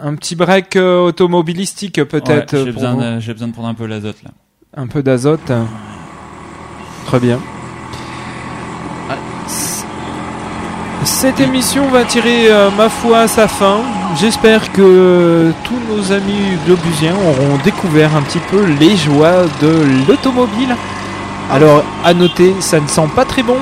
Un 0.00 0.14
petit 0.14 0.34
break 0.34 0.76
euh, 0.76 1.00
automobilistique 1.00 2.02
peut-être 2.04 2.56
Ouais, 2.56 2.64
J'ai 2.64 2.72
besoin, 2.72 2.94
de- 2.94 3.20
j'ai 3.20 3.34
besoin 3.34 3.48
de 3.48 3.52
prendre 3.52 3.68
un 3.68 3.74
peu 3.74 3.84
l'azote 3.84 4.22
là. 4.24 4.30
Un 4.74 4.86
peu 4.86 5.02
d'azote. 5.02 5.52
Très 7.04 7.20
bien. 7.20 7.38
Ah. 9.10 9.16
Cette 11.04 11.40
émission 11.40 11.88
va 11.90 12.04
tirer, 12.04 12.50
euh, 12.50 12.70
ma 12.70 12.88
foi, 12.88 13.18
à 13.20 13.28
sa 13.28 13.48
fin. 13.48 13.80
J'espère 14.18 14.72
que 14.72 15.52
tous 15.64 15.94
nos 15.94 16.10
amis 16.10 16.56
globusiens 16.64 17.16
auront 17.16 17.58
découvert 17.62 18.16
un 18.16 18.22
petit 18.22 18.40
peu 18.50 18.64
les 18.80 18.96
joies 18.96 19.44
de 19.60 20.06
l'automobile. 20.08 20.74
Alors, 21.52 21.82
à 22.04 22.14
noter, 22.14 22.54
ça 22.60 22.80
ne 22.80 22.86
sent 22.88 23.08
pas 23.14 23.24
très 23.24 23.42
bon. 23.42 23.56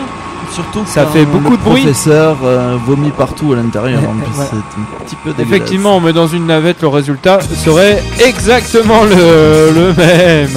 Surtout 0.53 0.81
Ça 0.85 1.07
fait 1.07 1.25
beaucoup 1.27 1.51
le 1.53 1.57
de 1.59 1.63
bruit. 1.63 1.83
professeur 1.83 2.39
euh, 2.43 2.77
vomit 2.85 3.11
partout 3.11 3.53
à 3.53 3.57
l'intérieur. 3.57 4.01
En 4.01 4.15
plus, 4.25 4.33
Voilà. 4.35 4.51
c'est 4.51 4.57
un 4.57 5.05
petit 5.05 5.17
peu 5.23 5.31
dégueulasse. 5.33 5.47
Effectivement, 5.49 6.01
mais 6.01 6.13
dans 6.13 6.27
une 6.27 6.47
navette, 6.47 6.83
le 6.83 6.89
résultat 6.89 7.39
serait 7.41 8.03
exactement 8.25 9.05
le, 9.05 9.71
le 9.73 9.93
même. 9.95 10.51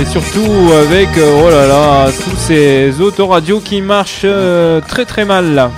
Et 0.00 0.04
surtout 0.06 0.50
avec, 0.86 1.08
euh, 1.16 1.42
oh 1.46 1.50
là 1.50 1.66
là, 1.66 2.10
tous 2.12 2.36
ces 2.36 3.00
autoradios 3.00 3.60
qui 3.60 3.80
marchent 3.80 4.22
euh, 4.24 4.80
très 4.86 5.04
très 5.06 5.24
mal 5.24 5.54
là. 5.54 5.70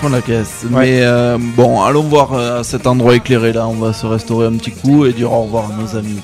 Fond 0.00 0.08
de 0.10 0.14
la 0.16 0.20
caisse. 0.20 0.64
Ouais. 0.70 0.80
Mais 0.80 1.00
euh, 1.02 1.36
bon, 1.40 1.82
allons 1.82 2.02
voir 2.02 2.30
euh, 2.34 2.62
cet 2.62 2.86
endroit 2.86 3.14
éclairé 3.16 3.52
là. 3.52 3.66
On 3.66 3.74
va 3.74 3.92
se 3.92 4.06
restaurer 4.06 4.46
un 4.46 4.52
petit 4.52 4.72
coup 4.72 5.04
et 5.06 5.12
dire 5.12 5.32
au 5.32 5.42
revoir 5.42 5.64
à 5.64 5.82
nos 5.82 5.96
amis. 5.98 6.20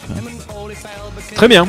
Très 1.35 1.49
bien. 1.49 1.67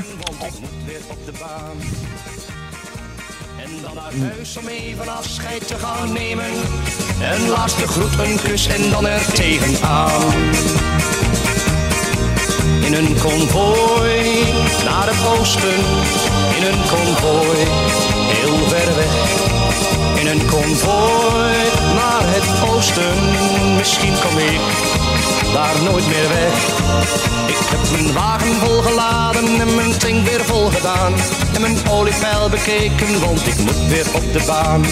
Huis 4.20 4.58
om 4.58 4.68
even 4.68 5.08
afscheid 5.08 5.68
te 5.68 5.76
gaan 5.76 6.14
nemen. 6.14 6.46
Een 7.32 7.50
laatste 7.50 7.88
groet, 7.88 8.20
een 8.20 8.40
kus 8.44 8.68
en 8.68 8.90
dan 8.90 9.08
er 9.08 9.32
tegenaan. 9.34 10.34
In 12.86 12.94
een 12.94 13.18
konvooi 13.22 14.44
naar 14.84 15.08
het 15.08 15.40
oosten. 15.40 15.80
In 16.58 16.64
een 16.72 16.82
konvooi 16.90 17.58
heel 18.34 18.68
ver 18.68 18.96
weg. 18.96 19.16
In 20.20 20.28
een 20.28 20.46
konvooi 20.46 21.56
naar 21.94 22.24
het 22.24 22.70
oosten. 22.70 23.16
Misschien 23.78 24.14
kom 24.20 24.38
ik 24.38 25.07
daar 25.58 25.84
nooit 25.84 26.08
meer 26.08 26.30
weg. 26.30 26.54
Ik 27.48 27.68
heb 27.70 27.92
mijn 27.92 28.14
wagen 28.14 28.56
volgeladen 28.56 29.60
en 29.60 29.76
mijn 29.76 29.98
tank 29.98 30.28
weer 30.28 30.46
vol 30.46 30.70
gedaan. 30.70 31.14
En 31.54 31.62
mijn 31.62 31.78
oliepeil 31.90 32.50
bekeken, 32.50 33.20
want 33.20 33.48
ik 33.48 33.58
moet 33.58 33.88
weer 33.88 34.06
op 34.14 34.34
de 34.34 34.44
baan. 34.48 34.86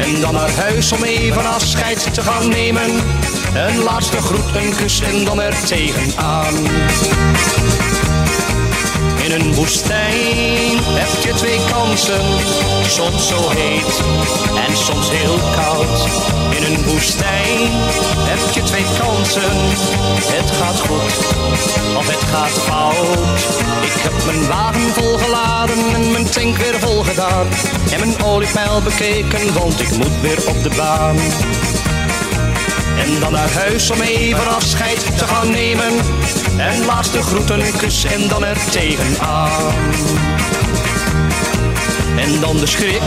En 0.00 0.20
dan 0.20 0.34
naar 0.34 0.50
huis 0.50 0.92
om 0.92 1.02
even 1.02 1.46
afscheid 1.46 2.14
te 2.14 2.22
gaan 2.22 2.48
nemen. 2.48 2.90
Een 3.54 3.82
laatste 3.82 4.20
groet, 4.22 4.54
een 4.54 4.74
kus 4.76 5.00
en 5.00 5.24
dan 5.24 5.40
er 5.40 5.64
tegenaan. 5.64 6.54
In 9.30 9.40
een 9.40 9.54
woestijn 9.54 10.78
heb 10.82 11.24
je 11.24 11.32
twee 11.34 11.58
kansen, 11.72 12.24
soms 12.86 13.28
zo 13.28 13.50
heet 13.50 14.02
en 14.66 14.76
soms 14.76 15.10
heel 15.10 15.38
koud. 15.56 15.98
In 16.56 16.64
een 16.64 16.84
woestijn 16.84 17.70
heb 18.30 18.54
je 18.54 18.62
twee 18.62 18.84
kansen, 18.98 19.56
het 20.36 20.50
gaat 20.50 20.80
goed 20.80 21.16
of 21.96 22.06
het 22.06 22.24
gaat 22.32 22.56
fout. 22.68 23.40
Ik 23.94 24.02
heb 24.02 24.24
mijn 24.26 24.46
wagen 24.46 24.90
volgeladen 24.94 25.94
en 25.94 26.10
mijn 26.10 26.30
tank 26.30 26.56
weer 26.56 26.78
vol 26.78 27.02
gedaan. 27.02 27.46
En 27.92 28.00
mijn 28.00 28.22
oliepeil 28.22 28.82
bekeken, 28.82 29.52
want 29.54 29.80
ik 29.80 29.90
moet 29.96 30.20
weer 30.20 30.48
op 30.48 30.62
de 30.62 30.70
baan. 30.76 31.16
En 33.00 33.20
dan 33.20 33.32
naar 33.32 33.50
huis 33.50 33.90
om 33.90 34.00
even 34.00 34.54
afscheid 34.54 35.18
te 35.18 35.26
gaan 35.26 35.50
nemen. 35.50 35.92
En 36.56 36.84
laatste 36.84 37.22
groeten, 37.22 37.62
kus 37.78 38.04
en 38.04 38.28
dan 38.28 38.44
er 38.44 38.56
tegenaan. 38.70 39.74
En 42.16 42.40
dan 42.40 42.56
de 42.56 42.66
schrik 42.66 43.02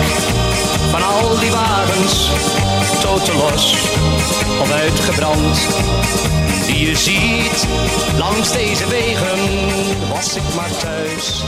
van 0.91 1.03
al 1.03 1.39
die 1.39 1.51
wagens, 1.51 2.29
totelos 3.01 3.75
of 4.61 4.71
uitgebrand. 4.71 5.67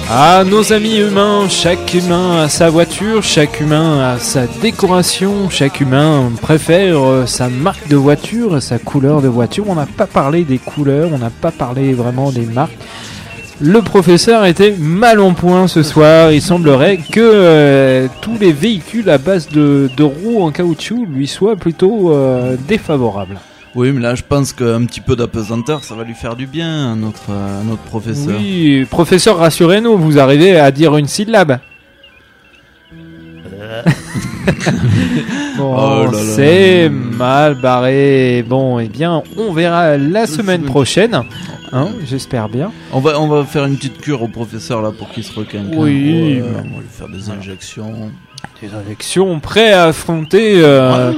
Ah, 0.10 0.43
nos 0.45 0.72
amis 0.72 0.97
humains, 0.97 1.49
chaque 1.49 1.93
humain 1.93 2.43
a 2.43 2.49
sa 2.49 2.69
voiture, 2.69 3.23
chaque 3.23 3.60
humain 3.60 4.02
a 4.02 4.19
sa 4.19 4.45
décoration, 4.61 5.49
chaque 5.49 5.81
humain 5.81 6.31
préfère 6.41 7.27
sa 7.27 7.49
marque 7.49 7.88
de 7.88 7.95
voiture, 7.95 8.61
sa 8.61 8.77
couleur 8.77 9.22
de 9.22 9.27
voiture. 9.27 9.65
On 9.68 9.76
n'a 9.76 9.88
pas 9.88 10.06
parlé 10.06 10.43
des 10.43 10.60
couleurs, 10.60 11.10
on 11.11 11.18
n'a 11.18 11.31
pas 11.31 11.52
parlé 11.52 11.93
vraiment 11.93 12.31
des 12.31 12.45
marques. 12.45 12.77
Le 13.61 13.81
professeur 13.81 14.45
était 14.45 14.76
mal 14.77 15.22
en 15.22 15.34
point 15.34 15.68
ce 15.68 15.81
soir. 15.81 16.31
Il 16.34 16.41
semblerait 16.41 16.97
que 16.97 17.22
euh, 17.22 18.07
tous 18.22 18.38
les 18.38 18.52
véhicules 18.52 19.10
à 19.10 19.18
base 19.18 19.47
de, 19.47 19.89
de 19.95 20.03
roues 20.03 20.43
en 20.43 20.52
caoutchouc 20.52 21.06
lui 21.06 21.26
soient 21.26 21.56
plutôt 21.56 22.11
euh, 22.11 22.57
défavorables. 22.68 23.39
Oui, 23.76 23.91
mais 23.91 23.99
là, 24.02 24.15
je 24.15 24.23
pense 24.23 24.53
qu'un 24.53 24.85
petit 24.85 25.02
peu 25.02 25.15
d'apesanteur, 25.18 25.84
ça 25.84 25.95
va 25.95 26.03
lui 26.06 26.14
faire 26.14 26.35
du 26.38 26.47
bien 26.47 26.93
à 26.93 26.95
notre, 26.95 27.30
à 27.31 27.61
notre 27.65 27.81
professeur. 27.84 28.38
Oui, 28.39 28.85
professeur, 28.89 29.38
rassurez-nous, 29.38 29.97
vous 29.97 30.18
arrivez 30.18 30.57
à 30.57 30.72
dire 30.72 30.95
une 30.97 31.07
syllabe. 31.07 31.60
bon, 35.57 35.76
Oh 35.77 36.11
c'est 36.14 36.89
mal 36.89 37.56
barré. 37.56 38.43
Bon, 38.47 38.80
eh 38.80 38.88
bien, 38.88 39.23
on 39.38 39.52
verra 39.53 39.97
la 39.97 40.27
semaine 40.27 40.64
prochaine. 40.64 41.22
Hein, 41.72 41.89
J'espère 42.06 42.47
bien. 42.47 42.72
On 42.93 42.99
va, 42.99 43.19
on 43.19 43.27
va 43.27 43.43
faire 43.43 43.65
une 43.65 43.76
petite 43.76 43.99
cure 43.99 44.22
au 44.22 44.27
professeur 44.27 44.81
là 44.81 44.91
pour 44.97 45.10
qu'il 45.10 45.23
se 45.23 45.34
requinque. 45.38 45.68
hein. 45.73 45.77
Oui, 45.77 46.39
Ouais, 46.41 46.43
on 46.47 46.76
va 46.76 46.81
lui 46.81 46.88
faire 46.89 47.10
des 47.10 47.30
injections. 47.30 48.11
Des 48.61 48.69
injections 48.73 49.39
prêts 49.39 49.73
à 49.73 49.85
affronter. 49.85 50.53
euh, 50.64 51.11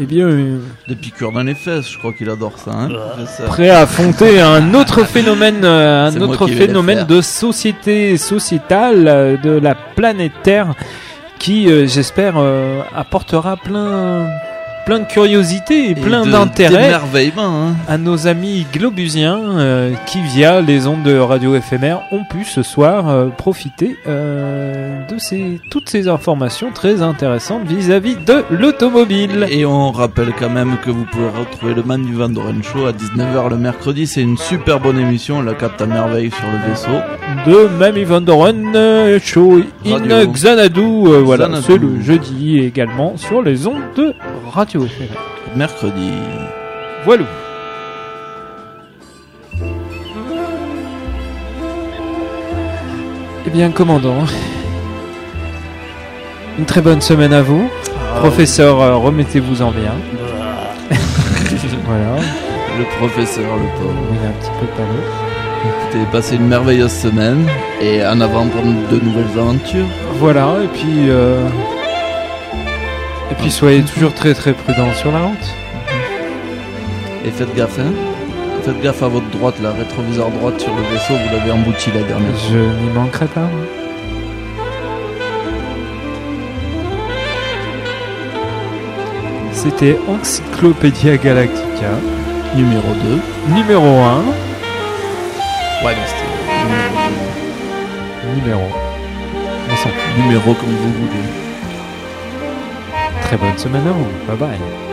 eh 0.00 0.04
bien, 0.04 0.26
euh, 0.26 0.58
Des 0.88 0.94
piqûres 0.94 1.32
dans 1.32 1.42
les 1.42 1.54
fesses, 1.54 1.90
je 1.90 1.98
crois 1.98 2.12
qu'il 2.12 2.28
adore 2.30 2.58
ça. 2.58 2.72
Hein, 2.72 2.88
professeur 2.88 3.46
prêt 3.46 3.70
à 3.70 3.80
affronter 3.80 4.40
un 4.40 4.74
autre 4.74 5.04
phénomène, 5.14 5.64
euh, 5.64 6.08
un 6.08 6.20
autre 6.20 6.46
phénomène 6.46 7.04
de 7.06 7.20
société 7.20 8.16
sociétale 8.16 9.08
euh, 9.08 9.36
de 9.36 9.50
la 9.50 9.74
planète 9.74 10.32
Terre, 10.42 10.74
qui, 11.38 11.68
euh, 11.70 11.86
j'espère, 11.86 12.34
euh, 12.36 12.80
apportera 12.94 13.56
plein, 13.56 14.28
plein 14.86 15.00
de 15.00 15.04
curiosité 15.04 15.90
et, 15.90 15.94
plein 15.96 16.24
d'intérêt 16.24 16.92
hein. 17.36 17.74
à 17.88 17.98
nos 17.98 18.28
amis 18.28 18.64
globusiens 18.72 19.58
euh, 19.58 19.92
qui, 20.06 20.20
via 20.20 20.60
les 20.60 20.86
ondes 20.86 21.02
de 21.02 21.18
radio 21.18 21.56
éphémère, 21.56 22.02
ont 22.12 22.22
pu 22.22 22.44
ce 22.44 22.62
soir 22.62 23.08
euh, 23.08 23.26
profiter 23.26 23.96
euh, 24.06 25.04
de 25.08 25.18
ces, 25.18 25.60
toutes 25.70 25.88
ces 25.88 26.06
informations 26.06 26.70
très 26.70 27.02
intéressantes 27.02 27.66
vis-à-vis 27.66 28.14
de 28.14 28.44
l'automobile. 28.48 29.48
Et 29.50 29.66
on 29.66 29.90
rappelle 29.90 30.32
quand 30.38 30.50
même 30.50 30.76
que 30.84 30.90
vous 30.90 31.04
pouvez 31.04 31.30
retrouver 31.36 31.74
le 31.74 31.82
Man 31.82 32.04
du 32.04 32.14
Vandoren 32.14 32.62
Show 32.62 32.86
à 32.86 32.92
19h 32.92 33.50
le 33.50 33.56
mercredi. 33.56 34.06
C'est 34.06 34.22
une 34.22 34.38
super 34.38 34.78
bonne 34.78 35.00
émission, 35.00 35.38
on 35.38 35.42
la 35.42 35.54
capte 35.54 35.82
à 35.82 35.86
merveille 35.86 36.30
sur 36.30 36.46
le 36.46 36.70
vaisseau. 36.70 37.50
de 37.50 37.68
Mamie 37.76 38.04
Van 38.04 38.20
Doren 38.20 39.18
Show 39.20 39.62
in 39.84 39.98
Radio. 39.98 40.30
Xanadu. 40.30 41.22
voilà, 41.24 41.48
c'est 41.60 41.76
le 41.76 42.00
jeudi 42.00 42.60
également 42.60 43.16
sur 43.16 43.42
les 43.42 43.66
ondes 43.66 43.82
de 43.96 44.14
radio 44.52 44.75
Mercredi. 45.54 46.12
Voilà. 47.04 47.24
Eh 53.46 53.50
bien, 53.50 53.70
commandant, 53.70 54.24
une 56.58 56.64
très 56.64 56.80
bonne 56.80 57.00
semaine 57.00 57.32
à 57.32 57.42
vous. 57.42 57.68
Professeur, 58.20 58.80
euh, 58.80 58.96
remettez-vous 58.96 59.62
en 59.62 59.70
bien. 59.70 59.92
voilà, 61.86 62.16
Le 62.78 62.84
professeur, 62.98 63.44
le 63.56 63.80
pauvre. 63.80 63.94
il 64.10 64.16
est 64.24 64.28
un 64.28 64.32
petit 64.32 64.50
peu 64.60 64.66
palais. 64.76 65.06
Écoutez, 65.64 66.04
passez 66.12 66.36
une 66.36 66.46
merveilleuse 66.48 66.92
semaine 66.92 67.46
et 67.80 68.04
en 68.04 68.20
avant 68.20 68.46
pour 68.46 68.62
de 68.62 69.04
nouvelles 69.04 69.38
aventures. 69.38 69.86
Voilà, 70.18 70.56
et 70.64 70.68
puis. 70.68 71.08
euh, 71.08 71.46
Et 73.30 73.34
puis 73.34 73.50
soyez 73.50 73.82
toujours 73.82 74.14
très 74.14 74.34
très 74.34 74.52
prudents 74.52 74.94
sur 74.94 75.10
la 75.12 75.20
route. 75.22 75.48
Et 77.24 77.30
faites 77.30 77.54
gaffe, 77.54 77.78
hein. 77.78 77.92
Faites 78.62 78.80
gaffe 78.82 79.02
à 79.02 79.08
votre 79.08 79.28
droite, 79.30 79.56
la 79.62 79.72
rétroviseur 79.72 80.30
droite 80.30 80.60
sur 80.60 80.74
le 80.74 80.82
vaisseau, 80.82 81.14
vous 81.14 81.36
l'avez 81.36 81.50
embouti 81.50 81.90
la 81.92 82.02
dernière 82.02 82.36
fois. 82.36 82.50
Je 82.52 82.58
n'y 82.58 82.90
manquerai 82.90 83.26
pas. 83.26 83.40
moi. 83.40 83.66
C'était 89.52 89.98
Encyclopédia 90.08 91.16
Galactica, 91.16 91.90
Numéro 92.54 92.88
2. 93.48 93.54
numéro 93.54 93.84
1. 93.84 94.18
Ouais, 95.84 95.94
mais 95.94 96.06
c'était 96.06 96.26
Numéro. 98.40 98.62
On 99.68 99.76
s'en 99.76 99.88
fout. 99.88 100.22
numéro 100.22 100.54
comme 100.54 100.68
vous 100.68 100.92
voulez. 100.92 101.45
Très 103.22 103.36
bonne 103.36 103.58
semaine 103.58 103.86
à. 103.86 104.06
Bye 104.26 104.36
bye. 104.36 104.85